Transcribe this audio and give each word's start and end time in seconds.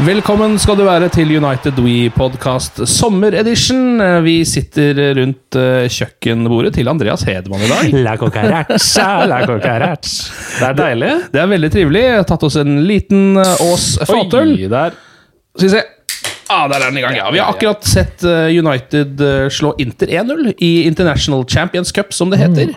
Velkommen 0.00 0.54
skal 0.56 0.78
du 0.78 0.86
være 0.86 1.10
til 1.12 1.28
United 1.36 1.76
We 1.84 2.08
Podcast 2.14 2.78
sommeredition. 2.88 4.00
Vi 4.24 4.38
sitter 4.48 4.96
rundt 5.18 5.58
eh, 5.60 5.90
kjøkkenbordet 5.92 6.72
til 6.78 6.88
Andreas 6.88 7.20
Hedman 7.28 7.60
i 7.66 7.68
dag. 7.68 7.90
La 8.06 8.14
cucaracha, 8.16 9.08
la 9.28 9.42
cucaracha. 9.44 10.14
Det 10.56 10.70
er 10.70 10.78
deilig. 10.78 11.10
Det 11.34 11.42
er 11.42 11.50
veldig 11.52 11.70
trivelig. 11.74 12.04
Jeg 12.06 12.16
har 12.16 12.26
tatt 12.32 12.46
oss 12.48 12.56
en 12.62 12.78
liten 12.88 13.42
eh, 13.42 13.62
Ås 13.66 13.86
fatøl. 14.08 14.54
Skal 14.64 15.66
vi 15.66 15.72
se. 15.74 15.84
Ah, 16.50 16.64
der 16.72 16.80
er 16.80 16.88
den 16.88 17.02
i 17.02 17.04
gang, 17.04 17.20
ja. 17.20 17.28
Vi 17.36 17.44
har 17.44 17.52
akkurat 17.52 17.84
sett 17.86 18.24
eh, 18.24 18.48
United 18.56 19.20
slå 19.52 19.74
Inter 19.84 20.16
1-0 20.22 20.54
i 20.56 20.72
International 20.88 21.44
Champions 21.44 21.92
Cup, 21.92 22.16
som 22.16 22.32
det 22.32 22.40
heter. 22.40 22.72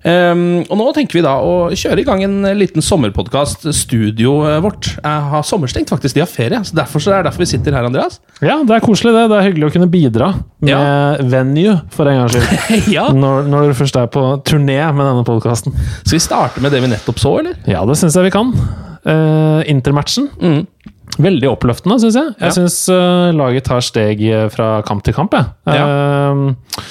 Um, 0.00 0.62
og 0.72 0.78
nå 0.80 0.84
tenker 0.96 1.18
vi 1.18 1.22
da 1.26 1.34
å 1.44 1.68
kjøre 1.76 2.00
i 2.00 2.04
gang 2.08 2.22
en 2.24 2.38
liten 2.56 2.80
sommerpodkast. 2.84 3.66
Studioet 3.76 4.62
vårt 4.64 4.88
jeg 4.94 5.24
har 5.32 5.44
sommerstengt, 5.44 5.90
faktisk. 5.92 6.16
De 6.16 6.22
har 6.24 6.30
ferie. 6.30 6.60
Så 6.64 6.76
derfor 6.78 7.02
så 7.04 7.12
er 7.12 7.20
det 7.20 7.28
derfor 7.30 7.44
vi 7.44 7.50
sitter 7.52 7.76
her, 7.76 7.84
Andreas. 7.88 8.16
Ja, 8.40 8.58
det 8.64 8.78
er 8.78 8.84
koselig, 8.84 9.12
det. 9.12 9.26
Det 9.32 9.36
er 9.40 9.46
hyggelig 9.50 9.68
å 9.68 9.74
kunne 9.74 9.90
bidra 9.92 10.30
med 10.60 10.72
Ja. 10.72 11.16
venue, 11.20 11.74
for 11.92 12.08
en 12.08 12.22
gangs 12.22 12.36
skyld. 12.38 12.88
ja. 12.96 13.08
Når, 13.12 13.50
når 13.52 13.68
du 13.72 13.76
først 13.82 13.98
er 14.00 14.08
på 14.12 14.24
turné 14.48 14.78
med 14.94 15.04
denne 15.04 15.26
podkasten. 15.28 15.76
Skal 16.00 16.16
vi 16.16 16.22
starte 16.24 16.64
med 16.64 16.72
det 16.72 16.80
vi 16.84 16.92
nettopp 16.94 17.20
så, 17.20 17.34
eller? 17.42 17.60
Ja, 17.68 17.84
det 17.84 17.98
syns 18.00 18.16
jeg 18.16 18.30
vi 18.30 18.34
kan. 18.38 18.54
Uh, 19.04 19.60
Intermatchen. 19.68 20.30
Mm. 20.40 20.64
Veldig 21.20 21.48
oppløftende, 21.52 22.00
syns 22.00 22.16
jeg. 22.16 22.32
Jeg 22.40 22.48
Ja. 22.48 22.56
syns 22.56 22.80
laget 23.36 23.64
tar 23.68 23.80
steg 23.84 24.22
eh, 24.24 24.48
fra 24.48 24.80
kamp 24.86 25.02
til 25.04 25.12
kamp. 25.12 25.34
Jeg. 25.36 25.76
Eh, 25.76 26.86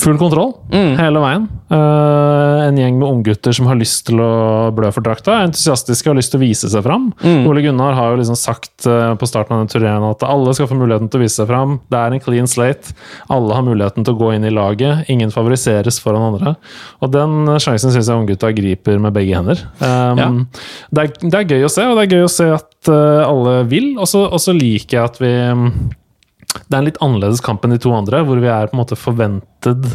full 0.00 0.16
kontroll 0.18 0.54
Mm. 0.72 0.96
hele 0.98 1.20
veien. 1.22 1.44
Uh, 1.70 2.66
en 2.66 2.76
gjeng 2.78 2.96
med 2.98 3.06
unggutter 3.08 3.52
som 3.54 3.66
har 3.70 3.76
lyst 3.78 4.06
til 4.08 4.20
å 4.22 4.70
blø 4.74 4.88
for 4.94 5.02
drakta. 5.04 5.40
Entusiastiske 5.46 6.06
og 6.08 6.14
har 6.14 6.18
lyst 6.20 6.32
til 6.34 6.40
å 6.40 6.44
vise 6.44 6.70
seg 6.70 6.82
fram. 6.86 7.08
Mm. 7.22 7.46
Ole 7.50 7.62
Gunnar 7.64 7.94
har 7.98 8.12
jo 8.12 8.20
liksom 8.20 8.38
sagt 8.38 8.86
uh, 8.86 9.14
på 9.18 9.26
starten 9.28 9.56
av 9.56 9.62
den 9.64 9.70
turneen 9.72 10.06
at 10.08 10.22
alle 10.26 10.54
skal 10.56 10.68
få 10.70 10.78
muligheten 10.78 11.10
til 11.10 11.20
å 11.20 11.24
vise 11.24 11.40
seg 11.40 11.50
fram. 11.50 11.76
Det 11.92 11.98
er 12.00 12.16
en 12.16 12.22
clean 12.24 12.46
slate. 12.50 12.94
Alle 13.32 13.54
har 13.58 13.66
muligheten 13.66 14.06
til 14.06 14.14
å 14.14 14.20
gå 14.20 14.32
inn 14.36 14.46
i 14.48 14.54
laget. 14.54 15.04
Ingen 15.12 15.34
favoriseres 15.34 16.00
foran 16.02 16.28
andre. 16.32 16.54
Og 17.02 17.12
den 17.14 17.44
sjansen 17.62 17.94
syns 17.94 18.06
jeg 18.10 18.16
unggutta 18.22 18.52
griper 18.56 18.98
med 19.02 19.14
begge 19.16 19.36
hender. 19.38 19.62
Um, 19.80 20.16
Ja. 20.16 20.30
det, 20.92 21.02
er, 21.04 21.28
det 21.30 21.34
er 21.42 21.50
gøy 21.56 21.66
å 21.66 21.70
se, 21.72 21.84
og 21.86 21.96
det 21.98 22.06
er 22.06 22.16
gøy 22.16 22.24
å 22.26 22.32
se 22.32 22.48
at 22.54 22.90
uh, 22.90 23.22
alle 23.26 23.58
vil. 23.70 23.92
Og 23.98 24.06
så 24.10 24.24
og 24.26 24.40
så 24.42 24.54
liker 24.56 24.98
jeg 25.00 25.04
at 25.04 25.20
vi 25.22 25.32
Det 26.66 26.74
er 26.74 26.82
en 26.82 26.88
litt 26.90 27.00
annerledes 27.04 27.42
kamp 27.44 27.64
enn 27.66 27.76
de 27.76 27.78
to 27.82 27.92
andre, 27.96 28.24
hvor 28.26 28.40
vi 28.42 28.48
er 28.50 28.70
på 28.70 28.76
en 28.76 28.82
måte 28.84 28.96
forventet 28.98 29.90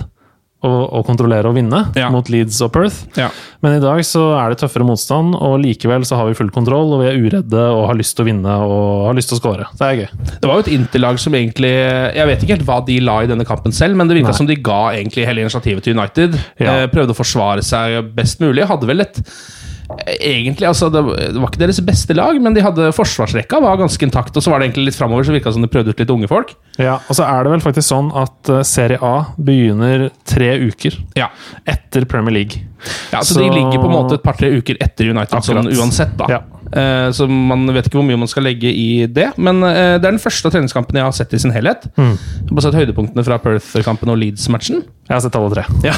å, 0.62 0.70
å 0.94 1.00
kontrollere 1.02 1.50
og 1.50 1.56
vinne 1.58 1.80
Ja. 1.98 2.12
mot 2.14 2.28
Leeds 2.30 2.60
og 2.62 2.70
Perth. 2.76 3.00
Ja. 3.18 3.32
Men 3.66 3.80
i 3.80 3.82
dag 3.82 3.98
så 4.06 4.28
er 4.38 4.52
det 4.54 4.60
tøffere 4.62 4.86
motstand, 4.86 5.34
og 5.34 5.56
likevel 5.64 6.06
så 6.06 6.20
har 6.20 6.28
vi 6.30 6.36
full 6.38 6.52
kontroll, 6.54 6.94
og 6.94 7.02
vi 7.02 7.08
er 7.10 7.18
uredde 7.18 7.64
og 7.74 7.88
har 7.90 7.98
lyst 7.98 8.14
til 8.16 8.26
å 8.26 8.30
vinne 8.30 8.58
og 8.68 9.08
har 9.08 9.18
lyst 9.18 9.32
til 9.34 9.40
å 9.40 9.42
score. 9.42 9.66
Det 9.80 9.88
er 9.88 9.98
gøy. 10.04 10.12
Det 10.38 10.46
var 10.52 10.60
jo 10.60 10.66
et 10.68 10.72
Interlag 10.76 11.18
som 11.24 11.34
egentlig 11.34 11.72
Jeg 11.72 12.28
vet 12.30 12.44
ikke 12.46 12.56
helt 12.60 12.68
hva 12.70 12.78
de 12.86 13.00
la 13.02 13.16
i 13.26 13.32
denne 13.32 13.48
kampen 13.50 13.74
selv, 13.74 13.98
men 13.98 14.08
det 14.08 14.20
virka 14.20 14.36
som 14.38 14.46
de 14.46 14.60
ga 14.62 14.92
egentlig 14.94 15.26
hele 15.26 15.42
initiativet 15.48 15.82
til 15.88 15.98
United. 15.98 16.38
Ja. 16.62 16.84
Eh, 16.84 16.88
prøvde 16.94 17.16
å 17.16 17.18
forsvare 17.18 17.66
seg 17.66 18.14
best 18.14 18.40
mulig. 18.40 18.68
Hadde 18.70 18.86
vel 18.86 19.02
et 19.02 19.18
Egentlig, 20.20 20.68
altså 20.68 20.90
det, 20.94 21.02
det 21.36 21.40
var 21.42 21.50
ikke 21.52 21.62
deres 21.62 21.80
beste 21.86 22.16
lag, 22.18 22.38
men 22.42 22.56
de 22.56 22.64
hadde 22.66 22.90
forsvarsrekka 22.96 23.60
var 23.64 23.78
ganske 23.82 24.06
intakt. 24.08 24.36
Og 24.38 24.44
så 24.46 24.52
var 24.54 24.60
det 24.62 24.70
egentlig 24.70 24.90
litt 24.92 24.98
framover, 25.00 25.28
så 25.28 25.36
virka 25.36 25.54
som 25.54 25.62
de 25.66 25.70
prøvde 25.72 25.94
ut 25.94 26.00
litt 26.04 26.14
unge 26.14 26.30
folk. 26.32 26.54
Ja, 26.82 26.98
og 27.08 27.18
så 27.18 27.26
er 27.28 27.44
det 27.48 27.52
vel 27.56 27.64
faktisk 27.66 27.88
sånn 27.92 28.10
at 28.18 28.52
eh, 28.54 28.64
Serie 28.68 28.98
A 29.04 29.14
begynner 29.38 30.08
tre 30.28 30.54
uker 30.64 30.98
Ja, 31.20 31.28
etter 31.70 32.06
Premier 32.10 32.34
League. 32.40 32.64
ja 33.12 33.22
Så, 33.22 33.36
Så- 33.36 33.42
de 33.44 33.50
ligger 33.50 33.78
på 33.82 33.90
en 33.90 33.96
måte 33.98 34.18
et 34.20 34.24
par-tre 34.24 34.50
uker 34.58 34.78
etter 34.82 35.12
United, 35.12 35.44
sånn 35.46 35.70
uansett, 35.72 36.16
da. 36.18 36.28
Ja. 36.38 36.42
Eh, 36.72 37.12
så 37.12 37.28
man 37.28 37.68
vet 37.76 37.88
ikke 37.90 38.00
hvor 38.00 38.08
mye 38.08 38.20
man 38.20 38.30
skal 38.32 38.46
legge 38.48 38.72
i 38.72 39.06
det. 39.12 39.32
Men 39.42 39.62
eh, 39.68 39.98
det 40.00 40.08
er 40.08 40.16
den 40.16 40.24
første 40.24 40.52
treningskampen 40.54 41.00
jeg 41.00 41.08
har 41.08 41.16
sett 41.16 41.36
i 41.36 41.42
sin 41.42 41.54
helhet. 41.56 41.88
Mm. 42.00 42.16
Jeg 42.16 42.58
har 42.58 42.68
sett 42.68 42.80
høydepunktene 42.80 43.26
fra 43.28 43.40
Perth-kampen 43.44 44.12
og 44.14 44.20
Leeds-matchen. 44.22 44.84
Jeg 45.12 45.18
har 45.18 45.24
sett 45.26 45.36
alle 45.36 45.52
tre. 45.52 45.66
Ja. 45.84 45.96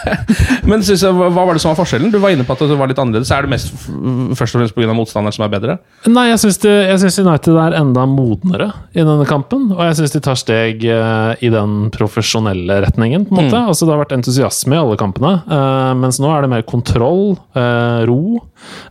Men 0.68 0.82
jeg, 0.84 1.00
hva 1.00 1.30
var 1.32 1.56
det 1.56 1.62
som 1.62 1.72
var 1.72 1.78
forskjellen? 1.80 2.10
Du 2.12 2.18
var 2.20 2.34
inne 2.34 2.44
på 2.44 2.52
at 2.52 2.64
det 2.66 2.76
var 2.76 2.90
litt 2.90 3.00
annerledes. 3.00 3.32
Er 3.32 3.46
det 3.46 3.54
mest 3.54 3.72
først 4.36 4.56
og 4.56 4.60
fremst 4.60 4.76
pga. 4.76 4.96
motstanderen 4.96 5.36
som 5.36 5.46
er 5.46 5.52
bedre? 5.54 5.78
Nei, 6.10 6.26
jeg 6.28 6.42
syns, 6.42 7.20
United 7.24 7.56
er 7.62 7.78
enda 7.78 8.04
modnere 8.10 8.68
i 8.92 9.00
denne 9.00 9.24
kampen. 9.28 9.70
Og 9.72 9.80
jeg 9.88 9.96
syns 10.00 10.12
de 10.16 10.22
tar 10.24 10.36
steg 10.40 10.84
eh, 10.84 11.32
i 11.40 11.52
den 11.54 11.88
profesjonelle 11.94 12.82
retningen. 12.84 13.24
på 13.30 13.38
en 13.38 13.48
måte. 13.48 13.62
Altså, 13.72 13.88
det 13.88 13.94
har 13.94 14.02
vært 14.02 14.16
entusiasme 14.18 14.76
i 14.76 14.82
alle 14.82 15.00
kampene, 15.00 15.38
mens 15.98 16.20
nå 16.20 16.28
er 16.30 16.44
det 16.44 16.50
mer 16.52 16.64
kontroll, 16.68 17.36
ro 17.54 18.20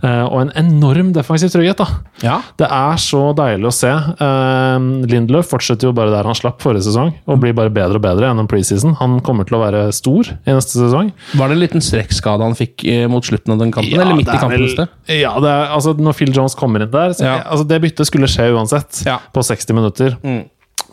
og 0.03 0.35
en 0.39 0.51
enorm 0.59 1.02
defensiv 1.11 1.49
trygghet. 1.51 1.77
da. 1.77 1.87
Ja. 2.23 2.37
Det 2.57 2.67
er 2.71 2.95
så 3.01 3.33
deilig 3.35 3.67
å 3.67 3.73
se. 3.75 3.91
Uh, 4.21 5.03
Lindløf 5.09 5.49
fortsetter 5.51 5.89
jo 5.89 5.93
bare 5.97 6.13
der 6.13 6.23
han 6.29 6.37
slapp 6.37 6.61
forrige 6.63 6.85
sesong, 6.87 7.11
og 7.27 7.41
blir 7.43 7.53
bare 7.57 7.73
bedre 7.73 7.99
og 7.99 8.05
bedre 8.05 8.29
gjennom 8.29 8.47
preseason. 8.47 8.95
Han 9.01 9.19
kommer 9.25 9.43
til 9.49 9.57
å 9.57 9.63
være 9.65 9.83
stor 9.91 10.31
i 10.31 10.53
neste 10.55 10.77
sesong. 10.79 11.11
Var 11.35 11.47
det 11.51 11.57
en 11.57 11.63
liten 11.65 11.83
strekkskade 11.83 12.47
han 12.47 12.55
fikk 12.55 12.85
eh, 12.87 13.07
mot 13.11 13.25
slutten 13.25 13.53
av 13.53 13.59
den 13.59 13.71
kampen? 13.75 13.99
eller 13.99 14.15
midt 14.15 14.29
i 14.31 14.37
kampen? 14.39 14.63
vel-? 14.63 14.87
Ja, 15.19 15.33
det 15.43 15.49
er, 15.51 15.67
altså 15.75 15.93
Når 15.97 16.13
Phil 16.17 16.31
Jones 16.33 16.55
kommer 16.55 16.81
inn 16.85 16.91
der 16.93 17.11
så, 17.17 17.25
Ja. 17.25 17.35
altså 17.43 17.67
Det 17.67 17.81
byttet 17.83 18.07
skulle 18.07 18.27
skje 18.31 18.51
uansett, 18.55 19.03
Ja. 19.05 19.19
på 19.33 19.43
60 19.43 19.73
minutter. 19.73 20.17
Mm. 20.23 20.43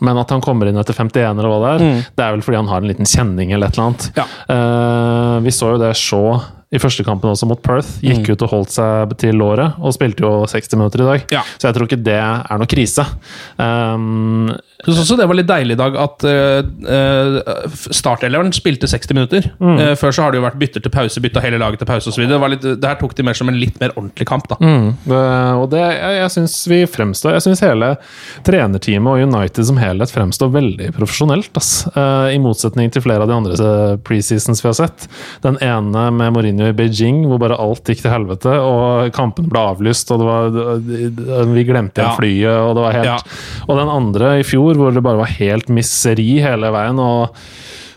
Men 0.01 0.17
at 0.17 0.29
han 0.33 0.41
kommer 0.41 0.65
inn 0.67 0.77
etter 0.81 0.93
51, 0.97 1.37
eller 1.37 1.49
hva 1.51 1.59
det 1.61 1.69
er, 1.81 1.85
Mm. 1.85 2.05
det 2.17 2.23
er 2.25 2.31
vel 2.31 2.41
fordi 2.41 2.55
han 2.57 2.67
har 2.67 2.77
en 2.81 2.87
liten 2.89 3.05
kjenning 3.05 3.51
eller 3.53 3.67
et 3.67 3.77
eller 3.77 3.87
annet. 3.91 4.11
Ja. 4.17 4.25
Uh, 4.49 5.39
vi 5.45 5.49
så 5.53 5.71
jo 5.75 5.77
det 5.77 5.95
Shaw 5.95 6.41
i 6.71 6.79
første 6.79 7.03
kampen 7.03 7.31
også 7.31 7.47
mot 7.49 7.59
Perth. 7.63 7.99
Gikk 7.99 8.31
ut 8.31 8.45
og 8.45 8.53
holdt 8.53 8.73
seg 8.77 9.15
til 9.19 9.35
låret, 9.35 9.75
og 9.83 9.91
spilte 9.95 10.23
jo 10.23 10.45
60 10.47 10.77
minutter 10.79 11.03
i 11.03 11.07
dag. 11.09 11.25
Ja. 11.35 11.43
Så 11.57 11.67
jeg 11.67 11.75
tror 11.75 11.89
ikke 11.89 12.03
det 12.05 12.19
er 12.21 12.61
noe 12.61 12.71
krise. 12.71 13.05
Um, 13.59 14.53
Jeg 14.81 14.95
syns 14.95 15.03
også 15.03 15.17
det 15.19 15.27
var 15.29 15.37
litt 15.37 15.49
deilig 15.49 15.75
i 15.75 15.79
dag 15.79 15.97
at 16.01 16.25
uh, 16.25 17.65
starteleveren 17.93 18.53
spilte 18.55 18.89
60 18.89 19.13
minutter. 19.17 19.49
Eh, 19.61 19.93
før 19.99 20.13
så 20.15 20.25
har 20.25 20.33
det 20.33 20.39
jo 20.39 20.45
vært 20.45 20.59
bytter 20.61 20.83
til 20.83 20.93
pause, 20.93 21.21
bytta 21.21 21.43
hele 21.43 21.59
laget 21.61 21.81
til 21.81 21.89
pause 21.89 22.09
osv. 22.09 22.25
Det, 22.25 22.79
her 22.81 22.97
tok 22.99 23.13
de 23.17 23.25
mer 23.25 23.37
som 23.37 23.49
en 23.51 23.59
litt 23.59 23.77
mer 23.81 23.93
ordentlig 23.95 24.27
kamp. 24.29 24.47
da. 24.49 24.57
Mm, 24.61 24.87
det, 25.05 25.21
og 25.61 25.67
det, 25.73 25.81
jeg, 25.83 26.17
jeg 26.17 26.33
syns 26.35 26.55
vi 26.71 26.79
fremstår 26.89 27.35
Jeg 27.37 27.45
syns 27.45 27.63
hele 27.65 27.91
trenerteamet 28.47 29.11
og 29.11 29.31
United 29.31 29.67
som 29.69 29.79
helhet 29.81 30.13
fremstår 30.13 30.51
veldig 30.53 30.91
profesjonelt. 30.97 31.51
Ass. 31.61 31.71
Uh, 31.95 32.31
I 32.33 32.39
motsetning 32.41 32.91
til 32.93 33.05
flere 33.05 33.25
av 33.25 33.31
de 33.31 33.37
andre 33.37 33.71
preseasons 34.05 34.63
vi 34.63 34.69
har 34.69 34.77
sett. 34.77 35.07
Den 35.45 35.59
ene 35.63 36.07
med 36.15 36.33
Mourinho 36.35 36.71
i 36.71 36.75
Beijing, 36.77 37.23
hvor 37.29 37.41
bare 37.41 37.59
alt 37.61 37.89
gikk 37.91 38.03
til 38.05 38.13
helvete, 38.13 38.55
og 38.61 39.11
kampene 39.15 39.51
ble 39.51 39.65
avlyst, 39.71 40.11
og 40.13 40.21
det 40.21 40.29
var, 40.29 41.45
vi 41.51 41.65
glemte 41.67 42.01
igjen 42.01 42.17
flyet, 42.17 42.57
og 42.57 42.75
det 42.77 42.85
var 42.87 42.97
helt 42.97 43.09
Ja. 43.11 43.17
Og 43.67 43.77
den 43.77 43.89
andre 43.91 44.27
i 44.39 44.43
fjor, 44.47 44.70
hvor 44.79 44.93
det 44.93 45.03
bare 45.03 45.17
var 45.23 45.35
helt 45.39 45.69
misseri 45.69 46.39
hele 46.43 46.71
veien, 46.73 46.99
og 46.99 47.35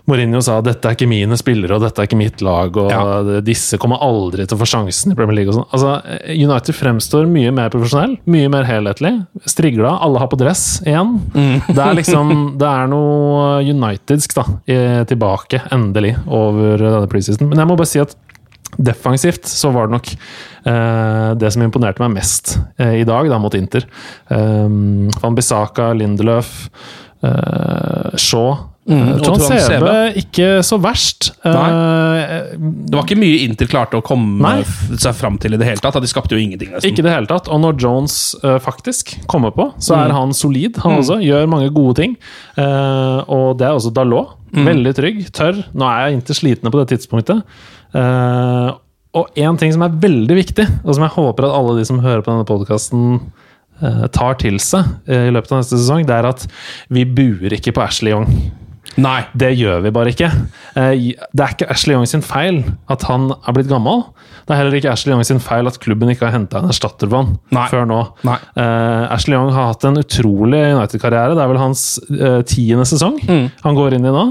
Mourinho 0.07 0.43
sa 0.45 0.59
dette 0.61 0.85
er 0.85 0.93
ikke 0.99 1.07
mine 1.09 1.33
spillere 1.41 1.79
og 1.79 1.81
dette 1.81 2.03
er 2.03 2.05
ikke 2.05 2.19
mitt 2.21 2.43
lag, 2.45 2.77
og 2.77 2.91
Ja. 2.93 3.41
disse 3.41 3.79
kommer 3.81 3.97
aldri 4.05 4.45
til 4.47 4.59
å 4.59 4.61
få 4.61 4.67
sjansen 4.69 5.13
i 5.13 5.15
Premier 5.17 5.35
League. 5.39 5.49
og 5.49 5.63
sånn. 5.63 5.71
Altså, 5.73 6.19
United 6.29 6.75
fremstår 6.77 7.25
mye 7.27 7.51
mer 7.57 7.71
profesjonell, 7.71 8.19
mye 8.27 8.51
mer 8.53 8.65
helhetlig. 8.65 9.27
Strigla, 9.47 9.95
alle 10.05 10.19
har 10.19 10.29
på 10.29 10.37
dress 10.37 10.83
igjen. 10.85 11.23
Det 11.33 11.79
er 11.79 11.95
liksom, 11.97 12.59
det 12.59 12.69
er 12.69 12.87
noe 12.93 13.63
unitedsk 13.65 14.35
da, 14.35 14.45
tilbake, 15.09 15.63
endelig, 15.73 16.19
over 16.29 16.77
denne 16.77 17.09
preseason. 17.09 17.49
Men 17.49 17.59
jeg 17.65 17.67
må 17.73 17.77
bare 17.81 17.87
si 17.89 17.99
at 18.05 18.15
defensivt 18.79 19.45
så 19.51 19.71
var 19.75 19.87
det 19.89 19.97
nok 19.99 20.13
eh, 20.67 21.35
det 21.41 21.53
som 21.55 21.63
imponerte 21.63 22.01
meg 22.05 22.15
mest 22.19 22.57
eh, 22.79 23.01
i 23.01 23.05
dag, 23.09 23.29
da, 23.31 23.39
mot 23.39 23.55
Inter. 23.55 23.87
Um, 24.31 25.09
Van 25.23 25.35
Bissaka, 25.39 25.93
Lindeløf, 25.95 26.69
eh, 27.23 28.15
Shaw 28.21 28.71
Mm, 28.85 28.99
Eh, 29.15 29.21
Trond 29.25 29.41
Sebe, 29.41 29.93
ikke 30.21 30.59
så 30.61 30.77
verst. 30.77 31.31
Eh, 31.41 31.53
Det 32.53 32.93
var 32.93 33.07
ikke 33.07 33.17
mye 33.17 33.39
Inter 33.47 33.65
klarte 33.65 33.97
å 33.97 34.03
komme 34.05 34.43
Nei. 34.45 34.59
seg 35.01 35.15
fram 35.17 35.39
til 35.41 35.55
i 35.55 35.57
det 35.57 35.65
hele 35.65 35.81
tatt. 35.81 35.97
De 36.05 36.07
skapte 36.07 36.37
jo 36.37 36.37
ingenting, 36.37 36.69
nesten. 36.69 36.91
Ikke 36.93 37.01
det 37.03 37.15
hele 37.15 37.25
tatt. 37.27 37.49
Og 37.49 37.63
når 37.63 37.79
Jones 37.81 38.35
eh, 38.45 38.59
faktisk 38.61 39.15
kommer 39.27 39.55
på, 39.57 39.71
så 39.81 39.97
Mm. 39.97 40.05
er 40.05 40.13
han 40.13 40.35
solid. 40.35 40.77
Han 40.85 40.99
også 41.01 41.17
gjør 41.25 41.49
mange 41.49 41.73
gode 41.73 41.97
ting. 41.97 42.17
Eh, 42.59 43.25
og 43.27 43.57
det 43.57 43.65
er 43.69 43.73
også 43.73 43.91
Dalot. 43.91 44.37
Mm. 44.53 44.67
Veldig 44.69 44.95
trygg, 44.95 45.33
tørr. 45.33 45.65
Nå 45.75 45.83
er 45.89 46.11
jeg 46.11 46.19
Inter 46.21 46.35
slitne 46.35 46.71
på 46.71 46.85
det 46.85 46.93
tidspunktet. 46.99 47.43
Eh, 47.95 48.71
og 49.15 49.37
én 49.39 49.59
ting 49.61 49.71
som 49.75 49.85
er 49.87 49.95
veldig 50.03 50.37
viktig, 50.41 50.65
og 50.83 50.95
som 50.97 51.05
jeg 51.07 51.15
håper 51.15 51.47
at 51.47 51.55
alle 51.55 51.77
de 51.79 51.85
som 51.87 52.01
hører 52.03 52.25
på 52.27 52.33
denne 52.33 52.49
podkasten 52.49 53.21
tar 54.15 54.37
til 54.39 54.55
seg 54.63 54.87
uh, 55.11 55.25
i 55.29 55.33
løpet 55.35 55.51
av 55.51 55.59
neste 55.61 55.77
sesong, 55.81 56.05
det 56.07 56.15
er 56.15 56.29
at 56.29 56.45
vi 56.95 57.03
buer 57.05 57.53
ikke 57.57 57.73
på 57.75 57.83
Ashley 57.85 58.13
Young. 58.15 58.29
Nei. 59.03 59.25
Det 59.35 59.49
gjør 59.59 59.81
vi 59.83 59.91
bare 59.91 60.13
ikke. 60.15 60.29
Eh, 60.79 60.93
Det 61.35 61.43
er 61.43 61.55
ikke 61.57 61.67
Ashley 61.75 61.97
Young 61.97 62.07
sin 62.07 62.23
feil 62.23 62.61
at 62.89 63.03
han 63.09 63.33
er 63.35 63.57
blitt 63.57 63.67
gammel. 63.71 64.05
Det 64.47 64.55
er 64.55 64.61
heller 64.61 64.77
ikke 64.79 64.93
Ashley 64.93 65.11
Young 65.11 65.25
sin 65.27 65.41
feil 65.43 65.67
at 65.67 65.81
klubben 65.83 66.13
ikke 66.13 66.29
har 66.29 66.37
henta 66.37 66.61
en 66.63 66.71
erstatter 66.71 67.11
for 67.11 67.25
han 67.27 67.71
før 67.73 67.89
nå. 67.91 67.99
Nei. 68.29 68.37
Eh, 68.63 69.05
Ashley 69.17 69.35
Young 69.35 69.51
har 69.57 69.73
hatt 69.73 69.85
en 69.91 69.99
utrolig 69.99 70.63
United-karriere. 70.77 71.35
Det 71.35 71.43
er 71.43 71.51
vel 71.51 71.63
hans 71.65 71.85
eh, 72.15 72.43
tiende 72.47 72.87
sesong 72.87 73.19
Mm. 73.27 73.49
han 73.67 73.75
går 73.83 73.99
inn 73.99 74.07
i 74.07 74.15
nå. 74.15 74.25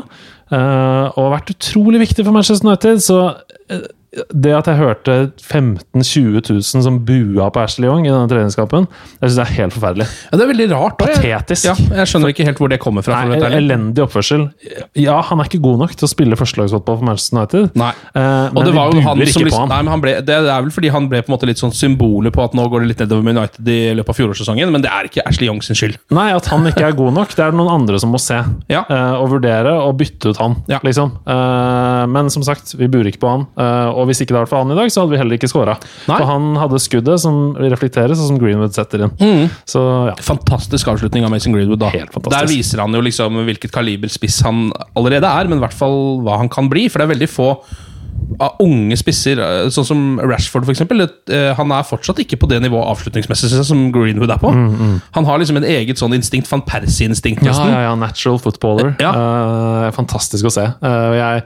Eh, 0.53 1.05
og 1.17 1.19
har 1.25 1.35
vært 1.37 1.53
utrolig 1.55 2.03
viktig 2.03 2.25
for 2.25 2.35
Manchester 2.35 2.69
United. 2.69 3.01
Så 3.03 3.19
eh, 3.73 3.85
det 4.33 4.51
at 4.53 4.67
jeg 4.69 4.77
hørte 4.77 5.13
15 5.41 6.01
000-20 6.03 6.49
000 6.51 6.83
som 6.85 6.99
bua 7.07 7.47
på 7.53 7.61
Ashley 7.63 7.87
Young 7.89 8.05
i 8.05 8.11
denne 8.11 8.29
treningskampen, 8.29 8.85
jeg 9.19 9.29
synes 9.29 9.37
det 9.39 9.45
er 9.47 9.53
helt 9.57 9.73
forferdelig. 9.73 10.07
Ja, 10.31 10.37
det 10.37 10.43
er 10.45 10.51
veldig 10.53 10.67
rart. 10.73 10.97
da. 10.99 11.05
Jeg- 11.07 11.23
Patetisk. 11.23 11.65
Ja, 11.65 11.75
jeg 11.97 12.07
skjønner 12.11 12.29
ikke 12.33 12.45
helt 12.45 12.57
hvor 12.61 12.69
det 12.69 12.79
kommer 12.83 13.01
fra. 13.05 13.23
Nei, 13.25 13.39
elendig 13.39 14.03
oppførsel. 14.05 14.51
Ja, 14.95 15.21
han 15.21 15.39
er 15.39 15.45
ikke 15.49 15.61
god 15.63 15.79
nok 15.79 15.95
til 15.97 16.05
å 16.07 16.11
spille 16.11 16.35
førstelagsfotball 16.37 16.97
for 16.99 17.03
Manchester 17.09 17.37
United. 17.39 17.75
Nei. 17.75 17.91
Eh, 18.13 18.47
Og 18.47 18.53
men 18.53 18.65
det 18.65 18.73
var 18.75 18.91
jo 18.93 19.01
han 19.01 19.17
som 19.25 19.41
på 19.41 19.45
liksom, 19.49 19.67
nei, 19.69 19.81
men 19.81 19.91
han 19.93 20.01
ble, 20.01 20.13
det 20.21 20.35
er 20.37 20.61
vel 20.61 20.69
fordi 20.71 20.91
han 20.91 21.07
ble 21.09 21.21
på 21.23 21.29
en 21.31 21.35
måte 21.37 21.47
litt 21.49 21.57
sånn 21.61 21.73
symbolet 21.73 22.33
på 22.33 22.43
at 22.43 22.53
nå 22.53 22.67
går 22.69 22.81
det 22.85 22.87
litt 22.93 22.99
nedover 23.05 23.23
med 23.23 23.37
United 23.37 23.67
i 23.67 23.93
løpet 23.97 24.09
av 24.09 24.15
fjorårssesongen, 24.19 24.71
men 24.71 24.81
det 24.85 24.91
er 24.91 25.09
ikke 25.09 25.25
Ashley 25.25 25.47
Young 25.49 25.61
sin 25.65 25.75
skyld. 25.75 25.97
Nei, 26.11 26.29
at 26.35 26.45
han 26.53 26.65
ikke 26.69 26.85
er 26.87 26.91
god 26.97 27.13
nok, 27.17 27.29
det 27.33 27.39
er 27.39 27.51
det 27.51 27.57
noen 27.59 27.73
andre 27.81 27.99
som 27.99 28.11
må 28.13 28.19
se. 28.21 28.43
Ja. 28.69 28.83
eh, 28.89 29.13
og 29.17 29.29
vurdere 29.33 29.73
og 29.81 29.97
bytte 29.97 30.29
ut 30.33 30.37
han, 30.37 30.57
Ja. 30.67 30.79
liksom. 30.83 31.11
Eh, 31.25 32.05
men 32.07 32.29
som 32.29 32.43
sagt, 32.43 32.75
vi 32.77 32.87
burer 32.87 33.09
ikke 33.11 33.19
på 33.23 33.29
han. 33.31 33.47
Eh, 33.57 33.89
og 34.03 34.09
hvis 34.09 34.21
ikke 34.23 34.33
det 34.33 34.37
hadde 34.37 34.45
vært 34.45 34.53
for 34.53 34.65
han 34.65 34.73
i 34.75 34.79
dag, 34.79 34.91
så 34.93 35.03
hadde 35.03 35.15
vi 35.15 35.21
heller 35.21 35.39
ikke 35.39 35.51
skåra. 35.51 35.77
For 36.05 36.27
han 36.29 36.49
hadde 36.59 36.81
skuddet 36.83 37.23
som 37.23 37.39
reflekteres, 37.59 38.19
og 38.19 38.33
som 38.33 38.41
Greenwood 38.41 38.75
setter 38.75 39.07
inn. 39.07 39.47
Så 39.69 39.83
ja. 40.11 40.17
Fantastisk 40.23 40.91
avslutning 40.91 41.25
av 41.27 41.33
Mason 41.33 41.55
Greenwood. 41.55 41.81
da. 41.83 41.91
Der 42.33 42.51
viser 42.51 42.83
han 42.83 42.93
jo 42.95 43.01
liksom 43.03 43.41
hvilket 43.47 43.73
kaliber 43.73 44.11
spiss 44.11 44.41
han 44.45 44.67
allerede 44.99 45.29
er, 45.29 45.49
men 45.49 45.59
i 45.61 45.65
hvert 45.65 45.77
fall 45.77 46.21
hva 46.25 46.39
han 46.43 46.51
kan 46.51 46.69
bli. 46.71 46.89
For 46.91 47.01
det 47.01 47.07
er 47.07 47.15
veldig 47.15 47.31
få 47.31 47.49
av 48.41 48.61
unge 48.63 48.95
spisser, 48.97 49.39
eh, 49.41 49.69
sånn 49.73 49.87
som 49.87 50.03
Rashford 50.21 50.67
f.eks. 50.67 50.83
Han 51.57 51.73
er 51.75 51.87
fortsatt 51.87 52.21
ikke 52.23 52.39
på 52.41 52.49
det 52.51 52.61
nivået 52.63 52.87
avslutningsmessig 52.93 53.51
som 53.67 53.85
Greenwood 53.93 54.31
er 54.33 54.41
på. 54.41 54.53
Han 55.17 55.27
har 55.29 55.41
liksom 55.41 55.59
en 55.59 55.67
eget 55.67 56.01
sånn 56.01 56.15
instinkt, 56.17 56.49
van 56.51 56.63
Persie-instinkt, 56.65 57.43
Ja, 57.45 57.55
ja, 57.69 57.81
ja, 57.89 57.95
natural 57.99 58.39
footballer. 58.41 58.93
Ja. 59.03 59.11
Uh, 59.13 59.89
fantastisk 59.95 60.47
å 60.49 60.53
se. 60.53 60.65
Uh, 60.83 61.13
jeg, 61.17 61.43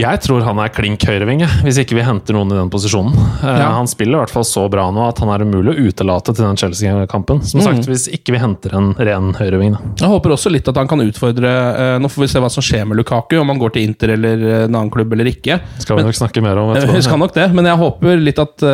jeg 0.00 0.20
tror 0.24 0.42
han 0.46 0.58
er 0.62 0.70
klink 0.72 1.02
høyreving, 1.06 1.42
hvis 1.64 1.78
ikke 1.82 1.96
vi 1.98 2.02
henter 2.06 2.34
noen 2.36 2.50
i 2.52 2.56
den 2.58 2.70
posisjonen. 2.72 3.14
Eh, 3.42 3.58
Ja. 3.60 3.70
Han 3.76 3.88
spiller 3.90 4.16
i 4.18 4.20
hvert 4.24 4.32
fall 4.34 4.46
så 4.48 4.64
bra 4.72 4.86
nå 4.94 5.02
at 5.08 5.18
han 5.22 5.30
er 5.34 5.44
umulig 5.44 5.72
å 5.74 5.88
utelate 5.90 6.34
til 6.34 6.44
den 6.46 6.56
Chelsea-kampen. 6.60 7.42
Som 7.46 7.60
sagt, 7.64 7.86
hvis 7.90 8.06
ikke 8.12 8.34
vi 8.34 8.40
henter 8.42 8.74
en 8.78 8.90
ren 8.98 9.30
høyreving. 9.38 9.74
Da. 9.76 9.80
Jeg 10.04 10.12
håper 10.14 10.34
også 10.36 10.52
litt 10.52 10.68
at 10.70 10.76
han 10.80 10.88
kan 10.90 11.02
utfordre 11.04 11.50
eh, 11.50 11.96
Nå 12.00 12.08
får 12.10 12.24
vi 12.24 12.30
se 12.32 12.42
hva 12.42 12.50
som 12.52 12.64
skjer 12.64 12.86
med 12.88 12.98
Lukaku, 13.00 13.36
om 13.40 13.52
han 13.52 13.60
går 13.60 13.74
til 13.76 13.86
Inter 13.88 14.14
eller 14.16 14.44
eh, 14.46 14.64
en 14.68 14.74
annen 14.74 14.90
klubb 14.94 15.12
eller 15.16 15.30
ikke. 15.30 15.60
Skal 15.84 16.00
vi 16.00 16.06
nok 16.08 16.18
snakke 16.18 16.42
mer 16.44 16.58
om 16.62 16.72
etterpå. 16.74 17.02
Skal 17.04 17.20
nok 17.22 17.34
det, 17.36 17.48
men 17.56 17.68
jeg 17.68 17.80
håper 17.80 18.24
litt 18.24 18.40
at 18.42 18.64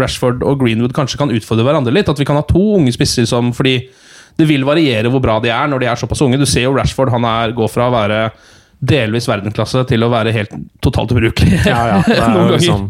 Rashford 0.00 0.42
og 0.46 0.58
Greenwood 0.62 0.94
kanskje 0.96 1.18
kan 1.20 1.32
utfordre 1.34 1.66
hverandre 1.66 1.94
litt. 1.94 2.08
At 2.10 2.20
vi 2.20 2.26
kan 2.28 2.38
ha 2.38 2.44
to 2.46 2.62
unge 2.78 2.92
spisser 2.94 3.26
som 3.28 3.52
Fordi 3.56 3.76
det 4.34 4.48
vil 4.48 4.64
variere 4.66 5.10
hvor 5.12 5.22
bra 5.22 5.36
de 5.42 5.50
er 5.54 5.68
når 5.70 5.84
de 5.84 5.86
er 5.92 6.00
såpass 6.00 6.22
unge. 6.24 6.40
Du 6.40 6.46
ser 6.48 6.64
jo 6.66 6.72
Rashford, 6.74 7.12
han 7.14 7.22
er, 7.28 7.52
går 7.54 7.68
fra 7.70 7.86
å 7.86 7.94
være 7.94 8.18
delvis 8.80 9.28
verdensklasse 9.30 9.84
til 9.88 10.04
å 10.04 10.10
være 10.12 10.32
helt 10.34 10.52
totalt 10.84 11.12
ubrukelig. 11.14 11.60
Ja, 11.66 11.80
ja, 11.92 11.98
det 12.06 12.16
er 12.18 12.28
Noen 12.28 12.50
ganger. 12.50 12.58
liksom, 12.58 12.86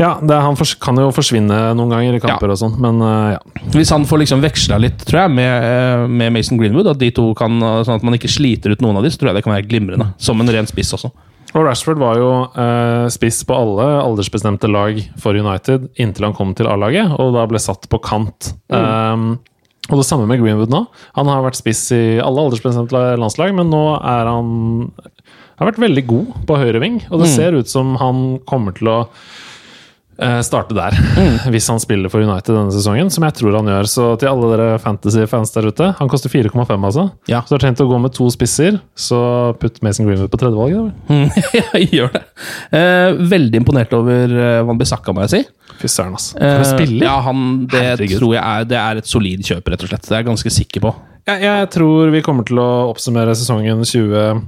ja 0.00 0.10
det 0.22 0.32
er, 0.32 0.44
han 0.46 0.56
kan 0.80 1.00
jo 1.02 1.10
forsvinne 1.12 1.56
noen 1.76 1.90
ganger 1.92 2.16
i 2.16 2.20
kamper 2.22 2.48
Ja. 2.48 2.54
og 2.56 2.60
sånn, 2.62 2.76
men 2.80 3.02
uh, 3.04 3.34
ja. 3.34 3.40
Hvis 3.74 3.90
han 3.92 4.06
får 4.08 4.22
liksom 4.22 4.40
veksla 4.44 4.78
litt, 4.80 5.02
tror 5.04 5.26
jeg, 5.26 5.34
med, 5.36 5.66
eh, 5.66 6.04
med 6.08 6.32
Mason 6.32 6.56
Greenwood, 6.60 6.88
at 6.88 7.00
de 7.02 7.10
to 7.14 7.26
kan, 7.36 7.58
eh, 7.60 7.82
sånn 7.84 7.98
at 8.00 8.06
man 8.06 8.16
ikke 8.16 8.30
sliter 8.32 8.72
ut 8.72 8.80
noen 8.80 8.96
av 8.96 9.04
de, 9.04 9.10
så 9.12 9.20
tror 9.20 9.30
jeg 9.30 9.40
det 9.40 9.44
kan 9.44 9.52
være 9.54 9.68
glimrende. 9.68 10.06
Som 10.18 10.40
en 10.40 10.48
ren 10.48 10.66
spiss 10.70 10.94
også. 10.96 11.10
Og 11.50 11.64
Rashford 11.66 11.98
var 11.98 12.16
jo 12.16 12.30
eh, 12.62 13.06
spiss 13.10 13.42
på 13.44 13.56
alle 13.58 13.86
aldersbestemte 14.04 14.68
lag 14.70 15.00
for 15.18 15.34
United 15.34 15.88
inntil 15.98 16.28
han 16.28 16.36
kom 16.38 16.54
til 16.54 16.68
A-laget, 16.70 17.10
og 17.18 17.34
da 17.34 17.44
ble 17.50 17.58
satt 17.62 17.88
på 17.90 17.98
kant. 18.06 18.52
Um, 18.70 19.32
og 19.88 19.96
det 19.98 20.06
samme 20.06 20.28
med 20.28 20.42
Greenwood 20.42 20.70
nå. 20.70 20.84
Han 21.16 21.30
har 21.30 21.42
vært 21.46 21.58
spiss 21.58 21.86
i 21.96 22.20
alle 22.22 22.44
aldersbestemte 22.44 23.00
landslag, 23.18 23.54
men 23.56 23.72
nå 23.72 23.84
er 23.96 24.28
han 24.28 24.52
har 25.60 25.68
vært 25.72 25.82
veldig 25.82 26.04
god 26.08 26.36
på 26.48 26.58
høyreving, 26.60 27.02
og 27.10 27.20
det 27.24 27.32
ser 27.32 27.56
ut 27.56 27.68
som 27.68 27.96
han 28.00 28.38
kommer 28.48 28.76
til 28.76 28.88
å 28.92 28.98
starte 30.44 30.76
der, 30.76 30.96
hvis 31.52 31.68
han 31.72 31.80
spiller 31.82 32.12
for 32.12 32.24
United 32.24 32.52
denne 32.52 32.74
sesongen, 32.74 33.10
som 33.12 33.24
jeg 33.26 33.36
tror 33.38 33.56
han 33.60 33.70
gjør. 33.72 33.88
Så 33.90 34.08
til 34.20 34.30
alle 34.30 34.50
dere 34.52 34.80
fantasy-fans 34.82 35.54
der 35.54 35.70
ute, 35.70 35.90
han 35.98 36.10
koster 36.12 36.32
4,5, 36.32 36.56
altså. 36.76 37.06
Ja. 37.30 37.42
Så 37.46 37.54
du 37.54 37.58
har 37.58 37.66
tenkt 37.68 37.82
å 37.84 37.88
gå 37.90 38.00
med 38.02 38.14
to 38.16 38.28
spisser, 38.32 38.80
så 38.98 39.20
putt 39.60 39.80
Mason 39.86 40.08
Greenwood 40.08 40.32
på 40.32 40.40
tredjevalget. 40.42 40.90
da 41.08 41.72
vel? 41.72 41.88
gjør 41.96 42.12
det. 42.16 42.24
Eh, 42.76 43.20
veldig 43.32 43.62
imponert 43.62 43.94
over 43.96 44.36
uh, 44.36 44.60
Van 44.68 44.80
Bissaka, 44.80 45.14
må 45.16 45.24
jeg 45.26 45.32
si. 45.34 45.42
Fy 45.80 45.88
søren, 45.88 46.16
altså. 46.18 46.36
For 46.36 46.64
en 46.64 46.80
Eh! 46.80 47.06
Ja, 47.06 47.16
han, 47.24 47.46
det 47.70 47.80
Herregud. 47.84 48.18
tror 48.20 48.34
jeg 48.36 48.42
er, 48.44 48.66
det 48.68 48.78
er 48.80 49.00
et 49.00 49.08
solid 49.08 49.44
kjøp, 49.46 49.70
rett 49.72 49.86
og 49.86 49.90
slett. 49.92 50.04
Det 50.06 50.14
er 50.14 50.22
jeg 50.22 50.28
ganske 50.30 50.52
sikker 50.54 50.84
på. 50.84 50.92
Jeg, 51.28 51.42
jeg 51.44 51.70
tror 51.74 52.12
vi 52.14 52.22
kommer 52.24 52.46
til 52.48 52.60
å 52.60 52.68
oppsummere 52.90 53.34
sesongen 53.36 53.84
20 53.84 54.44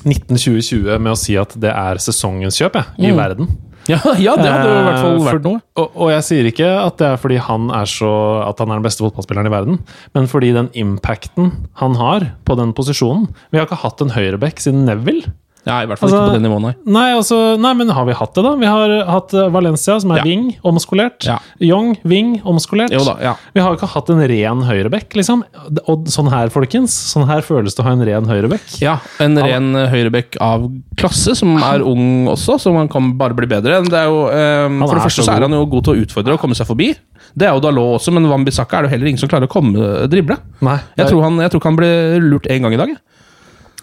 1920-20 0.00 0.96
med 0.96 1.12
å 1.12 1.18
si 1.18 1.34
at 1.36 1.52
det 1.60 1.72
er 1.76 2.00
sesongens 2.00 2.56
kjøp 2.60 2.78
jeg, 2.80 2.94
i 3.04 3.10
verden. 3.16 3.50
Ja, 3.90 3.98
ja 4.20 4.34
det 4.38 4.46
hadde 4.46 4.68
jo 4.70 4.76
i 4.78 4.84
hvert 4.86 5.00
fall 5.02 5.14
Eh, 5.16 5.24
vært 5.26 5.36
for- 5.36 5.44
noe. 5.48 5.60
Og, 5.82 5.90
og 6.04 6.10
jeg 6.14 6.24
sier 6.28 6.48
ikke 6.50 6.68
at 6.86 6.96
det 7.00 7.08
er 7.10 7.20
fordi 7.22 7.38
han 7.42 7.68
er 7.74 7.88
så 7.90 8.10
At 8.48 8.58
han 8.62 8.70
er 8.70 8.78
den 8.80 8.86
beste 8.86 9.02
fotballspilleren 9.04 9.48
i 9.50 9.54
verden, 9.54 9.78
men 10.14 10.28
fordi 10.30 10.52
den 10.56 10.68
impacten 10.78 11.50
han 11.82 11.94
har 12.00 12.28
på 12.46 12.56
den 12.60 12.72
posisjonen 12.76 13.28
Vi 13.50 13.58
har 13.58 13.66
ikke 13.68 13.80
hatt 13.84 14.00
en 14.04 14.12
høyreback 14.16 14.60
siden 14.62 14.84
Neville. 14.88 15.32
Ja, 15.66 15.82
i 15.82 15.86
hvert 15.88 16.00
fall 16.00 16.08
Altså, 16.08 16.20
ikke 16.22 16.30
på 16.30 16.36
det 16.38 16.42
nivået, 16.46 16.62
nei. 16.64 16.72
Nei, 16.94 17.06
altså, 17.12 17.38
nei, 17.60 17.72
men 17.76 17.90
har 17.92 18.06
vi 18.08 18.14
hatt 18.16 18.32
det, 18.36 18.44
da? 18.46 18.52
Vi 18.56 18.68
har 18.70 18.94
hatt 19.10 19.34
eh, 19.36 19.48
Valencia, 19.52 19.98
som 20.00 20.14
er 20.14 20.20
Ja. 20.22 20.24
wing, 20.24 20.46
omskolert. 20.64 21.26
Ja. 21.28 21.38
Young, 21.60 21.96
wing, 22.04 22.40
omskolert. 22.48 22.90
Da, 22.94 23.16
ja. 23.20 23.34
Vi 23.52 23.60
har 23.60 23.76
ikke 23.76 23.88
hatt 23.92 24.08
en 24.14 24.22
ren 24.30 24.62
høyreback, 24.64 25.12
liksom. 25.18 25.42
Og 25.86 26.08
sånn 26.08 26.30
her, 26.32 26.48
folkens. 26.54 26.94
Sånn 27.12 27.26
her 27.28 27.44
føles 27.44 27.76
det 27.76 27.84
å 27.84 27.88
ha 27.88 27.92
en 27.92 28.04
ren 28.08 28.24
høyreback. 28.30 28.64
Ja, 28.80 28.98
en 29.20 29.36
ren 29.36 29.72
ja. 29.76 29.86
høyreback 29.92 30.36
av 30.40 30.70
klasse, 31.00 31.36
som 31.36 31.56
er 31.60 31.84
ung 31.84 32.26
også, 32.32 32.56
så 32.60 32.72
man 32.72 32.88
kan 32.88 33.12
bare 33.20 33.36
bli 33.36 33.46
bedre. 33.50 33.82
Det 33.84 34.00
er 34.00 34.08
jo, 34.08 34.24
um, 34.32 34.80
for 34.86 34.96
det 34.96 35.04
første 35.04 35.20
så 35.24 35.28
så 35.30 35.36
er 35.36 35.44
han 35.46 35.52
jo 35.54 35.66
god 35.70 35.84
til 35.86 35.94
å 35.94 36.04
utfordre 36.06 36.34
og 36.34 36.40
komme 36.42 36.56
seg 36.58 36.66
forbi. 36.66 36.90
Det 37.36 37.46
er 37.46 37.52
jo 37.54 37.60
Dalot 37.62 38.00
også, 38.00 38.12
men 38.16 38.26
Wambisaka 38.30 38.78
er 38.78 38.82
det 38.82 38.90
jo 38.90 38.94
heller 38.96 39.10
ingen 39.12 39.20
som 39.20 39.30
klarer 39.30 39.46
å 39.46 39.52
komme 39.52 40.08
drible. 40.10 40.36
Nei, 40.64 40.78
Jeg 40.98 41.12
tror, 41.12 41.22
han, 41.28 41.38
jeg 41.44 41.52
tror 41.52 41.60
ikke 41.62 41.70
han 41.70 41.78
ble 41.78 41.90
lurt 42.24 42.48
én 42.50 42.64
gang 42.64 42.74
i 42.74 42.80
dag. 42.80 42.88
jeg. 42.88 42.98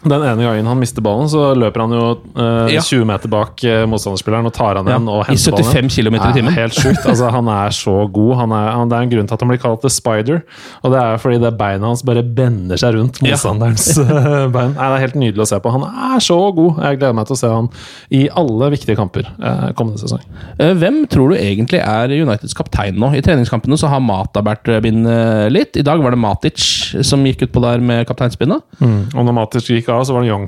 Den 0.08 0.24
ene 0.24 0.44
gangen 0.46 0.68
han 0.70 0.80
mister 0.80 1.04
ballen, 1.06 1.28
så 1.32 1.52
løper 1.58 1.84
han 1.86 1.94
jo 1.96 2.04
eh, 2.38 2.74
Ja. 2.78 2.82
20 2.86 3.06
meter 3.10 3.32
bak 3.32 3.64
eh, 3.68 3.84
motstanderspilleren 3.90 4.48
og 4.50 4.54
tar 4.56 4.80
han 4.80 4.88
Ja, 4.88 4.96
igjen 4.98 5.10
og 5.12 5.26
henter 5.28 5.52
ballen. 5.56 5.72
75 5.74 5.96
kilometer 5.98 6.30
i 6.30 6.38
timen. 6.40 6.54
Helt 6.56 6.76
sjukt. 6.78 7.04
Altså, 7.10 7.30
han 7.34 7.48
er 7.52 7.76
så 7.76 7.96
god. 8.14 8.34
Han 8.42 8.56
er, 8.58 8.70
han, 8.76 8.90
det 8.92 8.98
er 9.00 9.08
en 9.08 9.14
grunn 9.16 9.28
til 9.30 9.38
at 9.38 9.46
han 9.46 9.52
blir 9.54 9.62
kalt 9.64 9.82
The 9.86 9.92
Spider. 9.94 10.42
Og 10.84 10.94
det 10.94 11.02
er 11.04 11.22
fordi 11.24 11.40
det 11.44 11.54
beina 11.60 11.92
hans 11.92 12.04
bare 12.08 12.24
bender 12.24 12.80
seg 12.82 12.96
rundt 12.98 13.22
Ja. 13.24 13.36
motstanderens 13.36 13.88
ja. 13.98 14.48
bein. 14.56 14.76
Nei, 14.78 14.90
det 14.92 14.98
er 15.00 15.06
helt 15.08 15.20
nydelig 15.24 15.46
å 15.46 15.50
se 15.54 15.60
på. 15.64 15.74
Han 15.78 15.88
er 15.88 16.24
så 16.24 16.40
god! 16.56 16.82
Jeg 16.88 17.00
gleder 17.02 17.18
meg 17.18 17.28
til 17.30 17.38
å 17.38 17.42
se 17.42 17.52
han 17.54 17.70
i 18.14 18.24
alle 18.44 18.70
viktige 18.74 18.98
kamper 19.00 19.28
eh, 19.34 19.68
kommende 19.78 20.02
sesong. 20.04 20.22
Eh, 20.60 20.74
Hvem 20.78 21.02
tror 21.12 21.34
du 21.34 21.38
egentlig 21.40 21.80
er 21.84 22.14
Uniteds 22.22 22.56
kaptein 22.58 22.98
nå? 23.02 23.12
I 23.18 23.24
treningskampene 23.26 23.78
så 23.80 23.90
har 23.92 24.04
Mata 24.04 24.44
båret 24.46 24.82
bindet 24.86 25.52
litt. 25.54 25.78
I 25.80 25.86
dag 25.86 26.02
var 26.04 26.14
det 26.14 26.20
Matic 26.22 26.62
som 27.08 27.24
gikk 27.28 27.48
utpå 27.48 27.62
der 27.64 27.82
med 27.84 28.06
kapteinspinnet. 28.10 28.62
Og 28.84 29.24
når 29.26 29.36
Matic 29.36 29.68
gikk 29.72 29.90
av, 29.94 29.97
så 30.06 30.14
var 30.14 30.22
det 30.26 30.30
Young. 30.30 30.48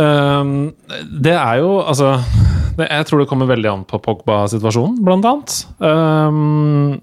Um, 0.00 0.72
det 1.20 1.34
er 1.36 1.58
jo 1.60 1.80
altså 1.82 2.12
det, 2.78 2.86
Jeg 2.88 3.06
tror 3.08 3.18
det 3.20 3.28
kommer 3.28 3.46
veldig 3.50 3.70
an 3.72 3.84
på 3.84 3.98
Pogba-situasjonen, 4.02 5.00
blant 5.04 5.26
annet. 5.28 5.56
Um, 5.82 7.00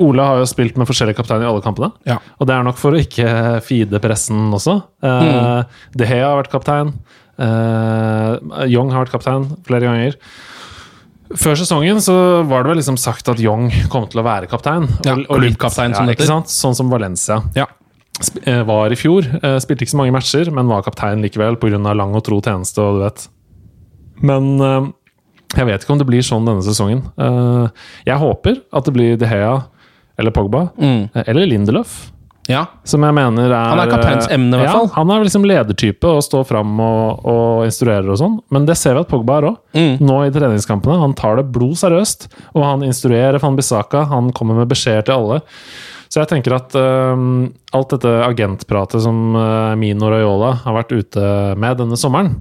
Ole 0.00 0.24
har 0.24 0.38
jo 0.40 0.46
spilt 0.48 0.78
med 0.80 0.88
forskjellige 0.88 1.18
kapteiner 1.18 1.44
i 1.44 1.50
alle 1.50 1.60
kampene. 1.64 1.90
Ja. 2.08 2.16
Og 2.40 2.48
det 2.48 2.54
er 2.56 2.64
nok 2.64 2.78
for 2.80 2.96
å 2.96 3.00
ikke 3.02 3.28
feede 3.66 4.00
pressen 4.00 4.48
også. 4.56 4.78
Uh, 5.04 5.62
De 5.98 6.08
Hea 6.08 6.24
har 6.30 6.38
vært 6.40 6.52
kaptein. 6.54 6.94
Uh, 7.38 8.64
Young 8.66 8.90
har 8.94 9.04
vært 9.04 9.12
kaptein 9.18 9.44
flere 9.68 9.84
ganger. 9.90 10.16
Før 11.36 11.58
sesongen 11.60 12.00
så 12.00 12.14
var 12.48 12.64
det 12.64 12.70
vel 12.72 12.78
liksom 12.80 12.96
sagt 12.96 13.28
at 13.28 13.40
Young 13.44 13.68
kom 13.92 14.06
til 14.08 14.22
å 14.22 14.24
være 14.24 14.48
kaptein. 14.48 14.88
Ja, 15.04 15.12
Og- 15.18 15.26
og 15.28 15.42
klubbkaptein, 15.42 15.94
som 15.94 16.08
ja? 16.08 16.40
Sånn 16.48 16.74
som 16.74 16.88
Valencia 16.88 17.42
Ja. 17.54 17.66
Eh, 18.46 18.62
var 18.66 18.90
i 18.92 18.98
fjor. 18.98 19.26
Eh, 19.42 19.58
Spilte 19.62 19.84
ikke 19.86 19.94
så 19.94 20.00
mange 20.02 20.14
matcher, 20.16 20.50
men 20.54 20.68
var 20.70 20.82
kaptein 20.86 21.22
likevel 21.24 21.56
pga. 21.60 21.78
lang 21.94 22.14
og 22.14 22.24
tro 22.24 22.40
tjeneste. 22.40 22.78
og 22.82 22.98
du 22.98 23.04
vet. 23.04 23.28
Men 24.22 24.60
eh, 24.60 24.86
jeg 25.56 25.66
vet 25.66 25.82
ikke 25.84 25.92
om 25.94 25.98
det 25.98 26.06
blir 26.10 26.20
sånn 26.26 26.44
denne 26.44 26.62
sesongen. 26.62 27.02
Jeg 28.04 28.18
håper 28.20 28.60
at 28.72 28.84
det 28.84 28.92
blir 28.92 29.16
De 29.16 29.26
Hea 29.26 29.62
eller 30.18 30.30
Pogba, 30.34 30.70
Mm. 30.76 31.10
eller 31.14 31.46
Lindelöf. 31.46 32.10
ja. 32.48 32.66
Som 32.84 33.02
jeg 33.04 33.14
mener 33.14 33.46
er 33.52 33.68
Han 33.70 33.78
er 33.78 33.86
kapteinsemne, 33.92 34.54
i 34.56 34.58
hvert 34.58 34.66
ja, 34.66 34.72
fall. 34.72 34.88
Han 34.96 35.10
er 35.10 35.22
liksom 35.24 35.44
ledertype 35.46 36.04
og 36.04 36.22
står 36.24 36.44
fram 36.48 36.80
og, 36.80 37.24
og 37.24 37.64
instruerer 37.68 38.08
og 38.10 38.18
sånn. 38.18 38.38
Men 38.50 38.66
det 38.66 38.76
ser 38.76 38.94
vi 38.94 39.00
at 39.00 39.08
Pogba 39.08 39.38
er 39.38 39.46
òg. 39.52 39.56
Mm. 39.74 40.00
Nå 40.00 40.16
i 40.26 40.30
treningskampene. 40.34 40.98
Han 41.00 41.14
tar 41.14 41.36
det 41.36 41.46
blod 41.52 41.76
seriøst. 41.78 42.26
Og 42.54 42.64
han 42.64 42.82
instruerer 42.82 43.38
Van 43.40 43.54
Bissaka. 43.56 44.04
Han 44.10 44.32
kommer 44.32 44.54
med 44.58 44.68
beskjeder 44.68 45.04
til 45.06 45.14
alle. 45.14 45.40
Så 46.08 46.22
jeg 46.22 46.30
tenker 46.30 46.56
at 46.56 46.74
um, 46.74 47.48
alt 47.76 47.94
dette 47.94 48.12
agentpratet 48.24 49.04
som 49.04 49.36
uh, 49.36 49.76
Mino 49.78 50.10
Raiola 50.12 50.54
har 50.64 50.78
vært 50.80 50.94
ute 50.96 51.24
med 51.60 51.80
denne 51.80 51.98
sommeren, 52.00 52.38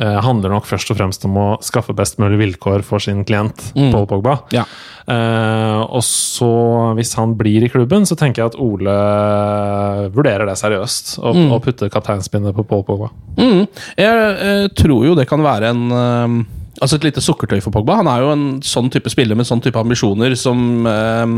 uh, 0.00 0.20
handler 0.24 0.54
nok 0.54 0.68
først 0.68 0.92
og 0.92 1.00
fremst 1.00 1.26
om 1.28 1.36
å 1.36 1.48
skaffe 1.64 1.96
best 1.96 2.20
mulig 2.22 2.40
vilkår 2.40 2.84
for 2.86 3.04
sin 3.04 3.20
klient, 3.28 3.70
Paul 3.76 4.08
Pogba. 4.08 4.38
Ja. 4.56 4.64
Uh, 5.10 5.82
og 5.90 6.04
så, 6.06 6.50
hvis 6.96 7.12
han 7.18 7.34
blir 7.38 7.66
i 7.66 7.70
klubben, 7.72 8.06
så 8.08 8.16
tenker 8.18 8.44
jeg 8.44 8.52
at 8.52 8.60
Ole 8.62 8.94
vurderer 10.14 10.46
det 10.48 10.56
seriøst. 10.60 11.18
Og, 11.20 11.40
og 11.50 11.60
putter 11.66 11.92
kapteinspinnet 11.92 12.56
på 12.56 12.64
Paul 12.68 12.86
Pogba. 12.86 13.10
Mm. 13.40 13.66
Jeg 13.98 14.32
eh, 14.46 14.64
tror 14.76 15.04
jo 15.06 15.16
det 15.18 15.28
kan 15.30 15.42
være 15.44 15.70
en 15.72 15.84
eh, 15.96 16.34
Altså 16.80 16.96
et 16.96 17.04
lite 17.04 17.22
sukkertøy 17.24 17.60
for 17.60 17.74
Pogba. 17.74 17.98
Han 18.00 18.08
er 18.08 18.22
jo 18.24 18.30
en 18.32 18.44
sånn 18.64 18.88
type 18.92 19.10
spiller 19.12 19.36
med 19.36 19.48
sånn 19.48 19.60
type 19.64 19.78
ambisjoner 19.80 20.32
som 20.38 20.86
eh, 20.88 21.34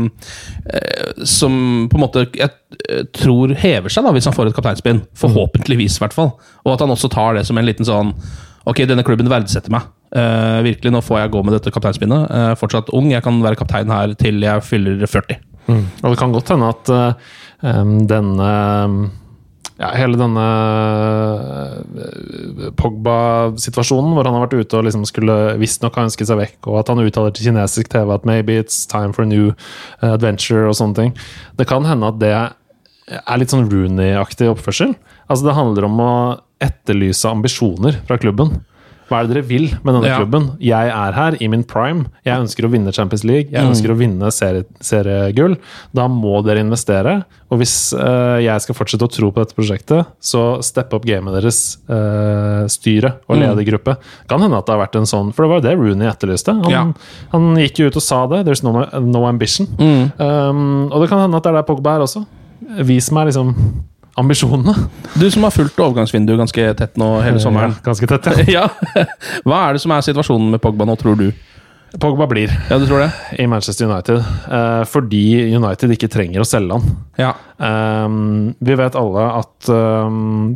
eh, 0.71 1.25
Som 1.27 1.89
på 1.91 1.99
en 1.99 2.03
måte 2.05 2.25
jeg 2.29 2.47
eh, 2.47 3.03
tror 3.15 3.51
hever 3.59 3.91
seg, 3.91 4.07
da 4.07 4.13
hvis 4.15 4.29
han 4.29 4.35
får 4.35 4.51
et 4.51 4.57
kapteinspinn. 4.57 5.03
Forhåpentligvis, 5.19 5.99
i 5.99 6.03
hvert 6.05 6.15
fall. 6.15 6.33
Og 6.63 6.75
at 6.75 6.85
han 6.85 6.93
også 6.95 7.11
tar 7.11 7.35
det 7.37 7.45
som 7.49 7.59
en 7.59 7.67
liten 7.67 7.87
sånn 7.87 8.15
Ok, 8.63 8.85
denne 8.87 9.03
klubben 9.03 9.27
verdsetter 9.27 9.73
meg. 9.73 9.89
Eh, 10.15 10.59
virkelig, 10.63 10.93
nå 10.95 11.01
får 11.03 11.17
jeg 11.19 11.31
gå 11.33 11.41
med 11.43 11.57
dette 11.57 11.71
kapteinspinnet. 11.75 12.29
Eh, 12.31 12.51
fortsatt 12.55 12.93
ung, 12.95 13.09
jeg 13.11 13.25
kan 13.25 13.41
være 13.43 13.59
kaptein 13.59 13.91
her 13.91 14.13
til 14.15 14.39
jeg 14.39 14.63
fyller 14.63 15.03
40. 15.03 15.41
Og 15.67 16.05
det 16.07 16.19
kan 16.19 16.31
godt 16.31 16.53
hende 16.53 16.69
at 16.71 16.91
em, 17.63 17.91
denne 18.07 18.47
ja, 19.81 19.89
hele 19.97 20.17
denne 20.19 20.43
eh, 21.97 22.67
Pogba-situasjonen, 22.77 24.11
hvor 24.13 24.27
han 24.27 24.37
har 24.37 24.45
vært 24.45 24.59
ute 24.59 24.77
og 24.79 24.85
liksom 24.87 25.05
skulle 25.09 25.37
visstnok 25.61 25.97
ha 25.97 26.05
ønsket 26.07 26.29
seg 26.29 26.39
vekk, 26.39 26.59
og 26.69 26.81
at 26.83 26.91
han 26.93 27.01
uttaler 27.01 27.33
til 27.33 27.49
kinesisk 27.49 27.89
TV 27.93 28.13
at 28.13 28.27
'maybe 28.27 28.59
it's 28.61 28.83
time 28.89 29.13
for 29.13 29.25
a 29.25 29.29
new 29.29 29.49
eh, 29.49 30.11
adventure' 30.11 30.67
og 30.69 30.77
sånne 30.77 30.99
ting. 30.99 31.15
Det 31.57 31.67
kan 31.67 31.85
hende 31.89 32.11
at 32.11 32.19
det 32.21 32.33
er 32.33 33.37
litt 33.39 33.51
sånn 33.51 33.69
Rooney-aktig 33.71 34.47
oppførsel. 34.51 34.93
Altså 35.27 35.49
Det 35.49 35.57
handler 35.57 35.89
om 35.89 35.99
å 35.99 36.13
etterlyse 36.63 37.27
ambisjoner 37.27 37.99
fra 38.07 38.17
klubben. 38.17 38.61
Hva 39.09 39.19
er 39.19 39.27
det 39.27 39.33
dere 39.35 39.43
vil 39.47 39.69
med 39.83 39.93
denne 39.95 40.07
Ja. 40.07 40.17
klubben? 40.19 40.57
Jeg 40.59 40.87
er 40.89 41.11
her 41.13 41.37
i 41.41 41.47
min 41.47 41.63
prime. 41.63 42.05
Jeg 42.25 42.39
ønsker 42.39 42.65
å 42.65 42.69
vinne 42.71 42.93
Champions 42.93 43.23
League. 43.23 43.51
Jeg 43.51 43.61
Mm. 43.63 43.69
ønsker 43.71 43.91
å 43.91 43.97
vinne 43.97 44.31
serie, 44.31 44.63
seriegull. 44.81 45.57
Da 45.93 46.07
må 46.07 46.43
dere 46.43 46.59
investere. 46.63 47.25
Og 47.51 47.59
hvis 47.59 47.93
uh, 47.93 48.39
jeg 48.41 48.61
skal 48.61 48.75
fortsette 48.75 49.03
å 49.05 49.11
tro 49.11 49.31
på 49.31 49.43
dette 49.43 49.53
prosjektet, 49.53 50.05
så 50.19 50.57
steppe 50.63 50.93
opp 50.95 51.05
gamet 51.05 51.33
deres, 51.39 51.77
uh, 51.89 52.65
styre 52.67 53.13
og 53.29 53.37
Mm. 53.37 53.43
ledergruppe. 53.43 53.97
Kan 54.27 54.39
hende 54.41 54.57
at 54.57 54.65
det 54.65 54.73
har 54.75 54.87
vært 54.87 54.95
en 54.95 55.03
sånn 55.05 55.33
For 55.33 55.43
det 55.43 55.49
var 55.49 55.61
jo 55.61 55.67
det 55.69 55.77
Rooney 55.77 56.07
etterlyste. 56.09 56.53
Han, 56.63 56.71
Ja. 56.71 56.83
han 57.31 57.55
gikk 57.55 57.75
jo 57.79 57.87
ut 57.87 57.95
og 57.97 58.01
sa 58.01 58.25
det. 58.27 58.45
There's 58.45 58.63
no, 58.63 58.85
no 58.99 59.25
ambition. 59.25 59.67
Mm. 59.77 60.11
Um, 60.19 60.89
og 60.91 61.01
det 61.01 61.09
kan 61.09 61.19
hende 61.19 61.35
at 61.35 61.43
det 61.43 61.49
er 61.53 61.61
der 61.61 61.63
Pogba 61.63 61.95
er 61.97 62.01
også. 62.01 62.25
Vis 62.83 63.11
meg 63.11 63.27
liksom 63.27 63.53
ambisjonene. 64.19 64.73
Du 65.17 65.25
som 65.31 65.45
har 65.47 65.53
fulgt 65.55 65.79
overgangsvinduet 65.79 66.39
ganske 66.43 66.67
tett 66.79 66.99
nå 67.01 67.07
hele 67.25 67.41
sommeren. 67.41 67.73
Ja, 67.73 67.85
ganske 67.87 68.09
tett, 68.09 68.29
ja. 68.51 68.67
ja. 68.97 69.07
Hva 69.47 69.63
er 69.67 69.77
det 69.77 69.83
som 69.83 69.93
er 69.95 70.05
situasjonen 70.05 70.53
med 70.53 70.61
Pogba 70.63 70.85
nå, 70.89 70.95
tror 70.99 71.17
du? 71.19 71.29
Pogba 72.01 72.25
blir 72.25 72.49
Ja, 72.71 72.79
du 72.81 72.87
tror 72.89 73.03
det? 73.03 73.11
i 73.37 73.45
Manchester 73.45 73.85
United 73.85 74.17
eh, 74.17 74.83
fordi 74.89 75.53
United 75.53 75.93
ikke 75.93 76.09
trenger 76.09 76.41
å 76.41 76.47
selge 76.47 76.79
han. 76.79 76.95
Ja. 77.21 77.33
Um, 77.61 78.55
vi 78.57 78.77
vet 78.79 78.97
alle 78.97 79.27
at 79.43 79.69
um, 79.69 80.55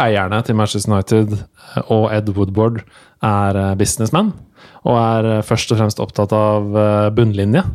eierne 0.00 0.40
til 0.46 0.56
Manchester 0.56 0.94
United 0.94 1.34
eh, 1.36 1.82
og 1.92 2.08
Ed 2.16 2.32
Woodward 2.32 2.80
er 3.22 3.60
eh, 3.60 3.74
businessmen. 3.80 4.32
Og 4.88 4.96
er 4.96 5.28
eh, 5.36 5.44
først 5.46 5.72
og 5.74 5.82
fremst 5.82 6.00
opptatt 6.02 6.32
av 6.36 6.72
eh, 6.72 7.10
bunnlinje. 7.16 7.66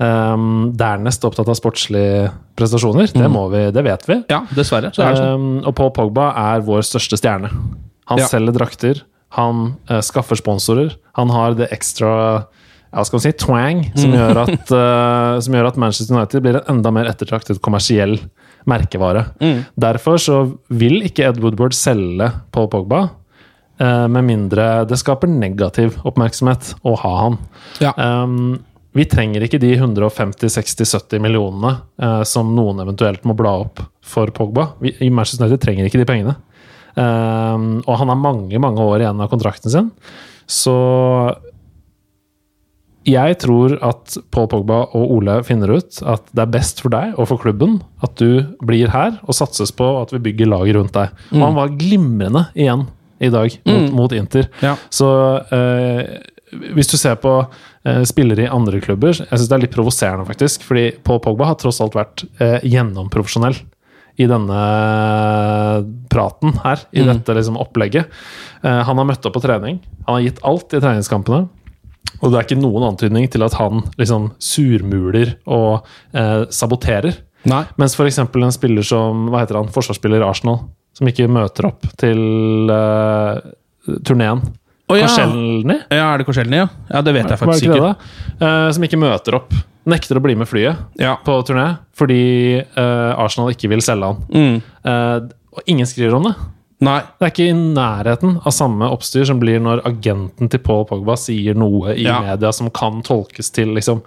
Um, 0.00 0.72
dernest 0.76 1.24
opptatt 1.24 1.48
av 1.48 1.54
sportslige 1.58 2.30
prestasjoner. 2.58 3.10
Det, 3.12 3.28
må 3.30 3.44
vi, 3.52 3.66
det 3.74 3.82
vet 3.84 4.06
vi. 4.08 4.16
ja, 4.32 4.40
dessverre. 4.56 4.90
Så 4.94 5.02
er 5.04 5.12
det 5.14 5.20
sånn. 5.20 5.34
Um, 5.42 5.66
og 5.68 5.74
Paul 5.78 5.92
Pogba 5.94 6.30
er 6.54 6.64
vår 6.66 6.82
største 6.88 7.18
stjerne. 7.20 7.50
Han 8.10 8.18
Ja. 8.18 8.26
selger 8.26 8.52
drakter, 8.56 9.02
han 9.36 9.76
uh, 9.90 10.00
skaffer 10.00 10.36
sponsorer, 10.36 10.96
han 11.16 11.30
har 11.30 11.54
det 11.54 11.68
ekstra 11.72 12.10
ja, 12.92 13.04
skal 13.08 13.16
man 13.16 13.22
si, 13.24 13.32
twang 13.40 13.78
som, 13.96 14.10
Mm. 14.10 14.16
gjør 14.18 14.40
at, 14.42 14.72
uh, 14.74 15.40
som 15.44 15.54
gjør 15.54 15.68
at 15.70 15.76
Manchester 15.80 16.16
United 16.16 16.42
blir 16.44 16.56
en 16.60 16.76
enda 16.76 16.90
mer 16.92 17.06
ettertraktet 17.08 17.60
kommersiell 17.64 18.18
merkevare. 18.68 19.26
Mm. 19.40 19.64
Derfor 19.80 20.18
så 20.20 20.36
vil 20.68 21.00
ikke 21.06 21.24
Ed 21.30 21.40
Woodward 21.40 21.72
selge 21.76 22.32
Paul 22.52 22.68
Pogba, 22.68 23.10
Uh, 23.80 24.06
med 24.06 24.22
mindre 24.28 24.84
det 24.86 24.94
skaper 25.00 25.26
negativ 25.26 25.96
oppmerksomhet 26.06 26.74
å 26.86 26.92
ha 27.00 27.12
han. 27.22 27.38
Ja. 27.80 27.90
Um, 27.96 28.60
vi 28.92 29.06
trenger 29.08 29.44
ikke 29.46 29.60
de 29.62 29.72
150-60-70 29.78 31.22
millionene 31.24 31.76
eh, 32.02 32.22
som 32.28 32.50
noen 32.56 32.82
eventuelt 32.84 33.24
må 33.28 33.36
bla 33.38 33.54
opp 33.64 33.80
for 34.04 34.32
Pogba. 34.36 34.74
Vi, 34.82 34.92
I 35.00 35.08
Manchester 35.12 35.46
United 35.46 35.62
trenger 35.64 35.88
ikke 35.88 36.02
de 36.02 36.08
pengene. 36.08 36.36
Um, 36.92 37.78
og 37.88 37.96
han 38.02 38.10
har 38.12 38.18
mange 38.20 38.58
mange 38.60 38.84
år 38.84 39.00
igjen 39.00 39.22
av 39.24 39.30
kontrakten 39.32 39.72
sin. 39.72 39.88
Så 40.44 40.76
jeg 43.08 43.38
tror 43.42 43.74
at 43.82 44.18
Paul 44.30 44.46
Pogba 44.52 44.82
og 44.94 45.14
Ole 45.16 45.38
finner 45.46 45.72
ut 45.72 46.02
at 46.06 46.26
det 46.30 46.44
er 46.44 46.52
best 46.52 46.82
for 46.84 46.92
deg 46.92 47.16
og 47.16 47.30
for 47.32 47.40
klubben 47.42 47.80
at 48.04 48.12
du 48.20 48.44
blir 48.62 48.92
her 48.92 49.16
og 49.24 49.34
satses 49.34 49.72
på 49.74 49.88
at 50.02 50.12
vi 50.14 50.20
bygger 50.28 50.52
laget 50.52 50.76
rundt 50.76 50.94
deg. 50.98 51.16
Og 51.32 51.42
han 51.42 51.56
var 51.56 51.72
glimrende 51.80 52.44
igjen 52.52 52.86
i 53.22 53.30
dag 53.32 53.56
mot, 53.64 53.88
mot 53.96 54.14
Inter. 54.14 54.48
Ja. 54.62 54.76
Så 54.92 55.08
eh, 55.54 56.20
hvis 56.52 56.90
du 56.90 56.96
ser 57.00 57.16
på 57.22 57.34
eh, 57.40 58.02
spillere 58.08 58.44
i 58.44 58.50
andre 58.52 58.80
klubber 58.84 59.14
Jeg 59.14 59.30
syns 59.30 59.48
det 59.48 59.56
er 59.56 59.62
litt 59.64 59.74
provoserende, 59.74 60.26
faktisk. 60.28 60.66
Fordi 60.68 60.90
Paul 61.04 61.22
Pogba 61.24 61.48
har 61.50 61.58
tross 61.60 61.80
alt 61.84 61.96
vært 61.96 62.26
eh, 62.42 62.58
gjennomprofesjonell 62.68 63.56
i 64.20 64.26
denne 64.28 64.62
praten 66.12 66.58
her, 66.60 66.82
i 66.92 67.04
dette 67.06 67.32
liksom 67.32 67.56
opplegget. 67.60 68.12
Eh, 68.60 68.82
han 68.84 69.00
har 69.00 69.08
møtt 69.08 69.24
opp 69.24 69.36
på 69.38 69.44
trening. 69.44 69.80
Han 70.04 70.18
har 70.18 70.26
gitt 70.26 70.42
alt 70.44 70.76
i 70.76 70.82
treningskampene. 70.82 71.46
Og 72.20 72.30
det 72.30 72.38
er 72.38 72.46
ikke 72.46 72.60
noen 72.60 72.84
antydning 72.90 73.26
til 73.32 73.44
at 73.46 73.56
han 73.56 73.80
liksom 73.98 74.30
surmuler 74.42 75.36
og 75.48 75.86
eh, 76.12 76.44
saboterer. 76.52 77.16
Nei. 77.48 77.64
Mens 77.80 77.96
f.eks. 77.96 78.20
en 78.22 78.54
spiller 78.54 78.86
som 78.86 79.26
hva 79.32 79.42
heter 79.42 79.58
han, 79.58 79.72
forsvarsspiller 79.72 80.22
i 80.22 80.28
Arsenal, 80.28 80.60
som 80.94 81.08
ikke 81.08 81.30
møter 81.32 81.66
opp 81.72 81.86
til 81.98 82.70
uh, 82.70 83.40
turneen. 84.06 84.44
Å, 84.92 84.96
ja. 85.00 85.08
Korselny? 85.08 85.78
Ja, 85.90 86.06
er 86.12 86.22
det 86.22 86.28
Korselny, 86.28 86.60
ja? 86.62 86.68
Ja, 86.92 87.02
Det 87.02 87.14
vet 87.16 87.32
jeg 87.32 87.40
faktisk 87.40 87.68
ikke 87.68 87.82
det? 87.88 87.92
Eh, 88.44 88.70
som 88.76 88.84
ikke 88.88 89.00
møter 89.00 89.38
opp. 89.40 89.52
Nekter 89.88 90.20
å 90.20 90.22
bli 90.22 90.36
med 90.38 90.46
flyet 90.46 91.00
Ja. 91.00 91.16
på 91.26 91.40
turné 91.42 91.72
fordi 91.98 92.20
uh, 92.78 93.18
Arsenal 93.18 93.50
ikke 93.50 93.68
vil 93.72 93.82
selge 93.82 94.12
han. 94.12 94.20
Mm. 94.30 94.60
Uh, 94.86 95.32
og 95.56 95.62
ingen 95.70 95.88
skriver 95.90 96.14
om 96.20 96.28
det. 96.28 96.36
Nei. 96.82 96.96
Det 97.18 97.26
er 97.26 97.30
ikke 97.30 97.44
i 97.46 97.54
nærheten 97.54 98.32
av 98.42 98.54
samme 98.54 98.88
oppstyr 98.90 99.26
som 99.28 99.38
blir 99.42 99.60
når 99.62 99.84
agenten 99.86 100.48
til 100.50 100.58
Paul 100.66 100.82
Pogba 100.88 101.14
sier 101.20 101.54
noe 101.58 101.92
i 101.94 102.06
Ja. 102.08 102.16
media 102.24 102.50
som 102.54 102.70
kan 102.74 103.02
tolkes 103.06 103.52
til, 103.54 103.70
liksom. 103.76 104.00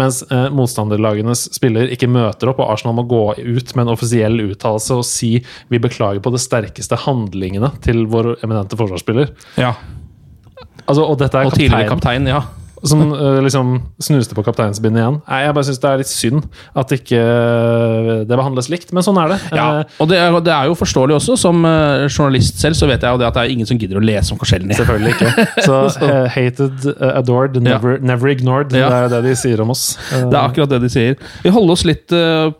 Mens 0.00 0.22
eh, 0.30 0.46
motstanderlagenes 0.48 1.50
spiller 1.52 1.92
ikke 1.92 2.08
møter 2.08 2.48
opp, 2.48 2.62
og 2.64 2.72
Arsenal 2.72 2.96
må 2.96 3.04
gå 3.10 3.20
ut 3.36 3.74
med 3.76 3.84
en 3.84 3.92
offisiell 3.92 4.40
uttalelse 4.46 4.96
og 4.96 5.04
si 5.04 5.44
vi 5.68 5.78
beklager 5.82 6.22
på 6.24 6.32
det 6.32 6.40
sterkeste 6.40 6.96
handlingene 7.04 7.68
til 7.84 8.06
vår 8.08 8.38
eminente 8.42 8.80
forsvarsspiller. 8.80 9.34
Ja. 9.60 9.74
Altså, 10.86 11.06
og 11.06 11.20
dette 11.20 11.38
er 11.38 11.46
Og 11.46 11.54
tidligere 11.54 11.88
kaptein, 11.88 12.26
ja. 12.26 12.40
som 12.82 13.12
eh, 13.14 13.36
liksom 13.44 13.76
snuste 14.02 14.34
på 14.34 14.42
kapteinsbindet 14.42 14.98
igjen. 14.98 15.18
Nei, 15.28 15.36
jeg 15.44 15.54
bare 15.54 15.66
syns 15.68 15.78
det 15.78 15.90
er 15.90 16.00
litt 16.00 16.10
synd 16.10 16.48
at 16.82 16.94
ikke 16.96 17.20
eh, 17.22 18.08
det 18.26 18.38
behandles 18.38 18.66
likt, 18.72 18.90
men 18.90 19.06
sånn 19.06 19.20
er 19.22 19.30
det. 19.34 19.38
Ja, 19.54 19.68
Eh, 19.72 19.92
og 20.02 20.08
det 20.10 20.18
er, 20.18 20.34
det 20.42 20.52
er 20.52 20.66
jo 20.66 20.74
forståelig 20.76 21.14
også. 21.20 21.36
Som 21.38 21.62
journalist 21.62 22.58
selv 22.60 22.76
så 22.76 22.88
vet 22.90 23.06
jeg 23.06 23.14
jo 23.14 23.20
det 23.22 23.28
at 23.28 23.38
det 23.38 23.44
er 23.44 23.54
ingen 23.54 23.68
som 23.68 23.78
gidder 23.78 24.00
å 24.00 24.02
lese 24.02 24.34
om 24.34 24.40
forskjellene. 24.42 24.74
Selvfølgelig 24.76 25.14
ikke. 25.14 25.46
Så 25.68 25.78
hated, 26.34 26.88
adored, 27.12 27.56
never, 27.62 28.02
never 28.02 28.34
ignored. 28.34 28.74
Ja. 28.74 28.90
Det 28.90 28.98
er 28.98 29.14
det 29.14 29.22
de 29.30 29.38
sier 29.38 29.62
om 29.62 29.72
oss. 29.72 29.86
Det 30.32 30.34
er 30.34 30.42
akkurat 30.42 30.70
det 30.74 30.82
de 30.82 30.90
sier. 30.92 31.16
Vi 31.44 31.52
holder 31.54 31.76
oss 31.76 31.86
litt 31.86 32.12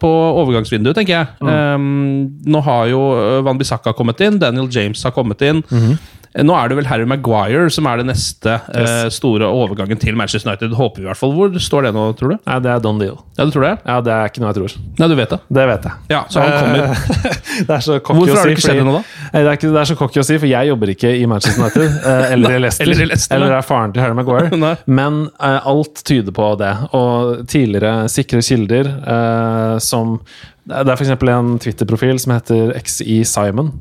på 0.02 0.10
overgangsvinduet, 0.42 0.96
tenker 0.96 1.18
jeg. 1.18 1.28
Mm. 1.42 1.50
Um, 1.50 2.40
nå 2.54 2.62
har 2.64 2.88
jo 2.92 3.02
Van 3.46 3.58
Bissaka 3.58 3.94
kommet 3.96 4.20
inn, 4.24 4.38
Daniel 4.42 4.70
James 4.72 5.02
har 5.04 5.14
kommet 5.16 5.42
inn. 5.50 5.64
Mm 5.72 5.94
Eh, 5.96 6.21
Nå 6.40 6.54
er 6.56 6.70
det 6.70 6.78
vel 6.78 6.86
Harry 6.88 7.04
Maguire 7.08 7.68
som 7.72 7.86
er 7.90 8.00
det 8.00 8.06
neste 8.08 8.54
eh, 8.72 9.08
store 9.12 9.48
overgangen 9.52 9.98
til 10.00 10.16
Manchester 10.16 10.48
United. 10.48 10.72
Håper 10.78 11.02
vi 11.02 11.06
i 11.06 11.10
hvert 11.10 11.20
fall. 11.20 11.34
Hvor 11.36 11.52
står 11.60 11.88
det 11.88 11.92
nå, 11.96 12.06
tror 12.16 12.34
du? 12.34 12.36
Nei, 12.48 12.58
det 12.64 12.70
er 12.72 12.80
done 12.84 13.02
deal. 13.02 13.18
Ja, 13.36 13.44
du 13.44 13.52
tror 13.52 13.66
det? 13.66 13.72
Ja, 13.84 13.98
det 14.04 14.14
er 14.14 14.30
ikke 14.30 14.44
noe 14.44 14.52
jeg 14.52 14.58
tror. 14.60 14.76
Nei, 15.00 15.08
du 15.12 15.16
vet 15.18 15.34
det. 15.34 15.40
Det 15.58 15.66
vet 15.68 15.88
jeg. 15.88 16.00
Ja, 16.14 16.22
så 16.32 16.44
han 16.44 16.54
kommer. 16.56 16.86
Eh, 16.86 17.36
det 17.68 17.76
er 17.76 17.84
så 17.84 17.98
cocky 17.98 18.22
Hvorfor 18.22 18.34
å 18.34 18.38
har 18.40 18.48
det 18.48 18.56
ikke 18.56 18.64
skjedd 18.64 18.80
noe 18.80 18.86
ennå, 18.86 19.02
da? 19.02 19.28
Det 19.32 19.42
er, 19.42 19.58
ikke, 19.58 19.72
det 19.74 19.82
er 19.82 19.90
så 19.90 19.98
cocky 20.00 20.22
å 20.22 20.26
si, 20.28 20.38
for 20.40 20.50
jeg 20.50 20.70
jobber 20.72 20.94
ikke 20.94 21.12
i 21.18 21.26
Manchester 21.28 21.66
United. 21.66 21.98
eh, 22.12 22.24
eller 22.36 22.56
i 22.56 22.62
Leicester. 22.64 22.86
eller 22.86 23.04
i 23.04 23.10
Leicester, 23.10 23.36
eller 23.36 23.58
er 23.58 23.68
faren 23.68 23.92
til 23.92 24.04
Harry 24.04 24.16
Maguire. 24.16 24.72
Men 25.00 25.20
uh, 25.36 25.58
alt 25.74 26.04
tyder 26.08 26.36
på 26.36 26.48
det. 26.62 26.72
Og 26.96 27.44
tidligere 27.52 28.08
sikre 28.12 28.40
kilder 28.44 28.88
eh, 28.88 29.76
som 29.82 30.16
Det 30.64 30.82
er 30.86 30.96
f.eks. 30.96 31.12
en 31.12 31.54
Twitter-profil 31.60 32.20
som 32.22 32.36
heter 32.36 32.72
XI 32.78 33.22
Simon, 33.28 33.72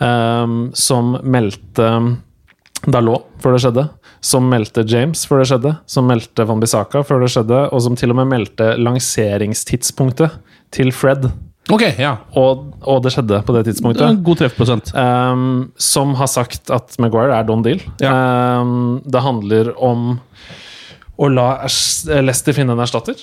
eh, 0.00 0.54
som 0.74 1.16
meldte 1.22 1.90
Dalot 2.84 3.24
før 3.40 3.54
det 3.56 3.62
skjedde, 3.64 3.82
som 4.24 4.44
meldte 4.48 4.84
James 4.88 5.22
før 5.28 5.40
det 5.40 5.48
skjedde, 5.48 5.70
som 5.88 6.04
meldte 6.08 6.44
Van 6.48 6.60
Bissaka 6.60 7.00
før 7.06 7.22
det 7.24 7.30
skjedde, 7.32 7.62
og 7.72 7.80
som 7.84 7.96
til 7.96 8.12
og 8.12 8.18
med 8.20 8.28
meldte 8.28 8.74
lanseringstidspunktet 8.80 10.34
til 10.74 10.92
Fred. 10.92 11.30
Ok, 11.72 11.80
ja. 11.96 12.18
Og, 12.36 12.66
og 12.84 12.98
det 13.06 13.14
skjedde 13.14 13.38
på 13.46 13.54
det 13.56 13.62
tidspunktet. 13.70 14.04
en 14.04 14.20
god 14.24 14.42
treffprosent. 14.42 14.90
Um, 14.92 15.70
som 15.80 16.12
har 16.18 16.28
sagt 16.28 16.68
at 16.74 16.92
Maguire 17.00 17.32
er 17.38 17.46
don 17.48 17.64
deal. 17.64 17.80
Um, 18.04 19.00
det 19.08 19.22
handler 19.24 19.72
om 19.80 20.18
å 21.16 21.30
la 21.32 21.62
Lester 21.62 22.20
Leicester 22.20 22.56
finne 22.56 22.74
en 22.76 22.82
erstatter 22.84 23.16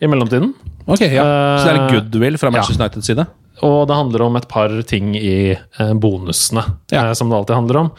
i 0.00 0.08
mellomtiden. 0.10 0.52
Ok, 0.84 1.06
ja. 1.08 1.24
Så 1.60 1.68
det 1.68 1.72
er 1.72 1.80
Eh, 1.86 1.90
goodwill 1.94 2.36
fra 2.40 2.50
Manchester 2.52 2.84
Uniteds 2.84 3.06
side? 3.06 3.24
Og 3.66 3.86
det 3.90 3.96
handler 3.96 4.22
om 4.24 4.36
et 4.38 4.46
par 4.48 4.72
ting 4.88 5.10
i 5.18 5.52
eh, 5.52 5.92
bonusene, 6.00 6.62
Ja. 6.92 7.02
Mm. 7.02 7.08
eh, 7.10 7.12
som 7.18 7.28
det 7.28 7.36
alltid 7.36 7.56
handler 7.56 7.76
om. 7.82 7.90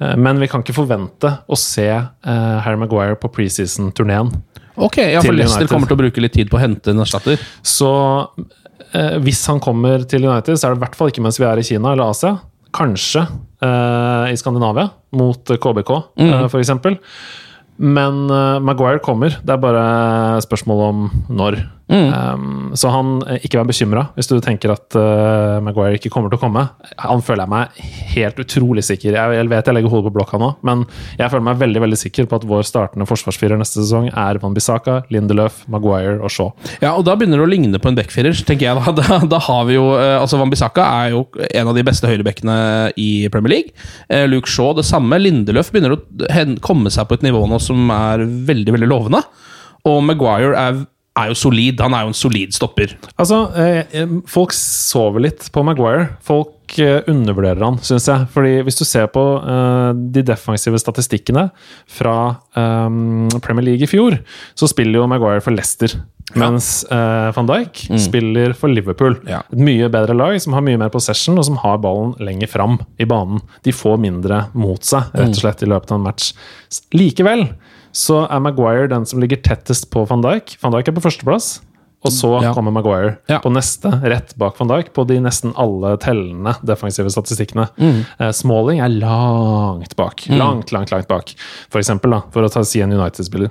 Eh, 0.00 0.14
men 0.16 0.38
vi 0.40 0.48
kan 0.48 0.62
ikke 0.64 0.76
forvente 0.78 1.34
å 1.48 1.58
se 1.60 1.88
Harry 2.24 2.76
Maguire 2.80 3.16
på 3.20 3.28
preseason-turneen. 3.32 4.30
Ok, 4.80 4.96
ja, 5.02 5.20
for 5.20 5.34
Leicester 5.36 5.66
kommer 5.68 5.86
til 5.90 5.96
å 5.98 6.00
bruke 6.00 6.22
litt 6.24 6.32
tid 6.32 6.48
på 6.48 6.56
å 6.56 6.62
hente 6.62 6.90
en 6.94 7.02
erstatter. 7.04 7.36
Så 7.62 7.90
eh, 8.94 9.18
hvis 9.20 9.42
han 9.50 9.60
kommer 9.60 10.06
til 10.08 10.24
United, 10.24 10.56
så 10.56 10.68
er 10.70 10.74
det 10.74 10.80
i 10.80 10.84
hvert 10.86 10.96
fall 10.96 11.10
ikke 11.12 11.24
mens 11.26 11.38
vi 11.40 11.44
er 11.50 11.60
i 11.60 11.66
Kina 11.66 11.92
eller 11.92 12.14
Asia. 12.14 12.38
Kanskje 12.72 13.26
eh, 13.26 14.30
i 14.32 14.38
Skandinavia, 14.40 14.88
mot 15.12 15.44
KBK 15.44 15.90
Mm. 16.16 16.32
eh, 16.32 16.48
eksempel. 16.62 16.96
Men 17.80 18.26
eh, 18.30 18.58
Maguire 18.60 19.00
kommer. 19.04 19.36
Det 19.42 19.52
er 19.54 19.60
bare 19.60 19.84
spørsmål 20.44 20.82
om 20.88 21.04
når. 21.32 21.60
Mm. 21.90 22.10
Um, 22.14 22.76
så 22.78 22.90
han, 22.94 23.16
eh, 23.26 23.40
ikke 23.42 23.58
vær 23.58 23.66
bekymra 23.66 24.04
hvis 24.14 24.28
du 24.30 24.36
tenker 24.44 24.70
at 24.70 24.94
uh, 24.94 25.58
Maguire 25.64 25.98
ikke 25.98 26.12
kommer 26.14 26.30
til 26.30 26.38
å 26.38 26.42
komme. 26.44 26.62
Han 27.02 27.22
føler 27.26 27.42
jeg 27.42 27.50
meg 27.50 27.80
helt 28.14 28.38
utrolig 28.44 28.84
sikker. 28.86 29.16
Jeg, 29.16 29.38
jeg 29.40 29.50
vet 29.50 29.70
jeg 29.70 29.76
legger 29.76 29.92
hodet 29.92 30.06
på 30.10 30.14
blokka 30.20 30.38
nå, 30.40 30.52
men 30.66 30.84
jeg 31.18 31.32
føler 31.32 31.46
meg 31.48 31.58
veldig 31.62 31.82
veldig 31.86 31.98
sikker 31.98 32.28
på 32.30 32.38
at 32.38 32.46
vår 32.50 32.62
startende 32.68 33.08
forsvarsfirer 33.10 33.58
neste 33.58 33.82
sesong 33.82 34.10
er 34.12 34.38
Van 34.42 34.54
Bissaka, 34.54 35.00
Lindelöf, 35.10 35.64
Maguire 35.72 36.20
og 36.20 36.30
Shaw. 36.32 36.52
Ja, 36.84 36.94
og 36.94 37.04
da 37.08 37.16
begynner 37.18 37.42
det 37.42 37.48
å 37.48 37.50
ligne 37.50 37.82
på 37.82 37.90
en 37.90 37.98
backfirer, 37.98 38.38
tenker 38.46 38.70
jeg. 38.70 38.78
Da, 38.78 38.94
da, 39.00 39.20
da 39.34 39.42
har 39.50 39.66
vi 39.68 39.78
jo 39.78 39.90
eh, 39.98 40.16
Altså, 40.20 40.38
Van 40.38 40.50
Bissaka 40.52 40.84
er 41.02 41.14
jo 41.14 41.24
en 41.48 41.70
av 41.70 41.76
de 41.76 41.84
beste 41.86 42.08
høyrebekkene 42.08 42.54
i 43.00 43.10
Premier 43.32 43.56
League. 43.56 44.26
Luke 44.30 44.50
Shaw 44.50 44.74
det 44.76 44.84
samme. 44.86 45.18
Lindeløf 45.18 45.72
begynner 45.72 45.96
å 45.96 46.02
komme 46.64 46.92
seg 46.92 47.08
på 47.08 47.16
et 47.16 47.24
nivå 47.26 47.42
nå 47.48 47.58
som 47.62 47.90
er 47.94 48.22
veldig, 48.26 48.74
veldig 48.76 48.90
lovende. 48.90 49.22
Og 49.88 50.02
Maguire 50.04 50.56
er, 50.58 50.80
er 51.20 51.30
jo 51.32 51.38
solid. 51.38 51.80
Han 51.84 51.94
er 51.96 52.06
jo 52.06 52.12
en 52.12 52.16
solid 52.16 52.54
stopper. 52.56 52.96
Altså, 53.16 53.42
eh, 53.58 53.82
eh, 54.02 54.14
folk 54.30 54.54
sover 54.56 55.26
litt 55.26 55.48
på 55.54 55.64
Maguire. 55.66 56.08
Folk 56.26 56.78
eh, 56.80 57.00
undervurderer 57.10 57.62
han, 57.66 57.80
syns 57.84 58.08
jeg. 58.10 58.28
Fordi 58.34 58.54
hvis 58.66 58.80
du 58.80 58.84
ser 58.88 59.10
på 59.14 59.24
eh, 59.40 59.90
de 60.16 60.24
defensive 60.32 60.80
statistikkene 60.82 61.48
fra 61.90 62.16
eh, 62.56 62.88
Premier 63.44 63.70
League 63.72 63.86
i 63.86 63.90
fjor, 63.90 64.20
så 64.58 64.70
spiller 64.70 65.02
jo 65.02 65.10
Maguire 65.10 65.44
for 65.44 65.56
Leicester. 65.56 65.98
Mens 66.38 66.84
eh, 66.94 67.30
van 67.34 67.48
Dijk 67.48 67.80
spiller 67.98 68.52
for 68.54 68.70
Liverpool. 68.70 69.16
Ja. 69.26 69.40
Et 69.50 69.58
mye 69.58 69.88
bedre 69.90 70.14
lag 70.14 70.36
som 70.42 70.54
har 70.54 70.62
mye 70.62 70.78
mer 70.78 70.92
possession, 70.94 71.38
og 71.40 71.46
som 71.48 71.58
har 71.62 71.80
ballen 71.82 72.12
lenger 72.22 72.50
fram 72.52 72.78
i 73.02 73.06
banen. 73.10 73.42
De 73.66 73.74
får 73.74 73.98
mindre 73.98 74.44
mot 74.54 74.78
seg, 74.86 75.10
rett 75.16 75.34
og 75.34 75.40
slett, 75.42 75.64
i 75.66 75.70
løpet 75.70 75.90
av 75.90 75.98
en 75.98 76.06
match. 76.06 76.30
Likevel 76.94 77.48
så 77.92 78.22
er 78.30 78.40
Maguire 78.40 78.88
den 78.88 79.04
som 79.06 79.20
ligger 79.22 79.40
tettest 79.42 79.90
på 79.90 80.06
van 80.08 80.22
Dijk. 80.22 80.56
Van 80.62 80.72
Dijk 80.72 80.88
er 80.88 80.92
på 80.98 81.02
førsteplass. 81.08 81.60
Og 82.02 82.08
så 82.16 82.40
Ja. 82.40 82.54
kommer 82.54 82.72
Maguire 82.72 83.18
Ja. 83.28 83.40
på 83.40 83.50
neste, 83.52 83.90
rett 84.02 84.32
bak 84.38 84.56
van 84.56 84.68
Dijk, 84.68 84.94
på 84.94 85.06
de 85.06 85.18
nesten 85.20 85.52
alle 85.54 85.98
tellende 85.98 86.54
defensive 86.64 87.10
statistikkene. 87.12 87.68
Mm. 87.76 88.06
Eh, 88.18 88.30
Smalling 88.32 88.80
er 88.80 88.88
langt 88.88 89.94
bak. 89.96 90.24
Langt, 90.30 90.72
langt, 90.72 90.90
langt 90.90 91.08
bak, 91.08 91.34
for 91.68 91.78
eksempel, 91.78 92.10
da, 92.10 92.22
for 92.32 92.42
å 92.42 92.50
ta, 92.50 92.62
si 92.64 92.80
en 92.80 92.90
United-spiller. 92.90 93.50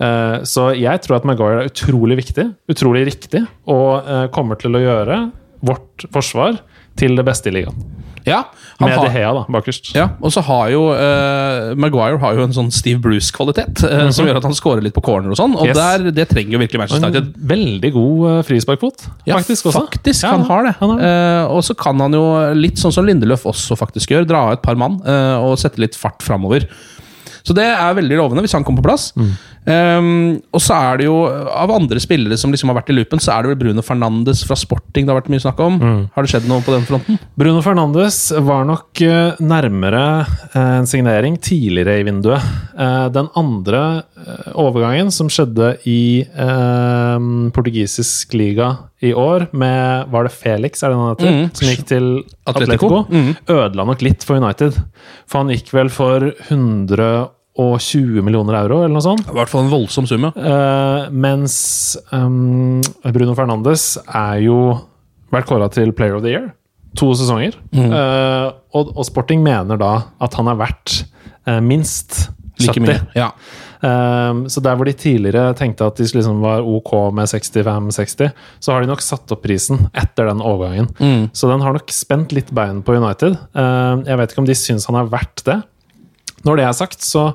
Eh, 0.00 0.38
så 0.42 0.74
jeg 0.76 1.02
tror 1.02 1.16
at 1.20 1.24
Maguire 1.24 1.62
er 1.62 1.68
utrolig 1.68 2.16
viktig, 2.18 2.48
utrolig 2.68 3.04
riktig, 3.06 3.46
og 3.68 4.02
eh, 4.08 4.26
kommer 4.34 4.58
til 4.58 4.72
å 4.74 4.82
gjøre 4.82 5.30
vårt 5.62 6.10
forsvar 6.10 6.58
til 6.96 7.14
det 7.14 7.24
beste 7.24 7.46
i 7.46 7.52
ligaen. 7.60 7.78
Ja, 8.26 8.44
Med 8.80 8.90
har- 8.96 9.04
De 9.04 9.10
Hea, 9.12 9.32
da, 9.36 9.44
bakerst. 9.52 9.92
Ja, 9.94 10.08
og 10.22 10.32
så 10.32 10.40
har 10.42 10.70
jo 10.72 10.86
uh, 10.92 11.74
Maguire 11.76 12.18
har 12.18 12.34
jo 12.34 12.42
en 12.46 12.52
sånn 12.56 12.70
Steve 12.72 12.98
Bruce-kvalitet, 13.04 13.82
eh, 13.84 14.08
som 14.10 14.24
gjør 14.26 14.38
at 14.40 14.46
han 14.48 14.54
scorer 14.56 14.80
litt 14.82 14.94
på 14.96 15.02
corner 15.04 15.30
og 15.30 15.36
sånn. 15.36 15.54
Og 15.54 15.66
Mhm. 15.66 15.68
Yes. 15.68 15.76
der, 15.76 16.10
det 16.10 16.28
trenger 16.30 16.52
jo 16.52 16.58
virkelig 16.58 16.78
Manchester 16.78 17.06
En 17.06 17.14
United. 17.14 17.34
veldig 17.52 17.92
god 17.92 18.24
uh, 18.30 18.42
frisparkfot, 18.42 19.06
Ja, 19.26 19.36
faktisk 19.36 19.66
også. 19.66 19.84
Faktisk, 19.90 20.22
Ja, 20.24 20.30
han 20.30 20.42
har 20.48 20.62
det. 20.64 20.74
han 20.80 20.90
har 20.90 20.98
det. 20.98 21.04
Eh, 21.04 21.52
og 21.52 21.62
så 21.62 21.76
kan 21.76 22.00
han 22.00 22.12
jo, 22.12 22.24
litt 22.54 22.76
sånn 22.80 22.92
som 22.92 23.04
Lindeløf 23.04 23.44
også 23.44 23.76
faktisk 23.76 24.08
gjør, 24.10 24.26
dra 24.26 24.46
av 24.46 24.52
et 24.52 24.62
par 24.62 24.74
mann 24.76 25.00
og 25.04 25.58
sette 25.58 25.78
litt 25.78 25.94
fart 25.94 26.22
framover. 26.22 26.66
Så 27.44 27.52
det 27.54 27.64
er 27.76 27.92
veldig 27.94 28.16
lovende 28.16 28.40
hvis 28.40 28.52
han 28.56 28.64
kommer 28.64 28.80
på 28.80 28.88
plass. 28.88 29.12
Mm. 29.16 29.32
Um, 29.64 30.42
og 30.52 30.60
så 30.60 30.76
er 30.76 30.98
det 31.00 31.06
jo, 31.06 31.14
av 31.24 31.70
andre 31.72 32.00
spillere 32.02 32.36
som 32.40 32.52
liksom 32.52 32.68
har 32.68 32.76
vært 32.82 32.90
i 32.92 32.96
loopen, 32.98 33.22
så 33.22 33.32
er 33.32 33.44
det 33.44 33.54
vel 33.54 33.60
Bruno 33.62 33.84
Fernandes 33.84 34.42
fra 34.44 34.56
Sporting 34.60 35.06
det 35.06 35.12
har 35.12 35.20
vært 35.22 35.30
mye 35.32 35.42
snakk 35.42 35.62
om. 35.64 35.78
Mm. 35.80 36.02
Har 36.12 36.26
det 36.26 36.32
skjedd 36.34 36.48
noe 36.50 36.64
på 36.64 36.74
den 36.74 36.84
fronten? 36.88 37.20
Bruno 37.40 37.62
Fernandes 37.64 38.18
var 38.44 38.66
nok 38.68 39.00
eh, 39.04 39.40
nærmere 39.40 40.04
eh, 40.50 40.74
en 40.82 40.88
signering 40.90 41.38
tidligere 41.40 41.96
i 42.02 42.06
vinduet. 42.06 42.52
Eh, 42.76 43.06
Den 43.14 43.30
andre 43.36 43.80
overgangen 44.56 45.10
som 45.12 45.28
skjedde 45.28 45.74
i 45.90 46.24
um, 46.32 47.50
portugisisk 47.52 48.32
liga 48.38 48.70
i 49.04 49.10
år, 49.12 49.50
med 49.52 50.08
Var 50.12 50.24
det 50.24 50.32
Felix, 50.32 50.80
er 50.82 50.92
det 50.92 50.96
han 50.96 51.10
heter? 51.10 51.34
Mm. 51.34 51.50
Som 51.58 51.68
gikk 51.68 51.84
til 51.90 52.06
Atletico. 52.48 52.88
Atletico. 53.02 53.02
Mm. 53.12 53.34
Ødela 53.52 53.86
nok 53.90 54.04
litt 54.06 54.24
for 54.24 54.40
United. 54.40 54.78
For 55.28 55.42
han 55.42 55.52
gikk 55.52 55.74
vel 55.76 55.92
for 55.92 56.30
120 57.54 58.24
millioner 58.26 58.58
euro, 58.64 58.80
eller 58.82 58.96
noe 58.96 59.04
sånt. 59.04 59.28
I 59.30 59.36
hvert 59.36 59.50
fall 59.50 59.66
en 59.66 59.72
voldsom 59.72 60.08
sum. 60.10 60.26
Eh, 60.30 61.08
mens 61.14 61.56
um, 62.10 62.82
Bruno 63.14 63.36
Fernandes 63.38 63.92
er 64.04 64.42
jo 64.46 64.58
vært 65.34 65.50
kåra 65.50 65.70
til 65.72 65.94
Player 65.94 66.18
of 66.18 66.24
the 66.26 66.34
Year. 66.34 66.48
To 66.98 67.12
sesonger. 67.18 67.56
Mm. 67.74 67.90
Uh, 67.90 68.48
og, 68.74 68.94
og 68.94 69.06
Sporting 69.06 69.42
mener 69.42 69.78
da 69.80 69.92
at 70.22 70.34
han 70.38 70.50
er 70.50 70.58
verdt 70.60 71.00
uh, 71.46 71.60
minst 71.62 72.28
70. 72.58 72.66
Like 72.68 72.82
mye. 72.84 73.00
Ja. 73.18 73.32
Ehm, 73.84 74.44
så 74.48 74.62
der 74.64 74.78
hvor 74.78 74.88
de 74.88 74.94
tidligere 74.96 75.52
tenkte 75.58 75.86
at 75.88 75.98
de 75.98 76.06
liksom 76.06 76.40
var 76.44 76.64
ok 76.64 76.92
med 77.16 77.28
65-60, 77.28 78.30
så 78.60 78.72
har 78.72 78.82
de 78.82 78.90
nok 78.90 79.02
satt 79.04 79.34
opp 79.34 79.42
prisen 79.44 79.88
etter 79.92 80.30
den 80.30 80.42
overgangen. 80.44 80.88
Mm. 80.98 81.28
Så 81.36 81.50
den 81.50 81.64
har 81.64 81.76
nok 81.76 81.92
spent 81.92 82.32
litt 82.36 82.52
bein 82.54 82.82
på 82.84 82.96
United. 82.96 83.36
Ehm, 83.58 84.04
jeg 84.08 84.20
vet 84.20 84.32
ikke 84.32 84.44
om 84.44 84.48
de 84.48 84.58
syns 84.58 84.88
han 84.90 85.00
er 85.00 85.10
verdt 85.12 85.44
det. 85.48 85.60
Når 86.44 86.56
det 86.60 86.64
er 86.68 86.76
sagt, 86.76 87.04
så 87.04 87.30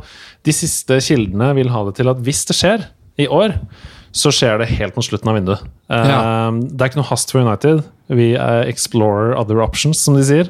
de 0.45 0.54
siste 0.56 1.00
kildene 1.04 1.52
vil 1.58 1.72
ha 1.74 1.84
det 1.88 1.95
til 2.00 2.10
at 2.12 2.19
hvis 2.26 2.43
det 2.50 2.56
skjer 2.58 2.86
i 3.19 3.28
år, 3.28 3.56
så 4.15 4.32
skjer 4.34 4.62
det 4.62 4.69
helt 4.74 4.95
mot 4.98 5.06
slutten 5.06 5.30
av 5.30 5.36
vinduet. 5.38 5.65
Ja. 5.89 6.19
Ehm, 6.50 6.62
Det 6.69 6.82
er 6.82 6.91
ikke 6.91 7.02
noe 7.02 7.10
hast 7.12 7.32
for 7.34 7.41
United. 7.43 7.84
Vi 8.10 8.32
er 8.36 8.65
explorer 8.69 9.36
other 9.38 9.62
options, 9.62 10.00
som 10.02 10.15
de 10.17 10.24
sier. 10.26 10.50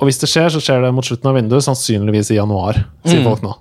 Og 0.00 0.08
hvis 0.08 0.20
det 0.20 0.28
skjer, 0.28 0.50
så 0.52 0.60
skjer 0.62 0.82
det 0.84 0.92
mot 0.94 1.04
slutten 1.06 1.30
av 1.30 1.38
vinduet, 1.38 1.64
sannsynligvis 1.64 2.30
i 2.34 2.36
januar, 2.40 2.84
sier 3.06 3.24
folk 3.24 3.42
nå. 3.42 3.54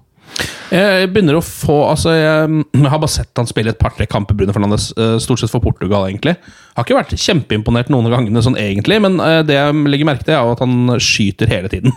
Jeg 0.71 1.09
begynner 1.13 1.37
å 1.39 1.43
få 1.43 1.79
Altså, 1.89 2.13
jeg, 2.15 2.63
jeg 2.83 2.91
har 2.91 3.01
bare 3.01 3.11
sett 3.11 3.39
han 3.39 3.49
spille 3.49 3.73
et 3.73 3.79
par-tre 3.79 4.07
kamper, 4.09 4.37
Bruno 4.37 4.53
Fernandes, 4.55 4.91
eh, 4.97 5.15
stort 5.21 5.41
sett 5.41 5.51
for 5.51 5.63
Portugal, 5.63 6.07
egentlig. 6.07 6.35
Har 6.73 6.85
ikke 6.85 6.97
vært 6.97 7.15
kjempeimponert 7.19 7.91
noen 7.93 8.07
av 8.09 8.15
gangene, 8.15 8.41
sånn 8.45 8.57
egentlig, 8.59 8.99
men 9.03 9.19
eh, 9.21 9.41
det 9.45 9.57
jeg 9.57 9.83
legger 9.89 10.09
merke 10.09 10.27
til, 10.27 10.35
er 10.37 10.53
at 10.53 10.63
han 10.63 10.95
skyter 11.03 11.51
hele 11.51 11.71
tiden. 11.71 11.93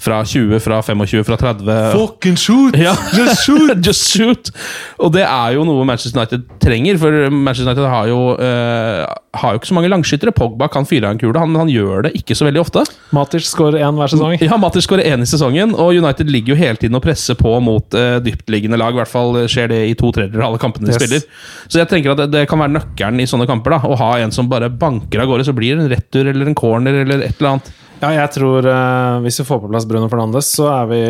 Fra 0.00 0.20
20, 0.26 0.60
fra 0.62 0.80
25, 0.86 1.24
fra 1.26 1.38
30. 1.40 1.70
Fucking 1.96 2.38
shoot! 2.40 2.78
Ja. 2.78 2.94
Just 3.16 3.46
shoot! 3.46 3.74
Just 3.86 4.10
shoot! 4.12 4.52
Og 5.00 5.14
det 5.14 5.24
er 5.26 5.56
jo 5.56 5.64
noe 5.68 5.86
Manchester 5.88 6.20
United 6.20 6.46
trenger, 6.62 7.00
for 7.00 7.30
Manchester 7.32 7.70
United 7.70 7.88
har 7.90 8.10
jo, 8.10 8.20
uh, 8.38 9.04
har 9.40 9.54
jo 9.54 9.60
ikke 9.60 9.70
så 9.70 9.78
mange 9.78 9.90
langskyttere. 9.92 10.34
Pogba 10.36 10.68
kan 10.72 10.88
fyre 10.88 11.08
av 11.08 11.16
en 11.16 11.22
kule, 11.22 11.38
han, 11.40 11.56
han 11.58 11.70
gjør 11.72 12.08
det 12.08 12.14
ikke 12.18 12.36
så 12.38 12.46
veldig 12.48 12.62
ofte. 12.62 12.84
Matic 13.16 13.46
skårer 13.48 13.82
én 13.86 13.98
hver 13.98 14.12
sesong. 14.12 14.36
Ja, 14.42 14.58
Matic 14.60 14.86
skårer 14.86 15.08
én 15.10 15.24
i 15.24 15.28
sesongen, 15.28 15.74
og 15.74 15.96
United 15.96 16.30
ligger 16.30 16.54
jo 16.54 16.60
hele 16.60 16.80
tiden 16.80 16.98
og 16.98 17.04
presser 17.04 17.38
på 17.38 17.56
mot 17.64 17.98
eh, 17.98 18.09
dyptliggende 18.24 18.78
lag. 18.80 18.92
I 18.94 18.98
hvert 19.00 19.12
fall 19.12 19.38
skjer 19.50 19.68
det 19.72 19.78
i 19.90 19.94
to 19.98 20.10
tredjedeler 20.16 20.42
av 20.42 20.50
alle 20.50 20.62
kampene 20.62 20.86
de 20.88 20.92
Yes. 20.92 21.00
spiller. 21.02 21.22
Så 21.70 21.78
jeg 21.80 21.88
tenker 21.92 22.12
at 22.12 22.18
det, 22.24 22.28
det 22.34 22.42
kan 22.50 22.58
være 22.58 22.74
nøkkelen 22.74 23.20
i 23.22 23.28
sånne 23.30 23.46
kamper. 23.46 23.70
da 23.76 23.78
Å 23.88 23.96
ha 24.02 24.10
en 24.18 24.30
som 24.34 24.48
bare 24.50 24.68
banker 24.70 25.22
av 25.22 25.30
gårde, 25.30 25.46
så 25.46 25.54
blir 25.56 25.76
det 25.78 25.84
en 25.86 25.92
retur 25.94 26.26
eller 26.32 26.46
en 26.50 26.54
corner 26.58 27.00
eller 27.04 27.22
et 27.28 27.38
eller 27.40 27.50
annet. 27.54 27.70
Ja, 28.00 28.10
jeg 28.16 28.30
tror 28.32 28.64
eh, 28.64 29.16
hvis 29.26 29.38
vi 29.42 29.44
får 29.44 29.58
på 29.60 29.68
plass 29.70 29.84
Bruno 29.86 30.08
Fernandes, 30.08 30.48
så 30.56 30.70
er 30.72 30.86
vi 30.88 31.00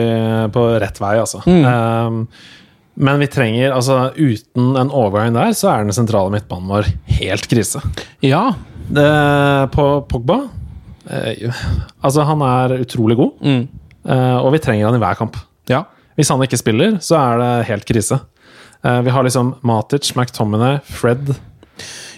på 0.52 0.64
rett 0.82 0.98
vei, 1.00 1.12
altså. 1.22 1.40
Mm. 1.46 1.64
Um, 1.64 2.26
men 3.00 3.20
vi 3.22 3.28
trenger 3.30 3.70
altså 3.72 4.10
Uten 4.18 4.74
en 4.76 4.90
overgang 4.90 5.32
der, 5.32 5.52
så 5.56 5.70
er 5.70 5.84
den 5.86 5.94
sentrale 5.94 6.32
midtbanen 6.34 6.66
vår 6.68 6.88
helt 7.20 7.46
krise. 7.48 7.80
Ja. 8.26 8.50
Det, 8.90 9.06
på 9.70 9.84
Pogba 10.10 10.40
eh, 11.08 11.46
Altså, 12.02 12.24
han 12.26 12.42
er 12.42 12.74
utrolig 12.82 13.16
god, 13.20 13.38
Mm. 13.40 13.62
eh, 14.10 14.36
og 14.42 14.50
vi 14.52 14.58
trenger 14.58 14.90
han 14.90 14.98
i 14.98 15.02
hver 15.04 15.16
kamp. 15.22 15.36
ja. 15.70 15.84
Hvis 16.20 16.30
han 16.32 16.44
ikke 16.44 16.58
spiller, 16.60 16.98
så 17.04 17.16
er 17.18 17.40
det 17.40 17.50
helt 17.70 17.88
krise. 17.88 18.20
Eh, 18.84 19.00
vi 19.06 19.12
har 19.12 19.24
liksom 19.26 19.54
Matic, 19.66 20.12
McTominay, 20.16 20.78
Fred 20.84 21.32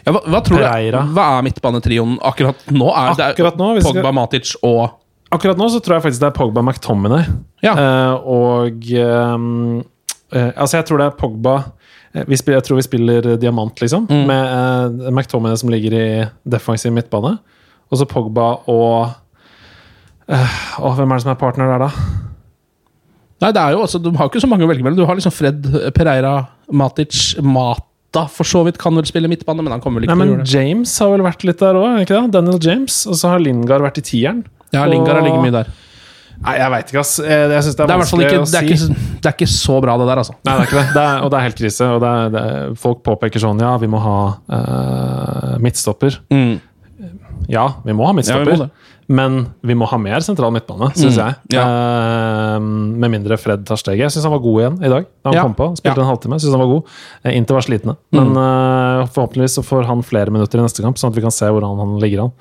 Ja, 0.05 0.13
hva, 0.15 0.21
hva 0.27 0.41
tror 0.43 0.59
Pereira. 0.59 1.01
du 1.07 1.15
Hva 1.15 1.25
er 1.39 1.45
midtbanetrioen 1.47 2.17
akkurat 2.27 2.65
nå? 2.75 2.89
Er 2.91 3.15
det 3.19 3.27
Akkurat 3.33 3.59
nå, 3.59 3.69
Pogba, 3.83 4.01
skal- 4.03 4.15
Matic 4.19 4.53
og 4.67 4.99
Akkurat 5.33 5.57
nå 5.59 5.69
så 5.73 5.79
tror 5.81 5.97
jeg 5.97 6.05
faktisk 6.05 6.21
det 6.21 6.29
er 6.29 6.35
Pogba 6.37 6.61
McTominay. 6.67 7.23
Ja. 7.65 7.73
Eh, 7.73 8.15
og 8.29 8.83
ehm, 8.93 9.79
eh, 10.33 10.51
Altså, 10.57 10.77
jeg 10.81 10.87
tror 10.91 10.99
det 11.01 11.07
er 11.07 11.17
Pogba 11.23 11.55
eh, 12.15 12.25
vi 12.29 12.37
spiller, 12.37 12.59
Jeg 12.61 12.67
tror 12.69 12.77
vi 12.77 12.87
spiller 12.89 13.31
diamant, 13.41 13.81
liksom. 13.81 14.07
Mm. 14.11 14.27
Med 14.29 15.07
eh, 15.07 15.11
McTominay 15.15 15.57
som 15.63 15.71
ligger 15.73 15.97
i 15.97 16.05
defensiv 16.45 16.93
midtbane. 16.93 17.39
Og 17.91 17.99
så 18.03 18.05
Pogba 18.11 18.51
og 18.69 19.09
eh, 20.29 20.59
Åh, 20.83 20.95
Hvem 20.99 21.11
er 21.11 21.17
det 21.17 21.25
som 21.27 21.33
er 21.35 21.41
partner 21.41 21.73
der, 21.73 21.87
da? 21.89 22.29
Nei, 23.43 23.51
det 23.53 23.63
er 23.63 23.75
jo 23.75 23.83
altså, 23.85 23.99
Du 24.03 24.11
har 24.17 24.31
ikke 24.31 24.43
så 24.45 24.49
mange 24.51 24.67
å 24.67 24.71
velge 24.71 24.85
mellom. 24.87 25.01
Du 25.03 25.07
har 25.09 25.19
liksom 25.19 25.35
Fred, 25.35 25.67
Pereira, 25.97 26.35
Matic, 26.71 27.35
Mata 27.43 28.27
for 28.29 28.45
så 28.49 28.61
vidt 28.67 28.77
kan 28.81 28.95
vel 28.95 29.07
spille 29.09 29.31
midtbane, 29.33 29.65
men 29.65 29.73
han 29.73 29.81
kommer 29.83 30.01
vel 30.01 30.07
ikke 30.09 30.17
Nei, 30.19 30.27
til 30.27 30.35
å 30.35 30.37
gjøre 30.37 30.49
det. 30.49 30.53
James 30.57 30.97
har 31.01 31.15
vel 31.15 31.23
vært 31.27 31.47
litt 31.49 31.63
der 31.63 31.79
òg, 31.81 32.03
det? 32.09 32.21
Daniel 32.35 32.59
James. 32.63 32.99
Og 33.09 33.17
så 33.19 33.31
har 33.33 33.41
Lingard 33.43 33.85
vært 33.87 34.03
i 34.03 34.05
tieren. 34.11 34.45
Ja, 34.73 34.85
Lingard 34.89 35.17
har 35.17 35.23
Og- 35.25 35.29
ligget 35.31 35.47
mye 35.47 35.57
der. 35.63 35.73
Nei, 36.43 36.57
jeg 36.59 36.71
veit 36.73 36.89
ikke, 36.91 36.99
ass. 37.05 37.11
Jeg, 37.23 37.51
jeg 37.53 37.63
syns 37.63 37.77
det 37.77 37.87
Det 37.87 37.93
er 37.93 37.95
er, 37.95 38.01
hvert 38.03 38.11
fall 38.11 38.21
vanskelig 38.21 38.33
ikke, 38.33 38.43
å 38.43 38.51
det, 38.51 38.59
er 38.59 38.65
ikke, 38.67 39.19
det 39.23 39.29
er 39.31 39.35
ikke 39.37 39.51
så 39.53 39.77
bra, 39.85 39.95
det 40.01 40.07
der, 40.09 40.21
altså. 40.25 40.35
Nei, 40.43 40.55
det 40.57 40.63
er 40.65 40.67
ikke 40.67 40.79
det. 40.81 40.87
det 40.97 41.03
er, 41.03 41.19
og 41.23 41.31
det 41.31 41.39
er 41.39 41.45
helt 41.47 41.59
krise. 41.61 41.89
Og 41.95 42.01
det 42.03 42.09
er, 42.19 42.33
det 42.35 42.43
er, 42.43 42.73
folk 42.83 43.03
påpeker 43.07 43.45
sånn 43.45 43.61
Ja, 43.63 43.77
vi 43.79 43.91
må 43.93 44.01
ha 44.03 44.17
uh, 44.51 45.53
midtstopper. 45.63 46.17
Mm. 46.35 46.57
Ja, 47.53 47.67
vi 47.87 47.95
må 47.95 48.09
ha 48.09 48.11
Ja, 48.11 48.17
midtstopper. 48.19 48.51
vi 48.51 48.59
må 48.59 48.65
det. 48.67 48.71
Men 49.13 49.35
vi 49.67 49.75
må 49.77 49.85
ha 49.91 49.99
mer 50.01 50.25
sentral 50.25 50.53
midtbane, 50.55 50.89
syns 50.97 51.19
Mm, 51.19 51.21
jeg. 51.21 51.35
ja. 51.59 51.65
Eh, 51.69 52.59
med 53.03 53.11
mindre 53.13 53.37
Fred 53.41 53.67
tar 53.69 53.77
steget. 53.81 54.07
Jeg 54.07 54.15
syns 54.15 54.25
han 54.29 54.33
var 54.35 54.43
god 54.45 54.61
igjen 54.63 54.79
i 54.87 54.89
dag. 54.93 55.07
Da 55.23 55.31
han 55.31 55.37
Ja, 55.37 55.43
kom 55.45 55.55
på, 55.59 55.67
Spilte 55.77 55.93
ja. 55.93 55.95
Mm. 55.99 56.05
en 56.07 56.11
halvtime. 56.13 56.39
Synes 56.41 56.57
han 56.57 56.63
var 56.65 56.71
god. 56.73 56.83
Eh, 57.25 57.37
Inter 57.37 57.55
var 57.59 57.67
slitne. 57.67 57.97
Men 58.17 58.31
eh, 58.33 59.07
forhåpentligvis 59.13 59.59
så 59.61 59.65
får 59.67 59.85
han 59.91 60.03
flere 60.03 60.31
minutter 60.35 60.59
i 60.59 60.63
neste 60.65 60.83
kamp, 60.83 60.97
sånn 60.97 61.13
at 61.13 61.17
vi 61.21 61.25
kan 61.27 61.35
se 61.35 61.45
hvordan 61.47 61.79
han 61.83 61.99
ligger 62.01 62.25
an. 62.25 62.33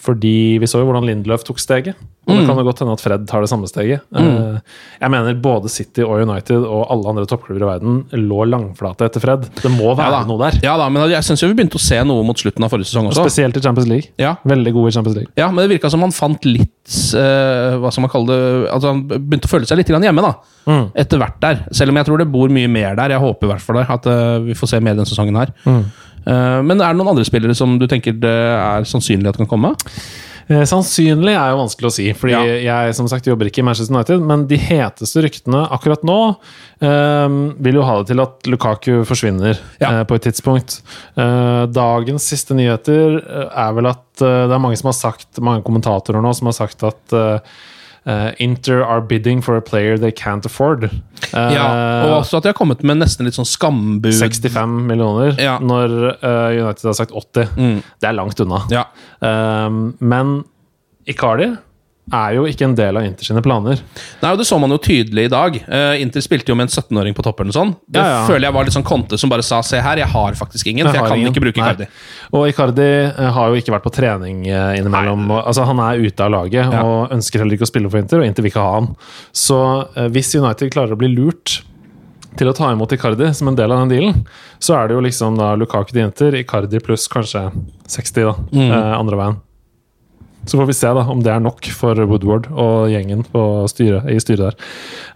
Fordi 0.00 0.56
vi 0.62 0.68
så 0.70 0.80
jo 0.80 0.86
hvordan 0.88 1.04
Lindløf 1.04 1.42
tok 1.44 1.58
steget. 1.60 1.94
Og 2.28 2.34
Mm. 2.34 2.38
det 2.40 2.46
kan 2.46 2.58
jo 2.60 2.64
godt 2.68 2.78
hende 2.80 2.92
at 2.94 3.00
Fred 3.02 3.22
tar 3.26 3.40
det 3.42 3.48
samme 3.50 3.66
steget. 3.66 4.00
Mm. 4.12 4.60
jeg 5.00 5.10
mener 5.10 5.34
både 5.42 5.68
City 5.72 6.02
og 6.04 6.20
United 6.22 6.62
og 6.68 6.86
alle 6.92 7.08
andre 7.08 7.24
toppklubber 7.26 7.64
i 7.64 7.68
verden 7.72 8.04
lå 8.12 8.44
langflate 8.46 9.08
etter 9.08 9.20
Fred. 9.24 9.48
Det 9.62 9.70
må 9.72 9.94
være 9.98 10.20
ja, 10.20 10.24
noe 10.28 10.38
der. 10.38 10.58
Ja 10.62 10.76
da, 10.78 10.88
men 10.92 11.08
jeg 11.10 11.24
syns 11.26 11.42
vi 11.42 11.52
begynte 11.56 11.80
å 11.80 11.82
se 11.82 11.98
noe 12.06 12.22
mot 12.24 12.38
slutten 12.38 12.62
av 12.64 12.70
forrige 12.70 12.86
sesong 12.92 13.08
Og 13.08 13.12
også. 13.16 13.24
Spesielt 13.26 13.56
i 13.56 13.60
Champions 13.64 13.88
League. 13.88 14.12
Ja, 14.20 14.36
Veldig 14.46 14.72
god 14.76 14.88
i 14.88 14.94
Champions 14.94 15.16
League. 15.16 15.32
ja 15.36 15.48
men 15.50 15.64
det 15.64 15.74
virka 15.80 15.90
som 15.90 16.00
han 16.04 16.12
fant 16.14 16.44
litt 16.44 16.68
eh, 17.16 17.76
Hva 17.80 17.90
skal 17.90 18.04
man 18.06 18.12
kalle 18.12 18.26
det 18.30 18.70
Altså 18.72 18.92
Han 18.92 19.02
begynte 19.08 19.48
å 19.48 19.52
føle 19.52 19.66
seg 19.68 19.80
litt 19.80 19.88
hjemme, 19.90 20.22
da. 20.22 20.34
Mm. 20.70 20.86
Etter 20.94 21.18
hvert 21.18 21.40
der. 21.40 21.64
Selv 21.72 21.90
om 21.90 21.96
jeg 21.98 22.06
tror 22.06 22.18
det 22.20 22.28
bor 22.30 22.48
mye 22.52 22.68
mer 22.70 22.94
der. 22.96 23.10
Jeg 23.16 23.20
håper 23.20 23.48
i 23.48 23.50
hvert 23.54 23.64
fall. 23.64 23.80
At 23.82 24.06
eh, 24.06 24.38
vi 24.44 24.54
får 24.54 24.68
se 24.74 24.80
mer 24.80 24.94
denne 24.94 25.08
sesongen 25.08 25.36
her. 25.40 25.50
Mm. 25.66 25.82
Eh, 26.26 26.58
men 26.62 26.80
er 26.80 26.92
det 26.92 26.98
noen 27.00 27.14
andre 27.14 27.26
spillere 27.28 27.56
som 27.56 27.78
du 27.80 27.86
tenker 27.90 28.16
det 28.20 28.34
er 28.56 28.88
sannsynlig 28.88 29.30
at 29.32 29.40
kan 29.40 29.48
komme? 29.50 29.72
Eh, 30.50 30.64
Sannsynlig 30.66 31.36
er 31.36 31.52
jo 31.52 31.60
vanskelig 31.60 31.88
å 31.88 31.94
si, 31.94 32.08
fordi 32.12 32.34
Ja. 32.34 32.42
jeg 32.84 32.94
som 32.98 33.06
sagt 33.08 33.26
jobber 33.28 33.46
ikke 33.46 33.62
i 33.62 33.66
Manchester 33.68 33.94
United. 33.94 34.20
Men 34.20 34.46
de 34.50 34.56
heteste 34.58 35.22
ryktene 35.22 35.62
akkurat 35.70 36.02
nå 36.02 36.36
um, 36.82 37.54
vil 37.60 37.74
jo 37.78 37.82
ha 37.86 37.98
det 38.00 38.08
til 38.10 38.20
at 38.20 38.50
Lukaku 38.50 39.04
forsvinner 39.06 39.58
Ja. 39.80 40.00
uh, 40.00 40.04
på 40.04 40.16
et 40.18 40.26
tidspunkt. 40.26 40.80
Uh, 41.16 41.66
dagens 41.70 42.26
siste 42.26 42.56
nyheter 42.58 43.20
er 43.54 43.72
vel 43.76 43.86
at 43.86 44.02
uh, 44.22 44.48
det 44.48 44.56
er 44.56 44.58
mange 44.58 44.76
som 44.76 44.88
har 44.90 44.98
sagt, 44.98 45.38
mange 45.40 45.62
kommentatorer 45.62 46.20
nå 46.20 46.34
som 46.34 46.50
har 46.50 46.58
sagt 46.58 46.82
at 46.82 47.14
eh, 48.06 48.30
Inter 48.38 48.82
are 48.84 49.00
bidding 49.00 49.42
for 49.42 49.56
a 49.56 49.60
player 49.60 49.96
they 49.98 50.10
can't 50.12 50.44
afford. 50.46 50.84
Uh, 51.34 51.52
Ja, 51.52 51.66
Og 52.06 52.22
også 52.22 52.36
at 52.38 52.42
de 52.44 52.48
har 52.48 52.54
kommet 52.58 52.82
med 52.82 52.96
nesten 52.98 53.24
litt 53.28 53.34
sånn 53.36 53.46
skambud. 53.48 54.12
65 54.16 54.86
millioner, 54.88 55.34
Ja. 55.40 55.58
når 55.58 56.16
uh, 56.24 56.50
United 56.64 56.84
har 56.88 56.94
sagt 56.94 57.12
80. 57.12 57.48
Mm. 57.56 57.82
Det 58.00 58.08
er 58.08 58.12
langt 58.16 58.40
unna. 58.40 58.62
Ja. 58.70 58.86
Um, 59.20 59.94
men 60.00 60.44
Icardi 61.06 61.56
er 62.12 62.34
jo 62.34 62.44
ikke 62.50 62.64
en 62.66 62.74
del 62.74 62.96
av 62.96 63.04
Inter 63.04 63.24
sine 63.24 63.42
planer. 63.42 63.78
Nei, 64.22 64.30
og 64.32 64.38
Det 64.38 64.46
så 64.46 64.58
man 64.60 64.70
jo 64.70 64.78
tydelig 64.78 65.24
i 65.24 65.28
dag. 65.28 65.56
Eh, 65.68 66.00
Inter 66.02 66.20
spilte 66.20 66.48
jo 66.50 66.54
med 66.58 66.68
en 66.68 66.72
17-åring 66.82 67.14
på 67.14 67.22
toppen. 67.22 67.46
og 67.48 67.54
sånn 67.54 67.76
Det 67.88 68.00
Ja, 68.00 68.06
ja. 68.20 68.26
føler 68.26 68.48
jeg 68.48 68.52
var 68.54 68.64
litt 68.64 68.74
sånn 68.74 68.84
Conte 68.84 69.18
som 69.18 69.30
bare 69.30 69.42
sa 69.42 69.60
'se 69.62 69.80
her, 69.80 69.96
jeg 69.98 70.08
har 70.08 70.32
faktisk 70.32 70.66
ingen', 70.66 70.86
for 70.86 70.92
jeg, 70.98 71.06
kan 71.08 71.18
ingen. 71.18 71.32
ikke 71.32 71.40
bruke 71.42 71.56
Nei. 71.56 71.70
Icardi. 71.72 71.86
Og 72.32 72.48
Icardi 72.48 72.82
eh, 73.18 73.30
har 73.30 73.48
jo 73.48 73.54
ikke 73.60 73.72
vært 73.72 73.82
på 73.84 73.92
trening 73.92 74.46
eh, 74.46 74.78
innimellom. 74.80 75.30
Og, 75.30 75.44
altså 75.46 75.64
Han 75.66 75.78
er 75.78 75.98
ute 76.04 76.20
av 76.20 76.30
laget 76.30 76.72
Ja. 76.72 76.82
og 76.82 77.10
ønsker 77.10 77.38
heller 77.38 77.52
ikke 77.56 77.66
å 77.68 77.72
spille 77.72 77.90
for 77.90 77.98
Inter, 77.98 78.18
og 78.20 78.26
Inter 78.26 78.42
vil 78.42 78.50
ikke 78.52 78.60
ha 78.62 78.74
han. 78.80 78.96
Så 79.32 79.86
hvis 80.10 80.34
United 80.34 80.70
klarer 80.72 80.92
å 80.92 80.98
bli 80.98 81.08
lurt 81.08 81.62
til 82.36 82.46
å 82.48 82.54
ta 82.54 82.70
imot 82.72 82.92
Icardi 82.92 83.34
som 83.34 83.48
en 83.48 83.56
del 83.56 83.72
av 83.72 83.80
den 83.80 83.88
dealen, 83.98 84.24
så 84.60 84.74
er 84.82 84.88
det 84.88 84.94
jo 84.94 85.00
liksom 85.02 85.36
da 85.36 85.54
Lukaku 85.56 85.90
til 85.92 86.02
Inter, 86.04 86.32
Icardi 86.38 86.78
pluss 86.80 87.08
kanskje 87.08 87.50
60 87.88 88.22
da, 88.24 88.32
Mm. 88.52 88.70
eh, 88.70 88.98
andre 88.98 89.16
veien. 89.16 89.36
Så 90.48 90.58
får 90.58 90.70
vi 90.70 90.76
se 90.76 90.90
da 90.96 91.04
om 91.12 91.20
det 91.24 91.32
er 91.32 91.42
nok 91.44 91.66
for 91.76 91.98
Woodward 92.08 92.48
og 92.50 92.88
gjengen 92.90 93.24
styret, 93.70 94.08
i 94.10 94.18
styret 94.22 94.50
der. 94.50 94.56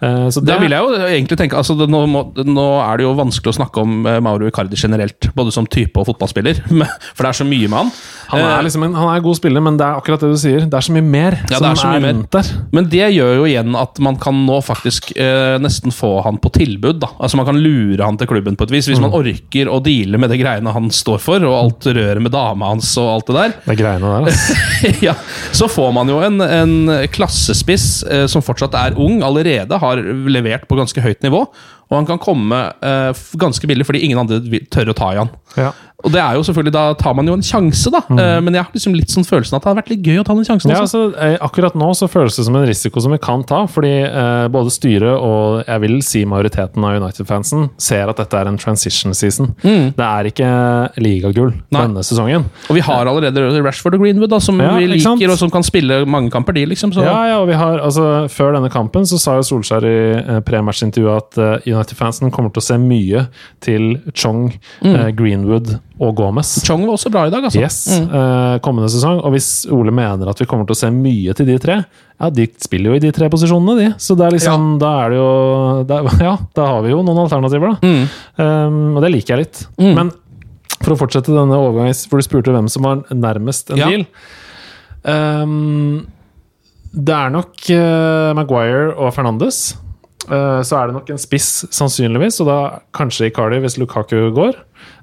Eh, 0.05 0.27
det, 0.29 0.45
det, 0.47 0.59
vil 0.63 0.75
jeg 0.77 0.85
jo 0.85 1.09
egentlig 1.09 1.39
tenke 1.41 1.59
altså 1.59 1.77
det, 1.79 1.89
nå, 1.91 2.05
må, 2.11 2.27
nå 2.45 2.67
er 2.85 3.01
det 3.01 3.07
jo 3.07 3.15
vanskelig 3.19 3.55
å 3.55 3.59
snakke 3.59 3.83
om 3.85 4.05
eh, 4.11 4.21
Mauro 4.25 4.49
Icardi 4.51 4.79
generelt, 4.79 5.31
både 5.35 5.55
som 5.55 5.67
type 5.67 6.01
og 6.01 6.11
fotballspiller, 6.13 6.61
for 7.17 7.25
det 7.25 7.33
er 7.33 7.41
så 7.41 7.49
mye 7.49 7.71
med 7.73 7.81
han. 7.83 7.95
Han 8.35 8.45
Eh, 8.45 8.51
er 8.59 8.65
liksom 8.67 8.85
en, 8.87 8.95
han 8.99 9.11
er 9.15 9.23
god 9.25 9.39
spiller, 9.39 9.63
men 9.65 9.79
det 9.81 9.87
er 9.87 9.99
akkurat 9.99 10.23
det 10.25 10.31
du 10.33 10.39
sier. 10.41 10.67
Det 10.69 10.79
er 10.79 10.85
så 10.87 10.95
mye 10.95 11.07
mer 11.07 11.37
Ja, 11.51 11.59
som 11.59 11.69
er 11.71 11.81
så 11.81 11.93
mer. 12.03 12.21
der. 12.35 12.51
Men 12.75 12.89
det 12.93 13.09
gjør 13.15 13.33
jo 13.41 13.47
igjen 13.49 13.77
at 13.79 14.01
man 14.05 14.19
kan 14.21 14.39
nå 14.47 14.59
faktisk 14.65 15.13
eh, 15.17 15.57
nesten 15.63 15.95
få 15.95 16.17
han 16.27 16.39
på 16.43 16.53
tilbud. 16.55 17.01
da 17.03 17.11
Altså 17.19 17.39
Man 17.41 17.49
kan 17.49 17.61
lure 17.61 18.05
han 18.05 18.19
til 18.21 18.31
klubben 18.31 18.59
på 18.59 18.69
et 18.69 18.75
vis, 18.75 18.89
hvis 18.91 19.03
man 19.03 19.15
orker 19.15 19.71
å 19.71 19.81
deale 19.85 20.21
med 20.21 20.33
det 20.33 20.41
greiene 20.43 20.75
han 20.75 20.91
står 20.95 21.23
for, 21.23 21.45
og 21.49 21.57
alt 21.59 21.89
røret 21.91 22.23
med 22.23 22.35
dama 22.35 22.73
hans 22.73 22.93
og 23.01 23.11
alt 23.17 23.31
det 23.31 23.39
der. 23.39 23.57
Det 23.65 23.75
er 23.77 23.81
greiene 23.83 24.13
der. 24.13 24.29
Altså. 24.29 24.59
ja, 25.09 25.14
så 25.59 25.69
får 25.71 25.95
man 25.97 26.11
jo 26.13 26.21
en, 26.25 26.41
en 26.45 26.75
klassespiss 27.15 27.89
eh, 28.09 28.27
som 28.31 28.45
fortsatt 28.45 28.77
er 28.81 28.99
ung, 29.01 29.23
allerede 29.27 29.79
har 29.81 30.03
levert 30.29 30.69
på 30.69 30.79
ganske 30.79 31.05
høyt 31.05 31.25
nivå. 31.27 31.45
Og 31.95 32.03
han 32.03 32.11
kan 32.11 32.23
komme 32.23 32.61
uh, 32.83 33.25
ganske 33.41 33.71
billig 33.71 33.87
fordi 33.89 34.05
ingen 34.05 34.19
andre 34.25 34.43
tør 34.75 34.91
å 34.93 34.99
ta 34.99 35.13
i 35.15 35.21
han. 35.23 35.31
Ja. 35.55 35.73
Og 36.05 36.13
det 36.13 36.21
er 36.21 36.37
jo 36.37 36.43
selvfølgelig, 36.45 36.73
Da 36.75 36.85
tar 37.01 37.15
man 37.17 37.29
jo 37.29 37.35
en 37.37 37.45
sjanse, 37.45 37.89
da. 37.93 38.03
Eh, 38.11 38.41
men 38.45 38.57
jeg 38.57 38.65
har 38.67 38.75
liksom 38.77 38.97
litt 38.97 39.13
sånn 39.13 39.25
følelsen 39.25 39.57
at 39.57 39.65
det 39.65 39.71
hadde 39.71 39.81
vært 39.81 39.93
litt 39.95 40.05
gøy 40.05 40.21
å 40.21 40.25
ta 40.27 40.35
den 40.37 40.45
sjansen. 40.45 40.73
Ja, 40.75 40.83
altså, 40.85 41.07
eh, 41.17 41.37
akkurat 41.41 41.77
nå 41.79 41.89
så 41.97 42.09
føles 42.11 42.37
det 42.37 42.45
som 42.45 42.57
en 42.59 42.67
risiko 42.69 43.01
som 43.01 43.15
vi 43.15 43.21
kan 43.23 43.45
ta, 43.49 43.63
fordi 43.71 43.93
uh, 44.05 44.45
både 44.53 44.73
styret 44.75 45.15
og 45.15 45.63
jeg 45.65 45.81
vil 45.85 45.97
si 46.05 46.25
majoriteten 46.29 46.85
av 46.85 46.99
United-fansen 47.01 47.71
ser 47.81 48.11
at 48.13 48.21
dette 48.21 48.37
er 48.37 48.51
en 48.51 48.59
transition 48.61 49.15
season. 49.17 49.55
Det 49.63 50.05
er 50.05 50.31
ikke 50.33 50.51
ligagull 51.01 51.53
Mm. 51.55 51.79
Denne 51.79 52.03
sesongen. 52.07 52.45
Og 52.69 52.77
vi 52.77 52.83
har 52.85 53.09
allerede 53.09 53.63
Rashford 53.65 53.97
og 53.97 54.03
Greenwood, 54.03 54.31
da, 54.31 54.39
som 54.43 54.59
Ja, 54.61 54.75
vi 54.79 54.87
liker, 54.91 55.31
og 55.31 55.39
som 55.39 55.51
kan 55.51 55.63
spille 55.63 56.05
mange 56.07 56.31
kamper, 56.31 56.55
de, 56.55 56.65
liksom. 56.67 56.93
Så. 56.95 57.03
Ja, 57.05 57.15
ja, 57.31 57.37
og 57.41 57.49
vi 57.49 57.57
har, 57.59 57.79
altså, 57.79 58.27
Før 58.31 58.55
denne 58.57 58.71
kampen 58.73 59.07
så 59.09 59.19
sa 59.21 59.37
jo 59.39 59.47
Solskjær 59.47 59.87
i 59.87 59.97
uh, 60.19 60.41
pre-match-intervjuet 60.45 61.17
at 61.17 61.39
eh, 61.39 61.71
United-fansen 61.85 62.31
kommer 62.33 62.53
til 62.55 62.63
å 62.63 62.65
se 62.65 62.77
mye 62.81 63.27
til 63.65 63.99
Chong, 64.17 64.53
eh, 64.83 65.11
Greenwood 65.17 65.75
og 66.01 66.15
Gomez. 66.17 66.63
Chong 66.67 66.85
var 66.87 66.95
også 66.97 67.11
bra 67.13 67.27
i 67.27 67.31
dag, 67.31 67.45
altså. 67.45 67.61
Yes, 67.61 67.87
eh, 68.01 68.59
kommende 68.65 68.89
sesong. 68.91 69.21
Og 69.25 69.33
hvis 69.33 69.67
Ole 69.71 69.93
mener 69.95 70.29
at 70.31 70.39
vi 70.41 70.47
kommer 70.47 70.67
til 70.67 70.75
å 70.75 70.81
se 70.81 70.91
mye 70.91 71.35
til 71.35 71.47
de 71.47 71.59
tre, 71.59 71.85
ja, 72.21 72.31
de 72.31 72.47
spiller 72.63 72.91
jo 72.93 72.97
i 72.97 73.03
de 73.05 73.13
tre 73.13 73.29
posisjonene, 73.29 73.77
de. 73.79 73.89
Så 73.99 74.17
det 74.17 74.27
er 74.27 74.37
liksom, 74.39 74.79
da 74.81 74.93
er 75.05 75.11
det 75.11 75.19
jo 75.19 75.85
da, 75.85 76.03
Ja, 76.29 76.37
da 76.55 76.67
har 76.67 76.83
vi 76.83 76.91
jo 76.95 77.03
noen 77.03 77.25
alternativer, 77.27 77.75
da. 77.75 77.95
Um, 78.39 78.97
og 78.97 79.03
det 79.03 79.13
liker 79.13 79.37
jeg 79.37 79.47
litt. 79.47 79.67
Men 79.79 80.11
for 80.81 80.95
å 80.95 80.99
fortsette 81.01 81.33
denne 81.33 81.57
overgangen, 81.57 81.95
for 82.09 82.19
du 82.21 82.27
spurte 82.27 82.53
hvem 82.55 82.69
som 82.69 82.83
var 82.85 83.05
nærmest 83.11 83.71
en 83.73 83.79
Ja. 83.81 83.89
deal. 83.89 84.07
Um, 85.05 86.07
det 86.95 87.13
er 87.15 87.31
nok 87.35 87.57
uh, 87.75 88.33
Maguire 88.39 88.93
og 88.97 89.13
Fernandes. 89.17 89.75
Eh, 90.25 90.61
så 90.65 90.79
er 90.79 90.89
det 90.89 90.97
nok 90.97 91.11
en 91.13 91.21
spiss, 91.21 91.51
sannsynligvis, 91.75 92.41
og 92.43 92.49
da 92.49 92.59
kanskje 92.97 93.29
Icardi 93.29 93.61
hvis 93.65 93.77
Lukaku 93.81 94.31
går. 94.37 94.57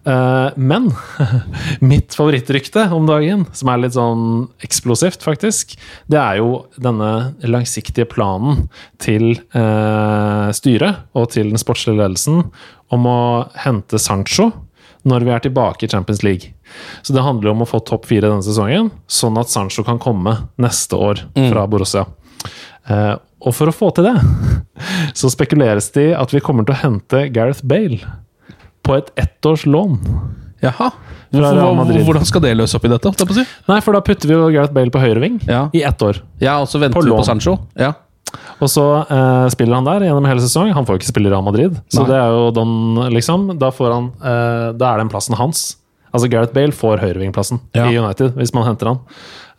Eh, 0.09 0.57
men 0.57 0.89
mitt 1.91 2.15
favorittrykte 2.17 2.87
om 2.95 3.05
dagen, 3.09 3.45
som 3.57 3.71
er 3.71 3.83
litt 3.83 3.97
sånn 3.97 4.47
eksplosivt, 4.65 5.21
faktisk, 5.25 5.75
det 6.11 6.19
er 6.21 6.41
jo 6.41 6.63
denne 6.81 7.11
langsiktige 7.45 8.09
planen 8.09 8.65
til 9.01 9.35
eh, 9.35 10.49
styret 10.57 11.05
og 11.17 11.31
til 11.35 11.53
den 11.53 11.61
sportslige 11.61 12.01
ledelsen 12.01 12.43
om 12.91 13.07
å 13.07 13.21
hente 13.61 14.01
Sancho 14.01 14.49
når 15.07 15.25
vi 15.25 15.31
er 15.33 15.41
tilbake 15.41 15.85
i 15.85 15.89
Champions 15.89 16.21
League. 16.25 16.53
Så 17.01 17.13
det 17.13 17.23
handler 17.25 17.49
jo 17.49 17.55
om 17.55 17.63
å 17.65 17.69
få 17.69 17.79
topp 17.85 18.05
fire 18.09 18.27
denne 18.29 18.45
sesongen, 18.45 18.91
sånn 19.09 19.39
at 19.41 19.49
Sancho 19.49 19.85
kan 19.85 20.01
komme 20.01 20.35
neste 20.61 20.97
år 20.97 21.23
fra 21.33 21.65
Borussia. 21.67 22.05
Og 23.41 23.55
for 23.57 23.71
å 23.71 23.73
få 23.73 23.89
til 23.97 24.05
det, 24.05 24.13
så 25.19 25.29
spekuleres 25.33 25.89
det 25.95 26.09
i 26.11 26.13
at 26.17 26.31
vi 26.33 26.41
kommer 26.43 26.65
til 26.67 26.75
å 26.75 26.81
hente 26.83 27.25
Gareth 27.33 27.63
Bale 27.67 27.99
på 28.85 28.95
et 28.97 29.11
ettårs 29.19 29.65
lån. 29.69 29.97
Jaha. 30.61 30.91
Hvorfor, 31.31 32.03
hvordan 32.05 32.25
skal 32.27 32.43
det 32.43 32.51
løse 32.59 32.77
opp 32.77 32.85
i 32.85 32.91
dette? 32.91 33.11
si? 33.33 33.43
Nei, 33.69 33.79
for 33.81 33.95
da 33.97 34.01
putter 34.05 34.29
vi 34.29 34.35
jo 34.35 34.49
Gareth 34.53 34.73
Bale 34.75 34.91
på 34.93 35.01
høyreving 35.01 35.39
Ja. 35.47 35.69
i 35.73 35.81
ett 35.87 36.01
år. 36.05 36.21
Ja, 36.41 36.59
og 36.61 36.67
så 36.69 36.79
venter 36.81 36.99
På 36.99 37.03
vi 37.05 37.09
lån. 37.09 37.21
på 37.21 37.25
Sancho. 37.25 37.57
Ja. 37.79 37.93
Og 38.61 38.69
så 38.69 38.83
eh, 39.09 39.47
spiller 39.51 39.75
han 39.75 39.87
der 39.87 40.05
gjennom 40.07 40.25
hele 40.29 40.39
sesongen. 40.43 40.73
Han 40.73 40.85
får 40.85 40.99
ikke 40.99 41.09
spille 41.11 41.29
Real 41.33 41.43
Madrid, 41.43 41.79
så 41.91 42.03
Nei. 42.03 42.09
det 42.11 42.17
er 42.19 42.29
jo 42.35 42.51
den, 42.55 42.73
liksom. 43.15 43.47
Da, 43.59 43.71
får 43.75 43.91
han, 43.95 44.11
eh, 44.21 44.71
da 44.77 44.93
er 44.93 45.01
den 45.01 45.09
plassen 45.11 45.35
hans. 45.35 45.77
Altså 46.13 46.29
Gareth 46.29 46.53
Bale 46.53 46.71
får 46.75 46.99
høyrevingplassen 46.99 47.59
Ja. 47.73 47.85
i 47.89 47.97
United 47.97 48.35
hvis 48.35 48.53
man 48.53 48.65
henter 48.67 48.87
han. 48.91 48.99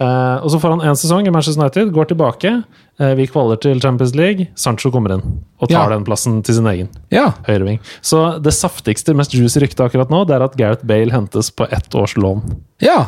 Eh, 0.03 0.37
og 0.43 0.51
så 0.51 0.59
får 0.59 0.73
han 0.75 0.83
én 0.91 0.97
sesong 0.99 1.27
i 1.29 1.33
Manchester 1.35 1.63
United, 1.63 1.93
går 1.95 2.09
tilbake. 2.11 2.53
Eh, 3.01 3.13
vi 3.19 3.27
kvaler 3.31 3.61
til 3.63 3.79
Champions 3.83 4.15
League. 4.19 4.49
Sancho 4.59 4.91
kommer 4.91 5.15
inn 5.15 5.23
og 5.61 5.69
tar 5.71 5.89
Ja. 5.91 5.95
den 5.95 6.05
plassen 6.05 6.41
til 6.43 6.55
sin 6.59 6.67
egen. 6.67 6.89
ja. 7.13 7.29
Høyreving. 7.47 7.79
Så 8.03 8.41
det 8.43 8.53
saftigste, 8.57 9.15
mest 9.15 9.33
juicy 9.35 9.61
ryktet 9.63 9.85
akkurat 9.87 10.11
nå, 10.11 10.25
det 10.27 10.35
er 10.37 10.43
at 10.49 10.57
Gareth 10.57 10.85
Bale 10.85 11.13
hentes 11.13 11.51
på 11.55 11.69
ett 11.71 11.95
års 11.95 12.17
lån. 12.17 12.43
Ja, 12.81 13.07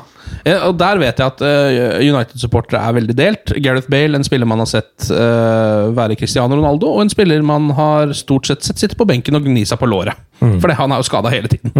og 0.66 0.74
der 0.80 1.00
vet 1.00 1.20
jeg 1.20 1.32
at 1.32 1.42
eh, 1.44 2.02
United-supportere 2.04 2.80
er 2.80 2.96
veldig 2.98 3.16
delt. 3.16 3.54
Gareth 3.64 3.88
Bale, 3.92 4.18
en 4.18 4.26
spiller 4.26 4.48
man 4.48 4.60
har 4.60 4.68
sett 4.70 5.08
uh, 5.10 5.90
være 5.96 6.18
Cristiano 6.20 6.58
Ronaldo, 6.58 6.90
og 6.94 7.04
en 7.04 7.12
spiller 7.12 7.44
man 7.44 7.70
har 7.76 8.12
stort 8.16 8.50
sett 8.50 8.64
sett 8.64 8.80
sitte 8.80 8.98
på 8.98 9.06
benken 9.08 9.36
og 9.38 9.46
gni 9.48 9.64
seg 9.68 9.80
på 9.80 9.88
låret. 9.88 10.20
For 10.60 10.72
han 10.76 10.92
er 10.92 11.00
jo 11.00 11.06
skada 11.06 11.30
hele 11.32 11.48
tiden. 11.48 11.72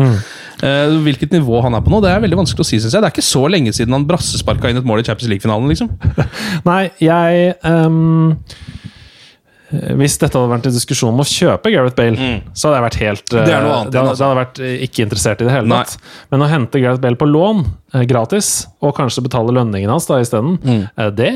Eh, 0.65 0.95
hvilket 1.05 1.35
nivå 1.35 1.59
han 1.65 1.75
er 1.77 1.83
på 1.85 1.91
nå, 1.93 1.99
det 2.05 2.13
er 2.13 2.23
veldig 2.23 2.39
vanskelig 2.39 2.65
å 2.65 2.69
si, 2.69 2.79
syns 2.81 2.95
jeg. 2.95 3.03
Det 3.03 3.11
er 3.11 3.15
ikke 3.17 3.27
så 3.27 3.43
lenge 3.51 3.75
siden 3.77 3.93
han 3.97 4.07
brassesparka 4.09 4.71
inn 4.71 4.81
et 4.81 4.87
mål 4.89 5.03
i 5.03 5.05
Champions 5.09 5.29
League-finalen, 5.33 5.69
liksom. 5.69 5.91
Nei, 6.71 6.87
jeg 7.05 7.53
um 7.69 8.39
Hvis 9.99 10.15
dette 10.23 10.39
hadde 10.39 10.53
vært 10.53 10.67
en 10.69 10.75
diskusjon 10.77 11.11
om 11.11 11.23
å 11.25 11.27
kjøpe 11.27 11.73
Gareth 11.75 11.97
Bale, 11.99 12.17
så 12.55 12.69
hadde 12.69 12.77
jeg 12.79 12.85
vært 12.85 12.99
helt 13.03 13.33
eh, 13.35 13.41
Mm. 13.45 13.91
Det 13.91 13.99
altså. 14.01 14.25
hadde 14.25 14.29
jeg 14.31 14.41
vært 14.41 14.61
eh, 14.63 14.75
ikke 14.87 15.03
interessert 15.09 15.41
i 15.43 15.49
det 15.49 15.55
hele 15.57 15.69
Nei. 15.73 15.81
tatt. 15.83 16.13
Men 16.31 16.45
å 16.45 16.51
hente 16.53 16.83
Gareth 16.85 17.03
Bale 17.03 17.19
på 17.19 17.27
lån, 17.27 17.65
eh, 17.65 17.84
gratis, 18.09 18.67
og 18.83 18.95
kanskje 18.97 19.23
betale 19.25 19.53
lønningen 19.55 19.89
hans 19.91 20.07
da 20.11 20.19
isteden, 20.21 20.59
Mm. 20.65 20.89
eh, 20.99 21.11
det 21.11 21.31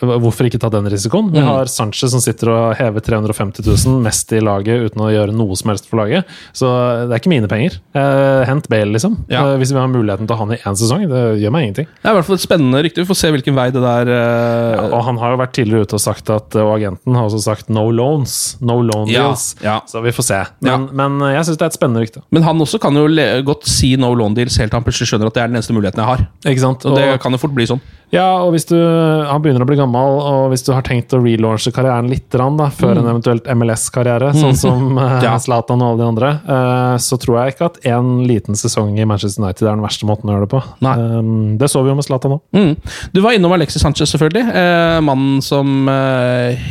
Hvorfor 0.00 0.46
ikke 0.48 0.60
ta 0.62 0.68
den 0.72 0.86
risikoen? 0.90 1.30
Vi 1.32 1.40
har 1.42 1.66
Sanchez 1.70 2.10
som 2.12 2.20
sitter 2.22 2.50
og 2.52 2.76
hever 2.78 3.00
350 3.04 3.64
000, 3.66 4.00
mest 4.04 4.32
i 4.32 4.40
laget, 4.40 4.90
uten 4.90 5.02
å 5.04 5.10
gjøre 5.12 5.34
noe 5.36 5.56
som 5.58 5.70
helst 5.72 5.88
for 5.90 6.00
laget. 6.00 6.24
Så 6.56 6.66
det 7.08 7.12
er 7.14 7.20
ikke 7.20 7.32
mine 7.32 7.48
penger. 7.50 7.78
Eh, 7.94 8.44
hent 8.48 8.68
Bale, 8.68 8.92
liksom. 8.94 9.16
Ja. 9.28 9.42
Eh, 9.52 9.56
hvis 9.60 9.72
vi 9.72 9.78
har 9.78 9.88
muligheten 9.90 10.26
til 10.26 10.34
å 10.34 10.38
ha 10.38 10.44
han 10.46 10.54
i 10.56 10.60
én 10.62 10.76
sesong. 10.78 11.06
Det 11.10 11.22
gjør 11.42 11.52
meg 11.54 11.66
ingenting. 11.68 11.86
Det 12.02 12.06
er 12.08 12.14
i 12.14 12.18
hvert 12.20 12.28
fall 12.28 12.38
et 12.38 12.44
spennende 12.46 12.82
rykte. 12.84 13.02
Vi 13.02 13.08
får 13.10 13.16
se 13.20 13.30
hvilken 13.34 13.54
vei 13.58 13.68
det 13.74 13.82
der 13.82 14.10
eh, 14.12 14.86
Og 14.92 15.02
han 15.04 15.18
har 15.18 15.34
jo 15.34 15.40
vært 15.42 15.54
tidligere 15.56 15.86
ute 15.86 15.94
og 15.98 16.00
sagt 16.02 16.30
at 16.30 16.56
Og 16.56 16.72
agenten 16.76 17.14
har 17.16 17.26
også 17.28 17.42
sagt 17.42 17.68
no 17.70 17.88
loans. 17.90 18.56
No 18.60 18.80
loan 18.82 19.06
deals. 19.08 19.54
ja. 19.62 19.80
Så 19.86 20.02
vi 20.02 20.10
får 20.14 20.24
se. 20.26 20.40
Men, 20.62 20.88
men 20.96 21.18
jeg 21.34 21.44
syns 21.46 21.58
det 21.58 21.66
er 21.66 21.72
et 21.72 21.78
spennende 21.78 22.02
rykte. 22.04 22.22
Men 22.34 22.42
han 22.46 22.58
også 22.62 22.80
kan 22.82 22.94
jo 22.94 23.06
godt 23.46 23.66
si 23.66 23.94
no 23.96 24.12
loan 24.14 24.34
deals 24.34 24.56
helt 24.58 24.70
til 24.70 24.78
han 24.80 24.84
plutselig 24.86 25.10
skjønner 25.12 25.30
at 25.30 25.34
det 25.38 25.42
er 25.44 25.52
den 25.56 25.62
eneste 25.62 25.74
muligheten 25.76 26.02
jeg 26.04 26.10
har. 26.12 26.26
Ikke 26.46 26.62
sant? 26.62 26.84
Og 26.86 26.96
det 27.00 27.06
kan 27.24 27.32
jo 27.34 27.40
fort 27.40 27.54
bli 27.56 27.64
sånn. 27.66 27.80
ja, 28.14 28.26
og 28.44 28.52
hvis 28.54 28.68
du 28.68 28.76
Han 28.76 29.42
begynner 29.42 29.64
å 29.64 29.66
bli 29.66 29.76
gammel, 29.80 30.18
og 30.22 30.50
hvis 30.52 30.62
du 30.66 30.70
har 30.76 30.84
tenkt 30.86 31.10
å 31.16 31.18
relaunche 31.18 31.72
karrieren 31.74 32.06
litt 32.12 32.28
da, 32.30 32.68
før 32.70 33.00
en 33.00 33.08
eventuelt 33.10 33.48
MLS-karriere, 33.56 34.30
sånn 34.36 34.54
som 34.56 34.98
eh, 34.98 35.16
Mm. 35.16 35.22
Ja. 35.26 35.32
Zlatan 35.42 35.82
og 35.82 35.88
alle 35.94 36.02
de 36.02 36.06
andre, 36.12 36.30
eh, 36.46 36.96
så 37.02 37.18
tror 37.18 37.40
jeg 37.40 37.54
ikke 37.56 37.70
at 37.72 37.80
én 37.88 38.26
liten 38.28 38.54
sesong 38.58 38.98
i 39.00 39.04
Manchester 39.08 39.42
United 39.42 39.66
er 39.66 39.72
den 39.74 39.82
verste 39.84 40.06
måten 40.06 40.30
å 40.30 40.36
gjøre 40.36 40.46
det 40.46 40.52
på. 40.54 40.62
Nei. 40.86 40.94
Um, 40.98 41.56
det 41.58 41.70
så 41.72 41.82
vi 41.82 41.90
jo 41.90 41.96
med 41.98 42.06
Zlatan 42.06 42.36
òg. 42.36 42.44
Mm. 42.54 42.76
Du 43.16 43.20
var 43.24 43.32
innom 43.36 43.52
Alexis 43.56 43.82
Sanchez, 43.82 44.12
selvfølgelig. 44.14 44.44
Eh, 44.54 45.00
mannen 45.06 45.42
som 45.42 45.88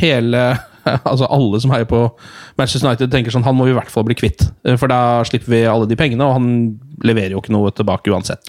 hele 0.00 0.46
Altså 1.10 1.28
alle 1.32 1.60
som 1.62 1.72
heier 1.74 1.88
på 1.90 2.00
Manchester 2.58 2.88
United, 2.88 3.10
tenker 3.12 3.34
sånn 3.34 3.44
Han 3.46 3.56
må 3.58 3.66
vi 3.66 3.74
i 3.74 3.76
hvert 3.76 3.90
fall 3.92 4.06
bli 4.08 4.16
kvitt. 4.18 4.46
Eh, 4.66 4.76
For 4.80 4.90
da 4.92 5.22
slipper 5.28 5.52
vi 5.52 5.62
alle 5.68 5.88
de 5.90 5.98
pengene, 5.98 6.26
og 6.26 6.36
han 6.38 6.48
leverer 7.04 7.34
jo 7.34 7.42
ikke 7.42 7.52
noe 7.52 7.70
tilbake 7.76 8.08
uansett. 8.14 8.48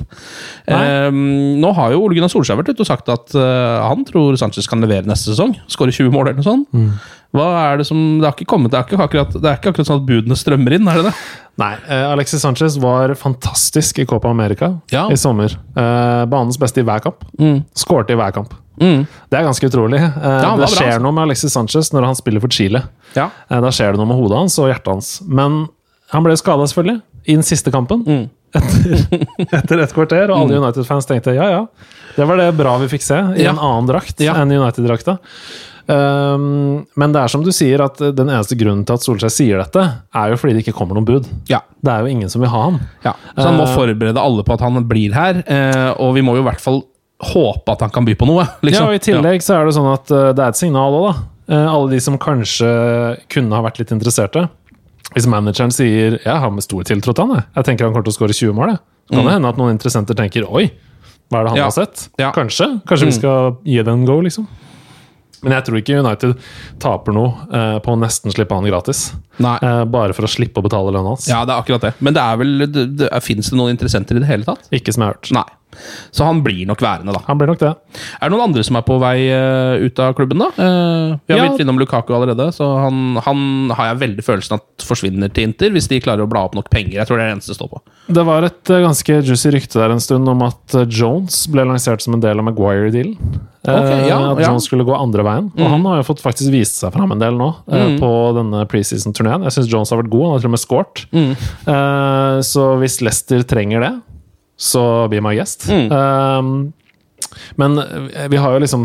Um, 0.71 1.57
nå 1.59 1.71
har 1.75 1.91
jo 1.91 2.05
Ole 2.05 2.15
Gunnar 2.15 2.31
Solskjær 2.31 2.61
vært 2.61 2.71
ute 2.71 2.85
og 2.85 2.87
sagt 2.87 3.09
at 3.11 3.35
uh, 3.35 3.83
han 3.83 4.05
tror 4.07 4.37
Sanchez 4.39 4.69
kan 4.71 4.79
levere 4.83 5.09
neste 5.09 5.33
sesong. 5.33 5.57
Skåre 5.67 5.91
20 5.91 6.13
mål 6.15 6.29
eller 6.29 6.39
noe 6.39 6.47
sånt. 6.47 6.71
Hva 7.37 7.47
er 7.61 7.81
det 7.81 7.87
som 7.89 7.99
Det 8.19 8.25
har 8.27 8.33
ikke 8.35 8.49
kommet 8.49 8.73
Det 8.73 8.79
er 8.79 8.87
ikke 8.87 8.99
akkurat, 9.05 9.35
det 9.37 9.49
er 9.51 9.59
ikke 9.59 9.71
akkurat 9.73 9.89
sånn 9.89 10.01
at 10.01 10.07
budene 10.09 10.37
strømmer 10.39 10.75
inn, 10.77 10.89
er 10.89 10.99
det 11.01 11.11
det? 11.11 11.15
Nei, 11.57 11.71
eh, 11.87 12.05
Alexis 12.11 12.43
Sanchez 12.43 12.75
var 12.81 13.13
fantastisk 13.17 14.01
i 14.03 14.05
Copa 14.09 14.29
America 14.29 14.73
Ja. 14.93 15.07
i 15.09 15.17
sommer. 15.17 15.55
Eh, 15.75 16.25
banens 16.29 16.59
beste 16.61 16.83
i 16.83 16.85
hver 16.85 17.01
kamp. 17.01 17.23
Skårte 17.73 18.13
i 18.13 18.19
hver 18.19 18.35
kamp. 18.35 18.53
Mm. 18.77 19.07
Det 19.29 19.39
er 19.39 19.47
ganske 19.47 19.65
utrolig. 19.71 19.97
Eh, 19.97 20.11
ja, 20.21 20.51
det, 20.51 20.51
det 20.51 20.67
bra, 20.67 20.69
skjer 20.75 20.91
altså. 20.91 21.03
noe 21.07 21.15
med 21.17 21.23
Alexis 21.25 21.55
Sanchez 21.57 21.89
når 21.95 22.05
han 22.11 22.19
spiller 22.19 22.43
for 22.43 22.53
Chile. 22.53 22.83
Ja. 23.17 23.31
Eh, 23.49 23.61
da 23.63 23.71
skjer 23.73 23.95
det 23.95 24.01
noe 24.03 24.09
med 24.11 24.19
hodet 24.21 24.37
hans 24.43 24.57
og 24.61 24.69
hjertet 24.69 24.91
hans. 24.93 25.09
Men 25.25 25.63
han 26.13 26.23
ble 26.27 26.37
skada, 26.39 26.67
selvfølgelig, 26.69 27.01
i 27.25 27.35
den 27.39 27.47
siste 27.47 27.73
kampen. 27.73 28.05
Mm. 28.05 28.27
Etter, 28.57 29.25
etter 29.51 29.81
et 29.83 29.91
kvarter, 29.91 30.29
og 30.31 30.45
alle 30.45 30.61
United-fans 30.61 31.05
tenkte 31.09 31.33
ja, 31.35 31.49
ja. 31.51 31.63
Det 32.15 32.25
var 32.29 32.39
det 32.39 32.45
bra 32.55 32.77
vi 32.79 32.87
fikk 32.93 33.03
se, 33.03 33.17
i 33.35 33.43
en 33.49 33.59
annen 33.59 33.89
drakt 33.89 34.21
enn 34.23 34.53
United-drakta. 34.55 35.17
Um, 35.87 36.85
men 36.99 37.13
det 37.15 37.21
er 37.23 37.31
som 37.31 37.43
du 37.45 37.51
sier, 37.55 37.79
at 37.85 37.97
den 37.97 38.27
eneste 38.29 38.57
grunnen 38.59 38.83
til 38.87 38.97
at 38.97 39.05
Solskjær 39.05 39.31
sier 39.31 39.61
dette, 39.61 39.83
er 40.13 40.33
jo 40.33 40.39
fordi 40.41 40.57
det 40.57 40.65
ikke 40.65 40.75
kommer 40.77 40.97
noen 40.99 41.07
bud. 41.07 41.29
Ja. 41.51 41.61
Det 41.83 41.93
er 41.93 42.03
jo 42.03 42.11
ingen 42.11 42.29
som 42.29 42.41
vil 42.43 42.51
ha 42.51 42.63
han. 42.65 42.79
Ja, 43.05 43.13
så 43.37 43.45
han 43.47 43.57
må 43.59 43.63
Eh, 43.67 43.75
forberede 43.75 44.19
alle 44.21 44.43
på 44.43 44.53
at 44.57 44.61
han 44.65 44.83
blir 44.89 45.13
her, 45.15 45.43
eh, 45.47 45.93
og 45.97 46.13
vi 46.15 46.21
må 46.21 46.35
jo 46.35 46.43
i 46.43 46.47
hvert 46.49 46.61
fall 46.63 46.81
håpe 47.23 47.71
at 47.71 47.81
han 47.81 47.89
kan 47.89 48.05
by 48.05 48.13
på 48.19 48.27
noe. 48.29 48.43
Liksom. 48.65 48.83
Ja, 48.83 48.91
og 48.91 48.95
I 48.99 49.03
tillegg 49.07 49.41
så 49.45 49.55
er 49.61 49.65
det 49.65 49.73
sånn 49.77 49.91
at 49.93 50.11
eh, 50.11 50.33
det 50.37 50.43
er 50.43 50.49
et 50.53 50.59
signal 50.59 50.93
òg, 50.99 51.07
da. 51.07 51.55
Eh, 51.55 51.67
alle 51.71 51.89
de 51.95 51.99
som 52.03 52.17
kanskje 52.19 52.67
kunne 53.31 53.55
ha 53.55 53.63
vært 53.63 53.79
litt 53.79 53.91
interesserte. 53.95 54.47
Hvis 55.15 55.25
manageren 55.31 55.71
sier 55.71 56.19
'jeg 56.19 56.35
har 56.43 56.51
med 56.51 56.63
stor 56.63 56.83
tiltro 56.83 57.13
til 57.15 57.23
han', 57.25 57.35
jeg. 57.39 57.45
jeg 57.55 57.63
tenker 57.65 57.85
han 57.85 57.93
kommer 57.93 58.03
til 58.03 58.11
å 58.11 58.17
skåre 58.19 58.35
20 58.35 58.53
mål', 58.53 58.69
jeg. 58.75 58.79
kan 59.15 59.23
det 59.23 59.33
hende 59.33 59.47
at 59.49 59.57
noen 59.57 59.71
interessenter 59.71 60.13
tenker 60.13 60.43
'oi, 60.43 60.69
hva 61.31 61.39
er 61.39 61.43
det 61.43 61.49
han 61.49 61.55
Mm. 61.55 61.63
Ja. 61.63 61.63
har 61.63 61.71
sett'? 61.71 62.09
Ja. 62.19 62.31
Kanskje. 62.35 62.81
Kanskje 62.85 63.05
vi 63.07 63.11
skal 63.15 63.55
gi 63.63 63.77
det 63.81 63.87
en 63.87 64.05
go, 64.05 64.19
liksom. 64.21 64.45
Men 65.45 65.53
jeg 65.57 65.67
tror 65.67 65.79
ikke 65.81 65.99
United 66.01 66.33
taper 66.81 67.15
noe 67.15 67.47
eh, 67.53 67.77
på 67.83 67.93
å 67.93 67.99
nesten 67.99 68.33
slippe 68.33 68.57
han 68.57 68.67
gratis. 68.67 69.11
Nei. 69.43 69.57
Eh, 69.61 69.83
bare 69.93 70.15
for 70.17 70.25
å 70.27 70.31
slippe 70.31 70.61
å 70.61 70.65
betale 70.65 70.93
lønna 70.93 71.13
hans. 71.13 71.27
Ja, 71.29 71.43
det 71.45 71.53
er 71.53 71.61
akkurat 71.61 71.85
det. 71.89 71.93
Men 72.01 72.17
det 72.17 72.23
er 72.23 72.41
vel 72.41 72.65
det, 72.65 72.87
det, 72.97 73.11
Fins 73.25 73.51
det 73.51 73.59
noen 73.59 73.75
interessenter 73.75 74.17
i 74.17 74.23
det 74.23 74.29
hele 74.29 74.47
tatt? 74.47 74.69
Ikke 74.73 74.93
som 74.95 75.05
jeg 75.05 75.11
har 75.11 75.19
hørt. 75.19 75.31
Nei. 75.37 75.45
Så 76.11 76.25
han 76.25 76.39
blir 76.45 76.65
nok 76.69 76.81
værende, 76.81 77.13
da. 77.13 77.21
Han 77.27 77.37
blir 77.37 77.51
nok 77.51 77.59
det. 77.61 77.73
Er 78.17 78.29
det 78.29 78.33
noen 78.33 78.47
andre 78.47 78.63
som 78.65 78.79
er 78.79 78.85
på 78.87 78.95
vei 79.01 79.27
uh, 79.29 79.77
ut 79.83 79.99
av 80.01 80.15
klubben, 80.17 80.41
da? 80.41 80.47
Uh, 80.57 81.17
vi 81.27 81.35
har 81.35 81.43
Ja. 81.43 81.49
vært 81.51 81.61
innom 81.61 81.77
Lukaku 81.81 82.13
allerede, 82.15 82.47
så 82.55 82.65
han, 82.81 83.19
han 83.25 83.73
har 83.77 83.91
jeg 83.91 84.01
veldig 84.05 84.25
følelsen 84.25 84.57
at 84.57 84.87
forsvinner 84.87 85.29
til 85.33 85.49
Inter, 85.51 85.73
hvis 85.75 85.89
de 85.91 86.01
klarer 86.01 86.25
å 86.25 86.31
bla 86.31 86.45
opp 86.47 86.55
nok 86.57 86.71
penger. 86.73 86.97
Jeg 87.01 87.09
tror 87.09 87.19
det 87.19 87.27
er 87.27 87.31
det 87.31 87.37
eneste 87.37 87.53
det 87.53 87.59
står 87.59 87.73
på. 87.75 87.83
Det 88.17 88.25
var 88.25 88.47
et 88.47 88.73
uh, 88.73 88.79
ganske 88.87 89.19
juicy 89.27 89.53
rykte 89.53 89.81
der 89.83 89.93
en 89.93 90.03
stund 90.03 90.31
om 90.31 90.41
at 90.47 90.79
Jones 90.87 91.43
ble 91.51 91.67
lansert 91.67 92.01
som 92.05 92.17
en 92.17 92.23
del 92.23 92.39
av 92.41 92.47
Maguire-dealen. 92.49 93.15
Okay, 93.67 94.07
ja, 94.07 94.15
at 94.31 94.39
ja. 94.39 94.47
Jones 94.47 94.63
skulle 94.69 94.85
gå 94.87 94.95
andre 94.95 95.25
veien. 95.27 95.49
Og 95.59 95.65
han 95.67 95.83
har 95.89 95.97
jo 95.99 96.05
fått 96.07 96.21
faktisk 96.23 96.53
vist 96.53 96.77
seg 96.79 96.93
fram 96.95 97.11
en 97.11 97.19
del 97.19 97.35
nå 97.35 97.49
mm. 97.67 97.97
på 97.99 98.11
denne 98.37 98.61
preseason-turneen. 98.71 99.43
Jeg 99.43 99.57
syns 99.57 99.67
Jones 99.73 99.91
har 99.91 99.99
vært 99.99 100.13
god, 100.13 100.23
han 100.23 100.35
har 100.37 100.43
til 100.45 100.47
og 100.47 100.53
med 100.53 100.61
scoret. 100.63 101.01
Eh, 101.11 102.37
så 102.47 102.67
hvis 102.79 103.01
Leicester 103.03 103.43
trenger 103.43 103.83
det, 103.83 103.91
så 104.57 104.83
be 105.11 105.21
my 105.21 105.35
guest. 105.37 105.67
Eh, 105.69 106.41
Men 107.57 107.77
eh, 107.79 108.27
vi 108.31 108.37
har 108.37 108.53
jo 108.55 108.59
liksom 108.63 108.83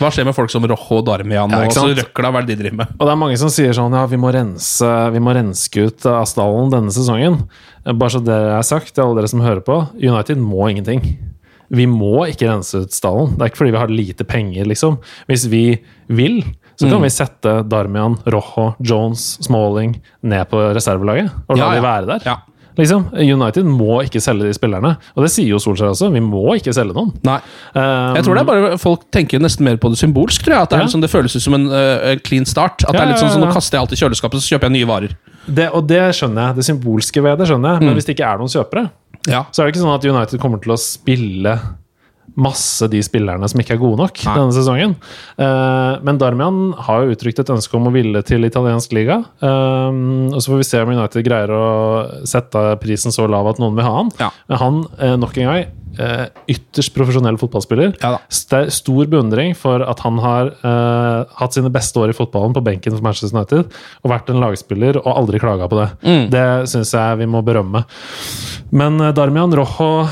Hva 0.00 0.08
skjer 0.12 0.26
med 0.28 0.34
folk 0.36 0.50
som 0.52 0.64
Rojo 0.66 0.98
og 0.98 1.04
Darmian 1.06 1.52
Ja, 1.52 1.60
og 1.66 1.72
så 1.74 1.84
røkla? 1.88 2.30
Hva 2.32 2.40
er 2.40 2.46
det 2.48 2.56
de 2.56 2.62
driver 2.64 2.78
med? 2.82 2.94
Og 2.98 3.06
det 3.06 3.12
er 3.12 3.20
mange 3.20 3.36
som 3.40 3.52
sier 3.52 3.76
sånn 3.76 3.94
ja, 3.96 4.04
vi 4.10 4.18
må 4.20 4.32
rense, 4.34 4.90
vi 5.14 5.22
må 5.22 5.34
renske 5.36 5.84
ut 5.88 6.06
av 6.10 6.24
stallen 6.28 6.72
denne 6.72 6.94
sesongen. 6.94 7.38
Bare 7.84 8.10
så 8.16 8.22
det 8.24 8.34
er 8.56 8.64
sagt 8.66 8.92
til 8.96 9.04
alle 9.04 9.20
dere 9.20 9.30
som 9.30 9.44
hører 9.44 9.62
på, 9.66 9.78
United 10.00 10.40
må 10.40 10.66
ingenting. 10.72 11.04
Vi 11.74 11.86
må 11.90 12.26
ikke 12.30 12.48
rense 12.50 12.82
ut 12.84 12.92
stallen. 12.96 13.34
Det 13.36 13.44
er 13.46 13.52
ikke 13.52 13.62
fordi 13.62 13.74
vi 13.76 13.80
har 13.82 13.92
lite 13.92 14.26
penger, 14.28 14.66
liksom. 14.70 14.98
Hvis 15.30 15.46
vi 15.52 15.62
vil, 16.12 16.40
så 16.80 16.88
kan 16.90 17.02
vi 17.04 17.12
sette 17.14 17.54
Darmian, 17.70 18.16
Rojo, 18.26 18.72
Jones, 18.84 19.36
Smalling 19.46 19.94
ned 20.26 20.48
på 20.50 20.60
reservelaget 20.74 21.30
og 21.48 21.56
la 21.56 21.62
Ja, 21.62 21.70
ja. 21.70 21.78
de 21.78 21.84
være 21.86 22.10
der. 22.10 22.26
Ja. 22.32 22.36
Liksom, 22.76 23.04
United 23.14 23.64
må 23.70 24.00
ikke 24.02 24.18
selge 24.22 24.48
de 24.48 24.54
spillerne. 24.56 24.96
Og 25.14 25.22
det 25.22 25.30
sier 25.30 25.46
jo 25.52 25.60
Solskjær 25.62 25.92
også. 25.92 26.08
Vi 26.10 26.20
må 26.24 26.56
ikke 26.58 26.72
selge 26.74 26.94
noen. 26.96 27.12
Nei. 27.22 27.36
Um, 27.74 28.16
Jeg 28.18 28.24
tror 28.26 28.34
det 28.34 28.42
er 28.42 28.48
bare 28.48 28.78
folk 28.82 29.04
tenker 29.14 29.38
nesten 29.38 29.62
mer 29.68 29.76
på 29.78 29.92
det 29.92 29.98
symbolsk. 30.00 30.42
tror 30.42 30.56
jeg, 30.56 30.62
at 30.62 30.70
det, 30.70 30.78
Ja. 30.80 30.84
liksom, 30.88 31.00
det 31.04 31.10
føles 31.12 31.36
ut 31.36 31.42
som 31.44 31.54
en 31.54 31.68
uh, 31.70 32.16
clean 32.26 32.44
start. 32.44 32.82
At 32.88 32.92
det 32.92 33.00
er 33.04 33.06
litt 33.12 33.22
sånn 33.22 33.30
ja, 33.30 33.36
som 33.36 33.42
ja. 33.42 33.48
Nå 33.48 33.54
kaster 33.54 33.78
jeg 33.78 33.84
alt 33.86 33.92
i 33.94 34.00
kjøleskapet, 34.02 34.42
så 34.42 34.54
kjøper 34.56 34.66
jeg 34.70 34.76
nye 34.80 34.90
varer. 34.90 35.14
det, 35.46 35.68
og 35.72 35.86
det 35.86 36.02
skjønner 36.18 36.48
jeg. 36.48 36.56
Det 36.56 36.64
symbolske 36.66 37.22
ved 37.22 37.38
det 37.38 37.46
skjønner 37.52 37.76
jeg. 37.76 37.80
Mm. 37.80 37.86
Men 37.86 37.94
hvis 38.00 38.06
det 38.10 38.16
ikke 38.18 38.26
er 38.32 38.38
noen 38.42 38.50
kjøpere, 38.50 38.90
Ja. 39.30 39.44
så 39.52 39.62
er 39.62 39.66
det 39.66 39.74
ikke 39.76 39.84
sånn 39.86 39.94
at 39.94 40.04
United 40.04 40.40
kommer 40.40 40.58
til 40.60 40.72
å 40.74 40.78
spille 40.80 41.58
masse 42.34 42.88
de 42.90 43.00
spillerne 43.04 43.46
som 43.50 43.60
ikke 43.62 43.76
er 43.76 43.80
gode 43.82 44.00
nok 44.00 44.18
Nei. 44.26 44.34
denne 44.38 44.54
sesongen. 44.56 44.96
Uh, 45.38 46.00
men 46.06 46.18
Darmian 46.20 46.72
har 46.86 47.04
jo 47.04 47.14
uttrykt 47.14 47.44
et 47.44 47.54
ønske 47.54 47.78
om 47.78 47.86
å 47.88 47.94
ville 47.94 48.24
til 48.26 48.46
italiensk 48.46 48.94
liga. 48.96 49.20
Um, 49.38 50.32
og 50.32 50.40
så 50.40 50.50
får 50.50 50.60
vi 50.60 50.68
se 50.68 50.82
om 50.82 50.92
United 50.94 51.26
greier 51.26 51.54
å 51.54 51.64
sette 52.28 52.66
prisen 52.82 53.14
så 53.14 53.28
lav 53.30 53.52
at 53.52 53.62
noen 53.62 53.78
vil 53.78 53.86
ha 53.86 53.96
han. 54.00 54.12
Ja. 54.20 54.30
Men 54.50 54.62
han, 54.62 54.84
uh, 54.98 55.14
nok 55.22 55.38
en 55.38 55.50
gang, 55.50 55.72
uh, 56.00 56.26
ytterst 56.50 56.94
profesjonell 56.96 57.38
fotballspiller. 57.38 57.94
Ja 58.02 58.16
Stor 58.74 59.06
beundring 59.10 59.54
for 59.58 59.82
at 59.86 60.00
han 60.04 60.18
har 60.22 60.50
hatt 61.38 61.54
sine 61.56 61.70
beste 61.72 61.98
år 62.00 62.10
i 62.10 62.16
fotballen 62.16 62.54
på 62.56 62.62
benken 62.64 62.94
for 62.94 63.04
Manchester 63.04 63.34
United, 63.36 63.70
og 64.02 64.10
vært 64.10 64.30
en 64.32 64.40
lagspiller 64.42 64.98
og 65.00 65.10
aldri 65.12 65.40
klaga 65.42 65.68
på 65.70 65.78
det. 65.78 65.88
Mm. 66.02 66.24
Det 66.34 66.46
syns 66.70 66.92
jeg 66.96 67.20
vi 67.22 67.28
må 67.30 67.42
berømme. 67.46 67.84
Men 68.74 68.98
Darmian 69.16 69.54
Rojo 69.54 70.06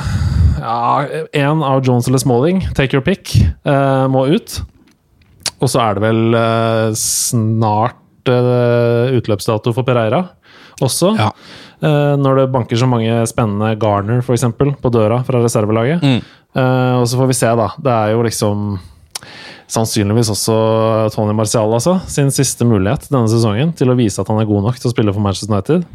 ja, 0.62 1.24
En 1.32 1.62
av 1.66 1.82
Jones 1.84 2.08
eller 2.08 2.22
Smalling, 2.22 2.62
take 2.76 2.96
your 2.96 3.04
pick, 3.04 3.34
uh, 3.66 4.06
må 4.10 4.26
ut. 4.30 4.60
Og 5.62 5.70
så 5.70 5.82
er 5.82 5.98
det 5.98 6.04
vel 6.04 6.36
uh, 6.36 6.94
snart 6.98 8.30
uh, 8.30 9.10
utløpsdato 9.18 9.74
for 9.74 9.86
Pereira 9.86 10.24
også. 10.82 11.12
Ja. 11.18 11.28
Når 11.82 12.36
det 12.38 12.44
banker 12.54 12.78
så 12.78 12.86
mange 12.86 13.10
spennende 13.26 13.72
Garner 13.78 14.20
eksempel, 14.22 14.68
på 14.78 14.90
døra 14.94 15.16
fra 15.26 15.40
reservelaget. 15.42 16.02
Mm. 16.02 16.20
Og 17.00 17.06
så 17.10 17.18
får 17.18 17.28
vi 17.30 17.34
se, 17.34 17.50
da. 17.58 17.66
Det 17.82 17.90
er 17.92 18.12
jo 18.14 18.22
liksom 18.22 18.76
sannsynligvis 19.72 20.30
også 20.32 20.56
Tony 21.14 21.34
Marcial 21.36 21.74
altså, 21.74 21.96
sin 22.10 22.30
siste 22.34 22.66
mulighet 22.68 23.08
denne 23.10 23.30
sesongen 23.30 23.72
til 23.76 23.92
å 23.92 23.98
vise 23.98 24.20
at 24.22 24.30
han 24.30 24.40
er 24.42 24.48
god 24.48 24.68
nok 24.68 24.80
til 24.80 24.90
å 24.90 24.94
spille 24.94 25.14
for 25.14 25.24
Manchester 25.24 25.52
United. 25.52 25.86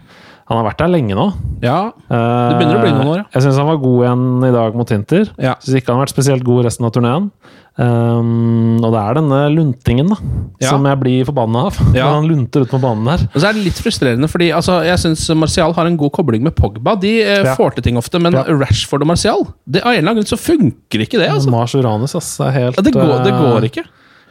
Han 0.48 0.58
har 0.62 0.64
vært 0.70 0.80
der 0.80 0.88
lenge 0.94 1.16
nå. 1.18 1.26
ja. 1.62 1.92
Det 2.08 2.56
begynner 2.58 2.78
å 2.78 2.84
bli 2.86 2.92
noen 2.96 3.10
år, 3.12 3.18
ja. 3.20 3.26
Jeg 3.34 3.44
syns 3.44 3.58
han 3.60 3.68
var 3.68 3.80
god 3.84 4.04
igjen 4.06 4.28
i 4.48 4.52
dag 4.56 4.76
mot 4.80 4.90
Hinter. 4.96 5.26
Ja. 5.44 5.56
Syns 5.60 5.76
ikke 5.82 5.92
han 5.92 6.00
har 6.00 6.06
vært 6.06 6.14
spesielt 6.16 6.46
god 6.48 6.64
resten 6.70 6.88
av 6.88 6.94
turneen. 6.96 7.26
Um, 7.78 8.80
og 8.82 8.90
det 8.96 9.02
er 9.04 9.18
denne 9.20 9.40
luntingen 9.54 10.08
da 10.10 10.16
Ja. 10.64 10.72
som 10.72 10.86
jeg 10.88 10.98
blir 11.02 11.26
forbanna 11.28 11.66
av. 11.68 11.76
Ja. 11.94 12.08
Når 12.08 12.16
han 12.22 12.30
lunter 12.32 12.64
ut 12.66 12.72
på 12.72 12.80
banen 12.82 13.06
der. 13.06 13.26
Og 13.34 13.38
så 13.44 13.50
er 13.52 13.58
det 13.60 13.66
litt 13.68 13.82
frustrerende, 13.84 14.30
fordi 14.32 14.48
altså, 14.56 14.80
jeg 14.88 14.98
syns 15.04 15.28
Martial 15.38 15.76
har 15.78 15.86
en 15.92 15.98
god 16.00 16.12
kobling 16.16 16.42
med 16.48 16.56
Pogba. 16.58 16.96
De 17.00 17.12
eh, 17.22 17.44
Ja. 17.46 17.54
får 17.60 17.76
til 17.78 17.84
ting 17.90 17.98
ofte, 18.00 18.20
men. 18.24 18.34
Rashford 18.34 19.04
og 19.06 19.12
Martial 19.12 19.44
det, 19.68 19.84
Av 19.84 19.92
en 19.92 20.00
eller 20.00 20.12
annen 20.14 20.22
grunn 20.24 20.32
så 20.32 20.40
funker 20.42 21.04
ikke 21.06 21.20
det. 21.22 21.30
altså. 21.30 21.52
Mars 21.54 21.76
Uranus, 21.78 22.16
ass. 22.18 22.40
Er 22.40 22.52
helt, 22.56 22.80
det, 22.82 22.94
går, 22.96 23.18
det 23.28 23.34
eh, 23.36 23.42
går 23.44 23.68
ikke. 23.70 23.84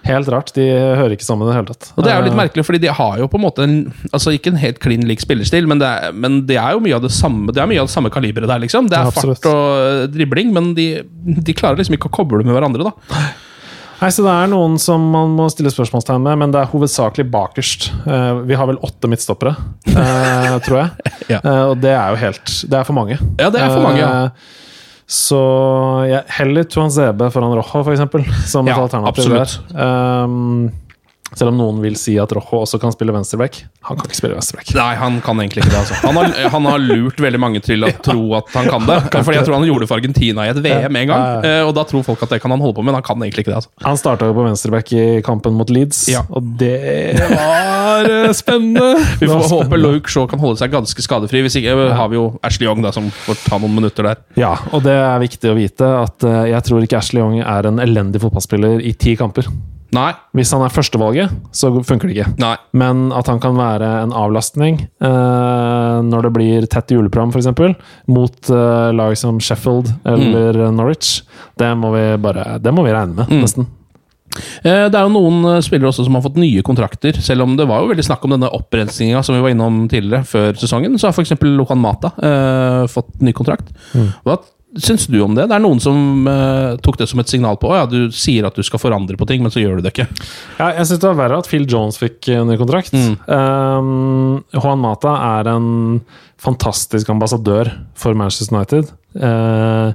Helt 0.07 0.29
rart. 0.33 0.53
De 0.55 0.65
hører 0.71 1.15
ikke 1.17 1.27
sammen 1.27 1.47
i 1.47 1.51
det 1.51 1.57
hele 1.59 1.71
tatt. 1.73 1.89
Og 1.97 2.05
det 2.07 2.13
er 2.13 2.21
jo 2.21 2.27
litt 2.29 2.35
Eh, 2.37 2.39
merkelig, 2.41 2.65
fordi 2.69 2.81
de 2.85 2.93
har 2.95 3.17
jo 3.19 3.27
på 3.33 3.39
en 3.41 3.45
måte 3.47 3.65
en, 3.67 3.77
Altså 4.13 4.33
ikke 4.37 4.53
en 4.53 4.61
helt 4.61 4.79
klin 4.83 5.03
lik 5.09 5.23
spillerstil, 5.23 5.67
men 5.71 5.81
det, 5.83 5.89
er, 5.89 6.13
men 6.15 6.41
det 6.47 6.59
er 6.61 6.77
jo 6.77 6.83
mye 6.85 6.95
av 6.99 7.03
det 7.07 7.11
samme 7.15 7.53
Det 7.55 7.63
er 7.63 7.71
mye 7.71 7.81
av 7.83 7.89
det 7.91 7.95
samme 7.95 8.13
kaliberet 8.15 8.51
der, 8.51 8.63
liksom. 8.63 8.89
Det 8.91 8.99
er 8.99 9.09
Ja, 9.09 9.15
fart 9.17 9.49
og 9.51 9.65
eh, 9.83 10.07
dribling, 10.15 10.53
men 10.55 10.75
de, 10.79 10.87
de 11.27 11.57
klarer 11.57 11.81
liksom 11.81 11.99
ikke 11.99 12.11
å 12.11 12.17
koble 12.21 12.45
med 12.47 12.55
hverandre, 12.57 12.91
da. 12.91 13.25
Nei, 13.97 14.11
så 14.13 14.27
Det 14.27 14.33
er 14.35 14.51
noen 14.53 14.77
som 14.83 15.01
man 15.11 15.33
må 15.39 15.47
stille 15.49 15.73
spørsmålstegn 15.73 16.21
med, 16.27 16.37
men 16.43 16.53
det 16.53 16.61
er 16.61 16.69
hovedsakelig 16.69 17.25
bakerst. 17.33 17.89
Eh, 18.05 18.43
vi 18.45 18.59
har 18.61 18.69
vel 18.69 18.77
åtte 18.85 19.09
midtstoppere, 19.09 19.55
tror 20.67 20.83
jeg. 20.83 20.91
Ja. 21.33 21.41
Og 21.73 21.81
det 21.83 21.91
er 21.91 22.13
jo 22.15 22.19
helt 22.21 22.53
Det 22.71 22.77
er 22.79 22.85
for 22.87 22.95
mange. 22.95 23.17
Ja, 23.41 23.49
det 23.51 23.59
er 23.59 23.73
for 23.73 23.83
mange, 23.83 23.99
ja. 23.99 24.29
Så 25.07 25.39
jeg 26.11 26.25
heller 26.41 26.65
Tuan 26.67 26.91
Zebe 26.91 27.29
foran 27.31 27.53
Rojo, 27.55 27.83
for 27.85 27.93
eksempel, 27.95 28.25
som 28.51 28.67
et 28.67 28.75
Ja, 28.75 28.83
alternativ 28.83 29.23
absolutt. 29.23 29.61
der. 29.71 30.25
Um, 30.25 30.73
selv 31.35 31.51
om 31.51 31.57
noen 31.59 31.81
vil 31.83 31.97
si 31.99 32.15
at 32.23 32.31
Rojo 32.37 32.63
også 32.63 32.79
kan 32.81 32.93
spille 32.95 33.13
venstreback. 33.13 33.59
Han 33.89 33.99
kan 33.99 34.07
ikke 34.09 34.19
spille 34.19 34.37
venstreback. 34.37 34.71
Nei, 34.79 34.93
han 35.01 35.17
kan 35.25 35.41
egentlig 35.43 35.65
ikke 35.65 35.73
det. 35.75 35.81
altså 35.83 35.99
Han 36.07 36.17
har, 36.21 36.31
han 36.55 36.69
har 36.71 36.79
lurt 36.83 37.19
veldig 37.21 37.41
mange 37.43 37.61
til 37.67 37.83
å 37.85 37.91
tro 38.07 38.23
at 38.39 38.53
han 38.55 38.69
kan 38.71 38.87
det. 38.87 38.99
Fordi 39.13 39.37
jeg 39.41 39.47
tror 39.49 39.59
han 39.59 39.67
gjorde 39.69 39.85
det 39.85 39.91
for 39.91 39.99
Argentina 40.01 40.47
i 40.47 40.53
et 40.55 40.61
VM 40.63 40.97
en 41.03 41.11
gang. 41.11 41.45
Eh, 41.45 41.63
Og 41.67 41.75
da 41.77 41.85
tror 41.89 42.07
folk 42.07 42.23
at 42.23 42.37
det 42.37 42.41
kan 42.45 42.55
han 42.55 42.63
holde 42.63 42.77
på 42.79 42.85
med, 42.87 42.93
men 42.93 43.01
han 43.01 43.07
kan 43.09 43.19
egentlig 43.27 43.45
ikke 43.47 43.53
det. 43.57 43.59
altså 43.59 43.87
Han 43.89 43.99
starta 44.01 44.31
jo 44.31 44.37
på 44.39 44.47
venstreback 44.47 44.93
i 44.97 45.05
kampen 45.27 45.59
mot 45.59 45.71
Leeds, 45.75 46.05
Ja. 46.15 46.23
og 46.31 46.47
det 46.63 47.19
var 47.35 48.11
eh, 48.11 48.33
spennende. 48.37 48.87
Vi 49.21 49.27
får 49.31 49.47
håpe 49.51 49.77
Louk 49.83 49.97
Luke 49.97 50.13
Shaw 50.13 50.27
kan 50.31 50.39
holde 50.43 50.59
seg 50.61 50.71
ganske 50.75 51.03
skadefri. 51.05 51.41
Hvis 51.47 51.57
ikke 51.61 51.75
eh, 51.75 51.95
har 51.97 52.11
vi 52.13 52.19
jo 52.21 52.27
Ashley 52.47 52.69
Young, 52.69 52.83
da, 52.85 52.93
som 52.95 53.11
får 53.25 53.43
ta 53.49 53.59
noen 53.63 53.75
minutter 53.77 54.07
der. 54.11 54.23
Ja, 54.39 54.55
og 54.77 54.83
det 54.87 54.95
er 54.97 55.19
viktig 55.23 55.51
å 55.53 55.57
vite 55.59 55.89
at 56.05 56.27
jeg 56.53 56.63
tror 56.67 56.85
ikke 56.85 56.99
Ashley 57.01 57.23
Young 57.23 57.41
er 57.43 57.69
en 57.71 57.81
elendig 57.83 58.21
fotballspiller 58.23 58.83
i 58.85 58.93
ti 58.99 59.17
kamper. 59.19 59.49
Nei. 59.97 60.11
Hvis 60.37 60.51
han 60.53 60.63
er 60.67 60.73
førstevalget, 60.75 61.33
så 61.57 61.71
funker 61.89 62.11
det 62.11 62.19
ikke. 62.19 62.29
Nei. 62.43 62.55
Men 62.77 63.07
at 63.17 63.31
han 63.33 63.41
kan 63.43 63.57
være 63.59 63.89
en 64.05 64.13
avlastning 64.17 64.83
eh, 64.85 65.97
når 66.05 66.29
det 66.29 66.33
blir 66.37 66.67
tett 66.73 66.93
juleprogram, 66.93 67.33
f.eks., 67.33 67.49
mot 68.13 68.51
eh, 68.53 68.91
lag 68.97 69.17
som 69.19 69.41
Sheffield 69.41 69.89
eller 70.05 70.61
Norwich, 70.77 71.23
det 71.59 71.73
må 71.81 71.95
vi 71.97 72.05
bare 72.21 72.59
Det 72.63 72.73
må 72.77 72.85
vi 72.87 72.93
regne 72.95 73.17
med, 73.23 73.33
nesten. 73.43 73.67
Eh, 74.67 74.85
Det 74.93 74.99
er 74.99 75.07
jo 75.07 75.13
noen 75.15 75.39
eh, 75.55 75.63
spillere 75.65 75.89
også 75.89 76.05
som 76.05 76.19
har 76.19 76.25
fått 76.27 76.37
nye 76.43 76.61
kontrakter. 76.67 77.17
Selv 77.25 77.47
om 77.47 77.55
det 77.57 77.65
var 77.71 77.81
jo 77.81 77.89
veldig 77.95 78.05
snakk 78.05 78.27
om 78.29 78.35
denne 78.37 78.51
opprensinga 78.53 79.23
som 79.25 79.37
vi 79.39 79.41
var 79.47 79.55
innom 79.55 79.87
tidligere, 79.89 80.27
før 80.29 80.59
sesongen, 80.61 80.99
så 81.01 81.09
har 81.09 81.17
f.eks. 81.17 81.33
Lohan 81.57 81.81
Mata 81.81 82.13
eh, 82.21 82.83
fått 82.93 83.17
ny 83.25 83.33
kontrakt. 83.37 83.73
Hva 84.27 84.37
syns 84.83 85.07
du 85.11 85.19
om 85.25 85.35
det? 85.37 85.47
Det 85.51 85.57
er 85.57 85.63
noen 85.63 85.81
som 85.83 86.27
uh, 86.29 86.77
tok 86.85 86.99
det 87.01 87.09
som 87.11 87.23
et 87.23 87.31
signal 87.31 87.59
på 87.61 87.73
ja, 87.75 87.87
du 87.89 88.13
sier 88.15 88.47
at 88.49 88.57
du 88.57 88.65
skal 88.67 88.83
forandre 88.83 89.19
på 89.19 89.29
ting, 89.29 89.43
men 89.45 89.53
så 89.53 89.63
gjør 89.63 89.79
du 89.79 89.87
det 89.87 89.95
ikke. 89.95 90.09
Ja, 90.59 90.73
jeg 90.79 90.89
syns 90.89 91.03
det 91.03 91.11
var 91.11 91.21
verre 91.23 91.41
at 91.43 91.51
Phil 91.51 91.67
Jones 91.71 92.01
fikk 92.01 92.29
eh, 92.33 92.45
ny 92.47 92.59
kontrakt. 92.61 92.95
Um, 93.27 94.45
Juan 94.55 94.83
Mata 94.83 95.17
er 95.39 95.51
en 95.55 95.67
fantastisk 96.43 97.11
ambassadør 97.13 97.73
for 97.99 98.17
Manchester 98.19 98.57
United. 98.57 98.95
Uh, 99.17 99.93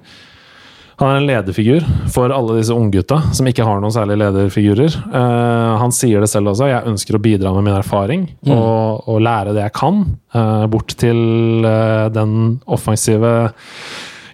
han 1.02 1.10
er 1.10 1.18
en 1.18 1.26
lederfigur 1.26 1.86
for 2.14 2.30
alle 2.30 2.60
disse 2.60 2.76
unggutta 2.78 3.18
som 3.34 3.48
ikke 3.50 3.66
har 3.66 3.80
noen 3.82 3.94
særlige 3.94 4.22
lederfigurer. 4.22 4.98
Uh, 5.10 5.80
han 5.82 5.94
sier 5.96 6.22
det 6.22 6.30
selv 6.30 6.52
også. 6.54 6.70
Jeg 6.70 6.92
ønsker 6.92 7.18
å 7.18 7.24
bidra 7.24 7.54
med 7.56 7.66
min 7.66 7.78
erfaring 7.80 8.28
og, 8.46 9.08
og 9.10 9.18
lære 9.26 9.56
det 9.58 9.66
jeg 9.66 9.76
kan, 9.80 10.04
uh, 10.38 10.68
bort 10.70 10.94
til 11.02 11.66
uh, 11.66 12.06
den 12.14 12.60
offensive 12.70 13.34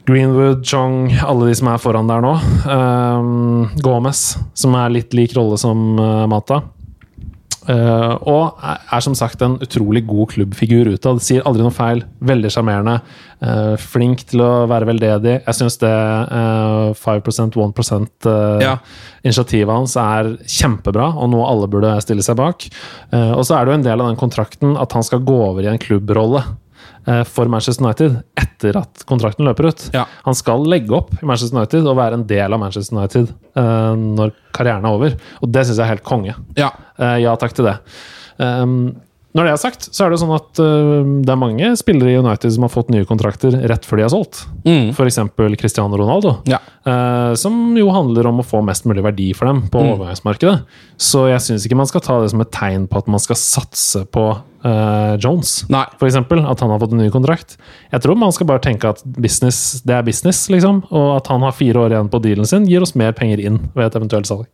Greenwood, 0.07 0.63
Chong, 0.63 1.11
alle 1.19 1.49
de 1.49 1.55
som 1.59 1.67
er 1.67 1.81
foran 1.83 2.07
der 2.07 2.23
nå. 2.23 2.31
Um, 2.63 3.67
Gomez, 3.83 4.37
som 4.55 4.75
er 4.79 4.93
litt 4.95 5.15
lik 5.17 5.33
rolle 5.35 5.59
som 5.59 5.97
uh, 5.99 6.23
Mata. 6.31 6.61
Uh, 7.67 8.13
og 8.23 8.61
er, 8.63 8.77
er 8.95 9.01
som 9.03 9.15
sagt 9.19 9.41
en 9.43 9.57
utrolig 9.59 10.05
god 10.07 10.29
klubbfigur 10.31 10.87
utad. 10.93 11.19
Sier 11.19 11.43
aldri 11.43 11.65
noe 11.65 11.75
feil. 11.75 12.05
Veldig 12.23 12.51
sjarmerende. 12.53 13.01
Uh, 13.43 13.73
flink 13.81 14.23
til 14.29 14.45
å 14.45 14.51
være 14.71 14.87
veldedig. 14.87 15.33
Jeg 15.41 15.57
syns 15.57 15.75
det 15.81 15.91
uh, 15.91 16.95
5% 16.95 17.57
1 17.59 18.29
eh, 18.31 18.63
Ja. 18.63 18.77
initiativet 19.27 19.73
hans 19.73 19.97
er 19.99 20.31
kjempebra, 20.47 21.09
og 21.19 21.33
noe 21.33 21.49
alle 21.51 21.67
burde 21.67 21.91
stille 22.05 22.23
seg 22.23 22.39
bak. 22.39 22.69
Og 23.11 23.43
så 23.43 23.57
er 23.57 23.65
det 23.65 23.73
jo 23.73 23.79
en 23.81 23.85
del 23.89 24.05
av 24.05 24.07
den 24.13 24.19
kontrakten 24.19 24.79
at 24.79 24.95
han 24.95 25.03
skal 25.03 25.25
gå 25.27 25.35
over 25.49 25.67
i 25.67 25.69
en 25.73 25.81
klubbrolle 25.81 26.45
for 27.27 27.47
Manchester 27.47 27.85
United 27.85 28.17
etter 28.57 28.77
at 28.81 29.05
kontrakten 29.07 29.47
løper 29.47 29.69
ut. 29.69 29.87
Ja. 29.93 30.05
Han 30.25 30.35
skal 30.37 30.65
legge 30.69 30.95
opp 30.97 31.13
i 31.21 31.25
Manchester 31.25 31.57
United 31.57 31.87
og 31.87 31.97
være 31.99 32.19
en 32.19 32.27
del 32.27 32.53
av 32.53 32.61
Manchester 32.61 32.97
United 32.97 33.33
uh, 33.57 33.93
når 33.95 34.33
karrieren 34.55 34.85
er 34.85 34.99
over. 34.99 35.17
Og 35.41 35.51
det 35.53 35.67
syns 35.67 35.77
jeg 35.79 35.85
er 35.85 35.93
helt 35.95 36.07
konge. 36.07 36.37
Ja. 36.57 36.71
Uh, 36.99 37.17
ja 37.21 37.35
takk 37.39 37.55
til 37.57 37.69
det. 37.69 37.77
Um, 38.37 38.95
når 39.37 39.45
det 39.45 39.51
er 39.53 39.59
sagt, 39.61 39.89
så 39.93 40.05
er 40.05 40.13
det 40.13 40.17
sånn 40.21 40.33
at 40.33 40.61
uh, 40.63 41.05
det 41.21 41.33
er 41.33 41.39
mange 41.39 41.71
spillere 41.77 42.15
i 42.15 42.17
United 42.17 42.53
som 42.55 42.65
har 42.65 42.73
fått 42.73 42.89
nye 42.93 43.05
kontrakter 43.05 43.53
rett 43.69 43.85
før 43.85 44.01
de 44.01 44.07
har 44.07 44.13
solgt. 44.13 44.45
Mm. 44.65 44.93
F.eks. 44.95 45.19
Cristiano 45.61 45.99
Ronaldo. 45.99 46.39
Ja. 46.49 46.61
Eh, 46.87 47.33
som 47.35 47.75
jo 47.75 47.89
handler 47.91 48.29
om 48.29 48.39
å 48.39 48.45
få 48.47 48.61
mest 48.63 48.85
mulig 48.87 49.03
verdi 49.03 49.33
for 49.35 49.49
dem 49.49 49.65
på 49.67 49.81
Mm. 49.83 49.89
overgangsmarkedet. 49.97 50.61
Så 50.97 51.25
jeg 51.29 51.41
syns 51.43 51.65
ikke 51.67 51.75
man 51.75 51.85
skal 51.89 52.01
ta 52.01 52.21
det 52.21 52.29
som 52.31 52.39
et 52.41 52.51
tegn 52.55 52.87
på 52.87 52.97
at 53.01 53.07
man 53.11 53.19
skal 53.19 53.35
satse 53.35 54.05
på 54.09 54.29
uh, 54.67 55.15
Jones, 55.21 55.65
Nei. 55.69 55.83
for 55.99 56.07
eksempel. 56.07 56.41
At 56.49 56.59
han 56.59 56.69
har 56.73 56.79
fått 56.81 56.91
en 56.95 56.97
ny 57.03 57.09
kontrakt. 57.13 57.57
Jeg 57.93 58.01
tror 58.01 58.17
man 58.17 58.31
skal 58.35 58.47
bare 58.49 58.59
tenke 58.63 58.89
at 58.89 59.03
business, 59.05 59.81
det 59.85 59.93
er 59.95 60.01
business, 60.03 60.47
liksom. 60.49 60.81
Og 60.91 61.17
at 61.17 61.27
han 61.31 61.41
har 61.45 61.51
fire 61.55 61.75
år 61.85 61.93
igjen 61.93 62.09
på 62.11 62.19
dealen 62.23 62.45
sin, 62.49 62.65
gir 62.67 62.81
oss 62.81 62.95
mer 62.95 63.11
penger 63.15 63.39
inn 63.45 63.59
ved 63.75 63.85
et 63.85 63.95
eventuelt 63.99 64.25
salg. 64.27 64.47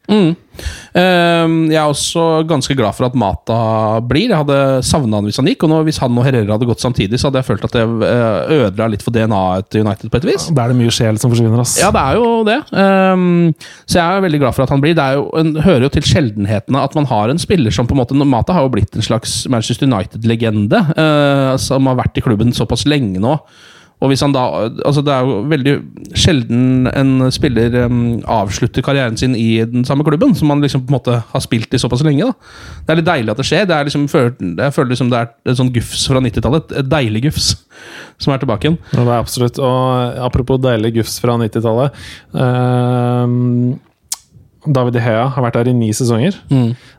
Ehm, 0.94 1.56
jeg 1.72 1.80
er 1.80 1.90
også 1.90 2.26
ganske 2.50 2.76
glad 2.78 2.94
for 2.98 3.08
at 3.08 3.16
Mata 3.18 4.00
blir. 4.06 4.30
Jeg 4.30 4.38
hadde 4.44 4.60
savna 4.86 5.18
han 5.20 5.26
hvis 5.30 5.40
han 5.42 5.50
gikk. 5.50 5.66
Og 5.66 5.72
nå, 5.74 5.80
hvis 5.88 6.00
han 6.04 6.18
og 6.20 6.26
Herrera 6.28 6.58
hadde 6.58 6.68
gått 6.70 6.84
samtidig, 6.84 7.18
så 7.22 7.30
hadde 7.30 7.42
jeg 7.42 7.50
følt 7.50 7.66
at 7.70 7.78
det 7.78 7.84
eh, 8.10 8.54
ødela 8.68 8.90
litt 8.94 9.06
for 9.06 9.16
DNA-et 9.16 9.70
til 9.74 9.86
United 9.88 10.12
på 10.14 10.22
et 10.22 10.28
vis. 10.34 10.50
Da 10.54 10.66
er 10.68 10.74
det 10.74 10.80
mye 10.84 10.94
sjel 10.94 11.18
som 11.22 11.34
forsvinner, 11.34 11.64
ass. 11.64 11.78
Ja, 11.82 11.90
det 11.96 12.04
er 12.04 12.20
jo 12.20 12.23
det. 12.48 12.60
Um, 12.72 13.52
så 13.86 14.00
jeg 14.00 14.06
er 14.06 14.26
veldig 14.26 14.42
glad 14.44 14.56
for 14.58 14.66
at 14.66 14.74
han 14.74 14.84
blir. 14.84 14.96
Det 14.98 15.08
jo 15.18 15.28
en, 15.40 15.54
hører 15.64 15.88
jo 15.88 15.92
til 15.96 16.08
sjeldenhetene 16.08 16.82
at 16.84 16.98
man 16.98 17.08
har 17.10 17.32
en 17.32 17.42
spiller 17.42 17.74
som 17.74 17.90
på 17.90 17.96
en 17.96 18.02
måte 18.04 18.18
Mata 18.24 18.56
har 18.56 18.66
jo 18.68 18.74
blitt 18.74 18.96
en 18.98 19.06
slags 19.06 19.44
Manchester 19.52 19.90
United-legende, 19.90 20.82
uh, 20.98 21.54
som 21.62 21.90
har 21.90 22.00
vært 22.00 22.20
i 22.20 22.26
klubben 22.26 22.56
såpass 22.56 22.88
lenge 22.90 23.22
nå. 23.24 23.38
Og 24.04 24.12
hvis 24.12 24.20
han 24.26 24.34
da, 24.36 24.42
altså 24.84 25.00
Det 25.06 25.14
er 25.16 25.24
jo 25.24 25.36
veldig 25.48 25.74
sjelden 26.20 26.90
en 26.92 27.14
spiller 27.32 27.78
um, 27.88 28.20
avslutter 28.28 28.84
karrieren 28.84 29.16
sin 29.20 29.38
i 29.40 29.62
den 29.64 29.86
samme 29.88 30.04
klubben, 30.04 30.34
som 30.36 30.52
man 30.52 30.60
liksom 30.64 30.84
på 30.84 30.92
en 30.92 30.98
måte 30.98 31.16
har 31.30 31.44
spilt 31.46 31.72
i 31.74 31.80
såpass 31.80 32.04
lenge. 32.04 32.28
da. 32.28 32.34
Det 32.84 32.92
er 32.94 33.00
litt 33.00 33.08
deilig 33.08 33.32
at 33.32 33.40
det 33.40 33.48
skjer. 33.48 33.64
Det 33.70 33.78
er 33.78 33.88
liksom, 33.88 34.04
jeg 34.12 34.76
føler 34.76 34.92
liksom 34.92 35.14
det 35.14 35.22
er 35.22 35.32
et 35.54 35.62
sånn 35.62 35.72
gufs 35.74 36.04
fra 36.12 36.20
90-tallet. 36.20 36.76
Et 36.84 36.92
deilig 36.92 37.24
gufs 37.30 37.48
som 38.20 38.36
er 38.36 38.44
tilbake 38.44 38.68
igjen. 38.68 38.78
Ja, 38.92 39.00
det 39.00 39.08
er 39.16 39.24
absolutt. 39.24 39.62
Og 39.64 40.20
apropos 40.28 40.60
deilig 40.64 40.94
gufs 41.00 41.16
fra 41.24 41.40
90-tallet. 41.40 42.04
um, 42.36 43.80
David 44.64 44.96
De 44.96 45.02
Hea 45.04 45.26
har 45.36 45.44
vært 45.44 45.58
der 45.60 45.72
i 45.72 45.76
ni 45.76 45.90
sesonger. 45.96 46.38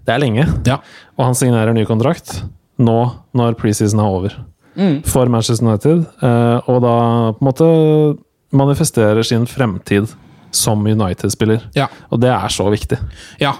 Det 0.05 0.13
er 0.13 0.21
lenge. 0.21 0.45
Ja. 0.69 0.81
Og 1.17 1.29
han 1.31 1.37
signerer 1.39 1.73
ny 1.77 1.87
kontrakt 1.89 2.43
nå 2.77 2.99
når 3.37 3.55
preseason 3.61 4.01
er 4.03 4.11
over. 4.19 4.35
For 5.07 5.31
Manchester 5.31 5.67
United. 5.67 6.05
eh, 6.23 6.71
og 6.71 6.81
da 6.83 6.95
på 7.37 7.43
en 7.43 7.49
måte 7.49 7.69
manifesterer 8.55 9.23
sin 9.27 9.47
fremtid 9.47 10.11
som 10.55 10.83
United-spiller. 10.87 11.63
Ja. 11.75 11.89
Og 12.11 12.21
det 12.23 12.31
er 12.31 12.51
så 12.55 12.67
viktig. 12.71 12.99
Ja. 13.43 13.53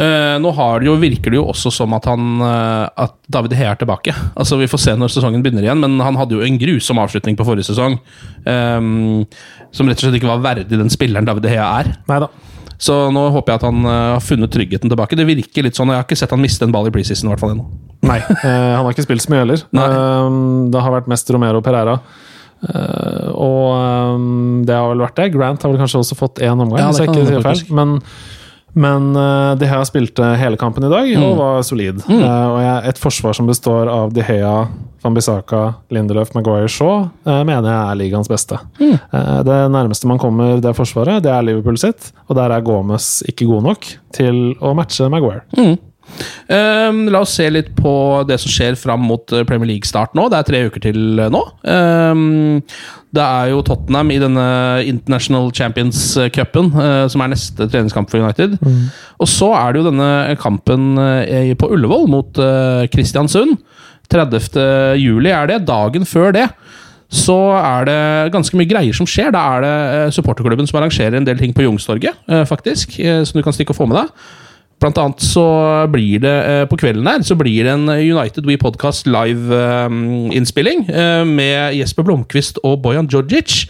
Eh, 0.00 0.36
nå 0.40 0.50
har 0.56 0.80
det 0.80 0.86
jo, 0.88 0.94
virker 1.00 1.32
det 1.32 1.36
jo 1.40 1.46
også 1.50 1.72
som 1.72 1.92
at, 1.96 2.06
han, 2.08 2.40
eh, 2.40 2.88
at 3.04 3.14
David 3.28 3.52
Hea 3.58 3.72
er 3.74 3.80
tilbake. 3.80 4.14
Altså 4.36 4.56
Vi 4.60 4.68
får 4.70 4.80
se 4.80 4.94
når 4.96 5.12
sesongen 5.12 5.42
begynner 5.44 5.64
igjen, 5.66 5.80
men 5.80 5.98
han 6.00 6.16
hadde 6.16 6.36
jo 6.38 6.44
en 6.44 6.56
grusom 6.60 7.00
avslutning 7.02 7.36
på 7.36 7.44
forrige 7.44 7.68
sesong. 7.68 7.98
Eh, 8.48 8.80
som 9.72 9.88
rett 9.88 10.00
og 10.00 10.06
slett 10.06 10.16
ikke 10.20 10.30
var 10.32 10.44
verdig 10.44 10.70
den 10.72 10.92
spilleren 10.92 11.28
David 11.28 11.48
Hea 11.52 11.66
er. 11.82 11.92
Neida. 12.08 12.30
Så 12.80 12.94
nå 13.12 13.26
håper 13.34 13.52
jeg 13.52 13.60
at 13.60 13.68
han 13.68 13.84
eh, 13.84 14.08
har 14.16 14.24
funnet 14.24 14.52
tryggheten 14.52 14.88
tilbake. 14.88 15.16
Det 15.20 15.28
virker 15.28 15.66
litt 15.68 15.76
sånn, 15.76 15.90
og 15.92 15.96
Jeg 15.98 16.00
har 16.04 16.08
ikke 16.08 16.20
sett 16.22 16.32
han 16.36 16.40
miste 16.44 16.64
en 16.64 16.72
ball 16.72 16.88
i 16.88 16.94
preseason 16.94 17.28
i 17.28 17.34
hvert 17.34 17.42
fall 17.44 17.56
ennå. 17.56 17.68
Nei, 18.06 18.18
eh, 18.18 18.72
han 18.76 18.84
har 18.84 18.94
ikke 18.94 19.04
spilt 19.04 19.24
så 19.24 19.32
mye 19.32 19.44
heller. 19.44 19.62
Eh, 19.76 20.34
det 20.72 20.82
har 20.84 20.96
vært 20.96 21.08
mest 21.12 21.30
Romero 21.34 21.60
Pereira. 21.64 21.98
Eh, 22.60 23.30
og 23.32 24.66
det 24.68 24.76
har 24.76 24.90
vel 24.92 25.04
vært 25.04 25.20
det. 25.20 25.30
Grant 25.36 25.62
har 25.64 25.72
vel 25.72 25.80
kanskje 25.80 26.02
også 26.02 26.18
fått 26.18 26.44
én 26.44 26.54
omgang, 26.56 26.80
Ja, 26.80 26.90
hvis 26.90 27.02
jeg 27.02 27.12
ikke 27.12 27.26
sier 27.28 27.44
feil. 27.44 27.64
Men, 27.76 27.98
men 28.80 29.10
De 29.58 29.66
Hea 29.68 29.82
spilte 29.88 30.30
hele 30.40 30.60
kampen 30.60 30.86
i 30.86 30.92
dag 30.92 31.10
og 31.18 31.34
var 31.40 31.64
solid. 31.66 32.00
Mm. 32.06 32.22
Og 32.22 32.86
et 32.92 33.00
forsvar 33.00 33.36
som 33.36 33.48
består 33.50 33.90
av 33.90 34.14
De 34.16 34.24
Hea, 34.24 34.54
Van 35.00 35.16
Bissaka, 35.16 35.62
Lindelöf, 35.92 36.32
Maguire, 36.36 36.68
Shaw, 36.68 37.08
mener 37.24 37.68
jeg 37.68 37.80
er 37.80 38.00
ligaens 38.00 38.28
beste. 38.30 38.60
Mm. 38.80 38.96
Det 39.48 39.60
nærmeste 39.76 40.08
man 40.08 40.20
kommer 40.20 40.60
det 40.60 40.76
forsvaret, 40.76 41.22
det 41.24 41.32
er 41.32 41.44
Liverpool 41.48 41.80
sitt, 41.80 42.12
og 42.28 42.36
der 42.36 42.52
er 42.56 42.64
Gomez 42.64 43.20
ikke 43.28 43.48
god 43.48 43.64
nok 43.72 43.92
til 44.16 44.42
å 44.60 44.74
matche 44.76 45.08
Maguire. 45.12 45.44
Ehm, 46.50 47.04
la 47.12 47.22
oss 47.22 47.34
se 47.38 47.46
litt 47.52 47.70
på 47.78 47.92
det 48.28 48.40
som 48.42 48.52
skjer 48.52 48.78
fram 48.78 49.04
mot 49.06 49.34
eh, 49.34 49.44
Premier 49.48 49.70
League-start 49.70 50.16
nå. 50.18 50.26
Det 50.32 50.40
er 50.40 50.48
tre 50.48 50.62
uker 50.66 50.84
til 50.88 51.20
eh, 51.22 51.30
nå. 51.32 51.42
Ehm, 51.70 52.24
det 53.14 53.22
er 53.24 53.52
jo 53.52 53.62
Tottenham 53.66 54.10
i 54.14 54.18
denne 54.22 54.46
International 54.86 55.50
Champions-cupen, 55.54 56.72
eh, 56.74 57.04
som 57.12 57.24
er 57.24 57.32
neste 57.34 57.68
treningskamp 57.70 58.10
for 58.10 58.22
United. 58.22 58.58
Og 59.20 59.30
så 59.30 59.52
er 59.58 59.72
det 59.72 59.82
jo 59.82 59.88
denne 59.90 60.10
kampen 60.40 60.92
på 61.58 61.70
Ullevål 61.74 62.06
mot 62.10 62.42
Kristiansund. 62.92 63.58
30. 64.10 64.98
juli 64.98 65.30
er 65.30 65.50
det. 65.50 65.64
Dagen 65.68 66.06
før 66.08 66.32
det 66.34 66.48
så 67.10 67.36
er 67.58 67.88
det 67.88 68.32
ganske 68.34 68.54
mye 68.54 68.70
greier 68.70 68.94
som 68.94 69.08
skjer. 69.08 69.32
Da 69.34 69.42
er 69.56 69.64
det 69.64 70.14
supporterklubben 70.14 70.68
som 70.70 70.78
arrangerer 70.78 71.18
en 71.18 71.26
del 71.26 71.40
ting 71.42 71.50
på 71.54 71.64
Youngstorget, 71.64 72.14
eh, 72.30 72.44
faktisk, 72.46 72.94
som 73.26 73.38
du 73.38 73.42
kan 73.42 73.56
stikke 73.56 73.74
og 73.74 73.80
få 73.80 73.88
med 73.90 73.98
deg. 73.98 74.12
Blant 74.80 74.96
annet 74.98 75.20
så 75.20 75.42
blir 75.92 76.22
det 76.22 76.32
eh, 76.48 76.62
på 76.70 76.78
kvelden 76.80 77.04
her 77.10 77.20
så 77.26 77.34
blir 77.36 77.66
det 77.66 77.72
en 77.74 77.84
United 77.90 78.46
We 78.48 78.56
Podcast 78.60 79.04
live-innspilling 79.10 80.86
eh, 80.88 81.24
med 81.28 81.74
Jesper 81.76 82.06
Blomqvist 82.06 82.60
og 82.64 82.78
Bojan 82.84 83.08
Djordjic. 83.10 83.66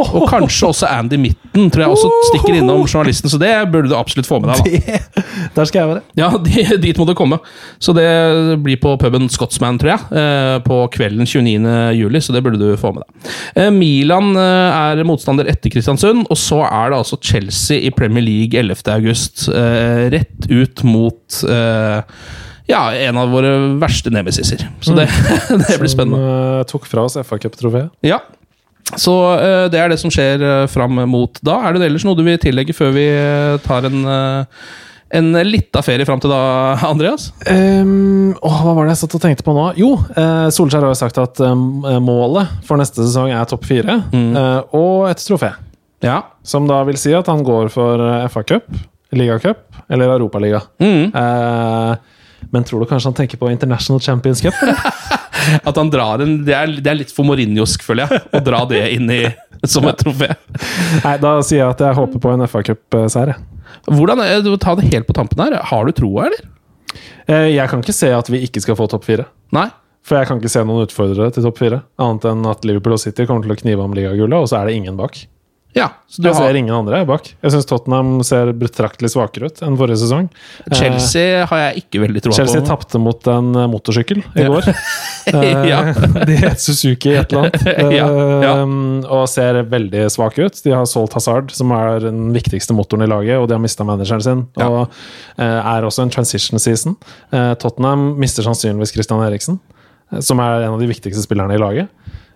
Og 0.00 0.24
kanskje 0.30 0.70
også 0.70 0.88
Andy 0.88 1.18
Mitten, 1.20 1.68
tror 1.72 1.84
jeg 1.84 1.92
også 1.94 2.10
stikker 2.30 2.56
innom 2.58 2.84
journalisten, 2.88 3.28
så 3.32 3.38
det 3.42 3.52
burde 3.72 3.90
du 3.92 3.96
absolutt 3.98 4.28
få 4.28 4.40
med 4.40 4.54
deg. 4.54 4.80
da. 4.88 5.24
Der 5.54 5.68
skal 5.68 5.82
jeg 5.82 5.90
være. 5.92 6.02
Ja, 6.18 6.30
de, 6.46 6.64
dit 6.82 6.98
må 7.00 7.06
du 7.08 7.14
komme. 7.18 7.38
Så 7.82 7.92
det 7.96 8.08
blir 8.64 8.80
på 8.82 8.94
puben 9.00 9.28
Scotsman, 9.32 9.78
tror 9.82 9.94
jeg, 9.94 10.06
eh, 10.22 10.56
på 10.64 10.80
kvelden 10.96 11.28
29. 11.28 11.74
juli, 12.00 12.22
så 12.24 12.34
det 12.34 12.44
burde 12.46 12.60
du 12.62 12.72
få 12.80 12.94
med 12.96 13.04
deg. 13.04 13.68
Milan 13.74 14.32
er 14.40 15.04
motstander 15.06 15.48
etter 15.50 15.72
Kristiansund, 15.72 16.24
og 16.32 16.38
så 16.40 16.62
er 16.64 16.92
det 16.94 16.98
altså 17.02 17.18
Chelsea 17.20 17.82
i 17.84 17.92
Premier 17.94 18.24
League 18.24 18.58
11. 18.64 18.80
august. 18.94 19.46
eh, 19.52 20.08
Rett 20.14 20.48
ut 20.48 20.53
mot 20.86 21.42
eh, 21.48 22.22
ja, 22.70 22.84
en 22.94 23.18
av 23.20 23.34
våre 23.34 23.52
verste 23.80 24.12
nemesiser. 24.12 24.64
Så 24.84 24.96
det, 24.96 25.08
det 25.68 25.76
blir 25.80 25.92
spennende. 25.92 26.22
Som 26.22 26.62
eh, 26.62 26.64
tok 26.70 26.88
fra 26.88 27.04
oss 27.08 27.18
FA-cup-trofeet. 27.20 27.92
Ja. 28.06 28.22
Så 29.00 29.14
eh, 29.34 29.66
det 29.72 29.80
er 29.80 29.92
det 29.92 30.00
som 30.00 30.12
skjer 30.12 30.42
uh, 30.44 30.64
fram 30.70 31.02
mot 31.10 31.38
da. 31.44 31.60
Er 31.64 31.76
det 31.76 31.88
ellers 31.88 32.04
noe 32.06 32.18
du 32.18 32.24
vil 32.26 32.40
tillegge 32.40 32.76
før 32.76 32.92
vi 32.96 33.06
tar 33.64 33.88
en 33.88 34.02
uh, 34.04 34.66
en 35.14 35.30
lita 35.46 35.82
ferie 35.84 36.06
fram 36.06 36.18
til 36.22 36.32
da, 36.32 36.40
Andreas? 36.88 37.28
Um, 37.46 38.32
åh, 38.42 38.56
hva 38.64 38.72
var 38.74 38.88
det 38.88 38.96
jeg 38.96 39.02
satt 39.04 39.14
og 39.18 39.22
tenkte 39.22 39.46
på 39.46 39.54
nå? 39.54 39.68
Jo, 39.78 39.92
uh, 40.16 40.48
Solskjær 40.54 40.82
har 40.82 40.90
jo 40.90 40.98
sagt 40.98 41.20
at 41.22 41.42
um, 41.44 41.84
målet 42.02 42.50
for 42.66 42.80
neste 42.80 43.04
sesong 43.04 43.30
er 43.30 43.46
topp 43.46 43.68
fire. 43.68 44.00
eh, 44.10 44.74
og 44.74 45.06
et 45.10 45.22
trofé. 45.22 45.52
Ja. 46.04 46.18
Som 46.42 46.66
da 46.68 46.82
vil 46.88 46.98
si 47.00 47.14
at 47.16 47.30
han 47.30 47.44
går 47.46 47.70
for 47.72 48.02
eh, 48.02 48.26
FA-cup, 48.32 48.66
ligacup 49.18 49.64
eller 49.88 50.14
Europaliga. 50.16 50.62
Eh, 50.80 51.94
men 52.52 52.64
tror 52.64 52.82
du 52.82 52.86
kanskje 52.90 53.08
han 53.10 53.16
tenker 53.18 53.40
på 53.40 53.50
International 53.50 54.00
Champions 54.00 54.42
Cup? 54.44 54.54
Eller? 54.62 54.76
At 55.68 55.76
han 55.76 55.90
drar 55.92 56.22
en 56.24 56.38
Det 56.46 56.54
er, 56.56 56.70
det 56.80 56.90
er 56.90 56.98
litt 57.02 57.12
for 57.12 57.26
Mourinhosk, 57.28 57.82
føler 57.84 58.08
jeg, 58.08 58.22
å 58.32 58.40
dra 58.44 58.62
det 58.70 58.84
inn 58.94 59.10
i 59.12 59.22
som 59.68 59.86
et 59.88 60.00
trofé. 60.00 60.30
Nei, 61.04 61.14
da 61.22 61.38
sier 61.44 61.62
jeg 61.62 61.70
at 61.70 61.82
jeg 61.86 61.96
håper 61.96 62.20
på 62.20 62.32
en 62.34 62.44
FA-cup-seier. 62.48 63.34
Hvordan 63.88 64.20
det, 64.20 64.56
Ta 64.60 64.74
det 64.76 64.90
helt 64.92 65.08
på 65.08 65.16
tampen 65.16 65.40
her. 65.40 65.56
Har 65.70 65.88
du 65.88 65.94
troa, 65.96 66.28
eller? 66.28 66.44
Eh, 67.26 67.50
jeg 67.54 67.70
kan 67.70 67.80
ikke 67.80 67.96
se 67.96 68.10
at 68.12 68.28
vi 68.32 68.42
ikke 68.44 68.62
skal 68.64 68.76
få 68.78 68.88
topp 68.92 69.06
fire. 69.08 69.26
Nei? 69.56 69.68
For 70.04 70.20
jeg 70.20 70.28
kan 70.28 70.40
ikke 70.40 70.52
se 70.52 70.64
noen 70.68 70.84
utfordrere 70.84 71.32
til 71.32 71.46
topp 71.46 71.60
fire. 71.62 71.80
Annet 72.02 72.26
enn 72.28 72.44
at 72.50 72.66
Liverpool 72.68 72.96
og 72.98 73.00
City 73.00 73.24
kommer 73.28 73.46
til 73.46 73.54
å 73.54 73.60
knive 73.62 73.86
om 73.86 73.96
ligagullet, 73.96 74.36
og 74.36 74.50
så 74.50 74.60
er 74.60 74.68
det 74.68 74.76
ingen 74.76 74.98
bak. 75.00 75.16
Ja. 75.74 75.88
Så 76.06 76.22
du 76.22 76.28
Jeg 76.28 76.36
har, 76.36 76.44
ser 76.46 76.54
ingen 76.60 76.74
andre 76.74 77.00
bak. 77.08 77.32
Jeg 77.42 77.50
syns 77.50 77.66
Tottenham 77.66 78.20
ser 78.22 78.52
betraktelig 78.54 79.10
svakere 79.10 79.48
ut 79.50 79.58
enn 79.66 79.74
forrige 79.80 79.98
sesong. 80.04 80.28
Chelsea 80.70 81.42
har 81.50 81.58
jeg 81.64 81.82
ikke 81.82 82.02
veldig 82.04 82.22
troa 82.22 82.36
Chelsea 82.36 82.60
på. 82.62 82.68
tapte 82.68 83.00
mot 83.02 83.26
en 83.32 83.48
eh, 83.58 83.66
motorsykkel 83.72 84.20
i 84.22 84.44
Ja. 84.44 84.48
går. 84.52 84.68
Eh, 85.26 85.64
Ja. 85.66 85.78
De 86.28 86.34
het 86.36 86.60
Suzuki 86.60 87.14
et 87.16 87.32
eller 87.32 87.48
annet, 87.48 87.64
Ja, 87.98 88.06
ja. 88.44 88.52
Eh, 88.62 89.10
og 89.10 89.26
ser 89.32 89.62
veldig 89.72 90.04
svake 90.14 90.44
ut. 90.46 90.60
De 90.62 90.70
har 90.76 90.84
solgt 90.86 91.14
Hazard, 91.18 91.50
som 91.56 91.72
er 91.72 91.98
den 92.06 92.28
viktigste 92.36 92.76
motoren 92.76 93.02
i 93.06 93.10
laget, 93.10 93.38
og 93.40 93.48
de 93.48 93.56
har 93.56 93.62
mista 93.64 93.82
manageren 93.88 94.22
sin. 94.22 94.44
Og 94.60 94.82
eh, 95.38 95.42
er 95.74 95.82
også 95.88 96.04
en 96.06 96.10
transition 96.14 96.60
season. 96.62 96.94
Eh, 97.32 97.54
Tottenham 97.58 98.12
mister 98.20 98.44
sannsynligvis 98.46 98.92
Christian 98.94 99.24
Eriksen, 99.26 99.58
eh, 100.12 100.20
som 100.20 100.38
er 100.44 100.68
en 100.68 100.76
av 100.76 100.78
de 100.84 100.86
viktigste 100.92 101.24
spillerne 101.24 101.56
i 101.56 101.58
laget. 101.58 101.88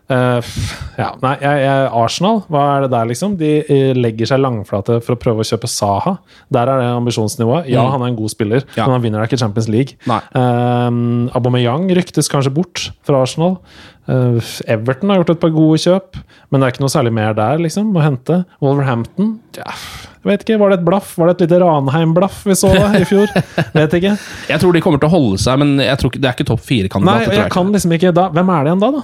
F- 0.09 0.71
ja, 0.97 1.11
nei, 1.21 1.35
jeg, 1.43 1.59
jeg, 1.67 1.89
Arsenal, 2.01 2.39
hva 2.49 2.63
er 2.79 2.87
det 2.87 2.91
der, 2.95 3.09
liksom? 3.11 3.35
De 3.37 3.51
eh, 3.61 3.91
legger 3.99 4.31
seg 4.31 4.41
langflate 4.41 4.97
for 5.05 5.15
å 5.15 5.21
prøve 5.21 5.45
å 5.45 5.49
kjøpe 5.49 5.69
Saha. 5.69 6.15
Der 6.55 6.71
er 6.73 6.81
det 6.81 6.87
ambisjonsnivået. 6.97 7.69
Ja, 7.69 7.83
Mm. 7.85 7.91
han 7.93 8.03
er 8.03 8.07
en 8.15 8.17
god 8.17 8.31
spiller, 8.33 8.65
Ja. 8.77 8.87
men 8.87 8.93
han 8.97 9.03
vinner 9.05 9.21
da 9.21 9.27
ikke 9.29 9.39
Champions 9.43 9.69
League. 9.69 9.99
Nei. 10.09 10.21
Um, 10.35 11.29
Aubameyang 11.37 11.89
ryktes 11.95 12.29
kanskje 12.33 12.55
bort 12.57 12.91
fra 13.05 13.21
Arsenal. 13.23 13.59
Uh, 14.09 14.41
Everton 14.67 15.11
har 15.13 15.19
gjort 15.21 15.35
et 15.35 15.41
par 15.43 15.51
gode 15.53 15.77
kjøp, 15.83 16.17
men 16.51 16.61
det 16.63 16.67
er 16.67 16.73
ikke 16.73 16.81
noe 16.87 16.95
særlig 16.95 17.13
mer 17.13 17.35
der 17.37 17.59
liksom, 17.61 17.91
å 17.93 18.01
hente. 18.01 18.39
Wolverhampton 18.65 19.35
ja, 19.59 19.69
jeg 19.69 20.25
vet 20.33 20.45
ikke, 20.47 20.59
Var 20.59 20.71
det 20.73 20.79
et 20.81 20.85
blaff? 20.89 21.11
Var 21.19 21.29
det 21.29 21.35
et 21.37 21.43
lite 21.51 21.61
Ranheim-blaff 21.61 22.41
vi 22.49 22.57
så 22.57 22.73
da 22.73 22.89
i 22.97 23.05
fjor? 23.05 23.29
vet 23.77 23.93
ikke. 24.01 24.15
Jeg 24.49 24.61
tror 24.65 24.73
de 24.73 24.81
kommer 24.81 24.99
til 25.03 25.11
å 25.11 25.13
holde 25.13 25.37
seg, 25.45 25.59
men 25.61 25.77
jeg 25.85 26.01
tror 26.01 26.11
ikke, 26.15 26.23
det 26.25 26.31
er 26.33 26.39
ikke 26.39 26.49
topp 26.49 26.63
Nei, 26.65 26.69
fire-kandidater. 26.71 27.29
tror 27.29 27.43
jeg 27.45 27.53
kan 27.53 27.73
liksom 27.77 27.93
ikke 27.99 28.15
da. 28.17 28.31
Hvem 28.33 28.49
er 28.57 28.65
det 28.65 28.73
igjen 28.73 28.81
da, 28.87 28.91
da? 28.97 29.03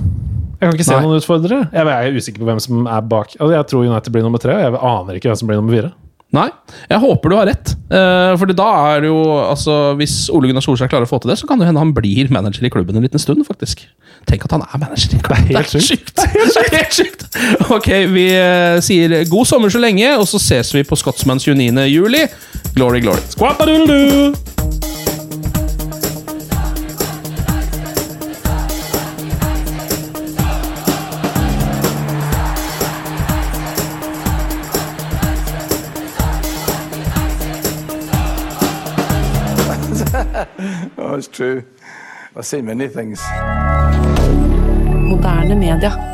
Jeg 0.61 0.69
kan 0.69 0.79
ikke 0.79 0.87
se 0.87 0.97
Nei. 0.97 1.03
noen 1.05 1.21
utfordrere. 1.21 1.61
Jeg 1.75 1.93
er 1.95 2.17
usikker 2.17 2.43
på 2.43 2.49
hvem 2.49 2.63
som 2.63 2.87
er 2.87 3.05
bak. 3.11 3.37
Altså, 3.39 3.53
jeg 3.57 3.69
tror 3.71 3.85
United 3.89 4.15
blir 4.15 4.27
nummer 4.27 4.43
tre, 4.43 4.57
og 4.57 4.65
jeg 4.65 4.81
aner 4.81 5.19
ikke 5.19 5.31
hvem 5.31 5.41
som 5.41 5.51
blir 5.51 5.61
nummer 5.61 5.77
fire. 5.77 5.93
Nei, 6.35 6.49
jeg 6.91 6.99
håper 6.99 7.31
du 7.31 7.37
har 7.39 7.47
rett. 7.47 7.75
Uh, 7.87 8.33
for 8.41 8.51
da 8.51 8.67
er 8.91 9.05
det 9.05 9.11
jo 9.11 9.19
altså, 9.39 9.75
Hvis 10.01 10.15
Ole 10.35 10.49
Gunnar 10.51 10.65
Solskjær 10.65 10.89
klarer 10.91 11.07
å 11.07 11.11
få 11.11 11.21
til 11.23 11.31
det, 11.31 11.37
så 11.39 11.47
kan 11.47 11.61
det 11.61 11.69
hende 11.69 11.83
han 11.83 11.93
blir 11.95 12.33
manager 12.35 12.67
i 12.67 12.73
klubben 12.75 12.99
en 12.99 13.07
liten 13.07 13.23
stund, 13.23 13.45
faktisk. 13.47 13.85
Tenk 14.27 14.47
at 14.49 14.57
han 14.57 14.65
er 14.67 14.83
manager 14.83 15.15
i 15.15 15.21
klubben. 15.23 15.47
Det 15.53 15.61
er 15.61 15.69
helt 15.69 15.87
sjukt. 15.87 16.17
Det 16.19 16.65
er 16.65 16.79
helt 16.81 16.99
sjukt. 16.99 17.29
Ok, 17.75 17.91
vi 18.15 18.27
uh, 18.35 18.81
sier 18.85 19.21
god 19.31 19.51
sommer 19.51 19.71
så 19.71 19.83
lenge, 19.83 20.11
og 20.19 20.27
så 20.31 20.43
ses 20.43 20.75
vi 20.75 20.83
på 20.87 20.99
Scotsmans 20.99 21.47
29. 21.47 21.87
juli. 21.93 22.27
Glory, 22.75 23.05
glory. 23.05 23.23
Squapadoodle-doo! 23.37 25.04
It's 41.15 41.29
true. 41.29 41.63
I've 42.35 42.45
seen 42.45 42.65
many 42.67 42.89
things. 42.89 43.23
Moderne 45.07 45.59
media. 45.61 46.14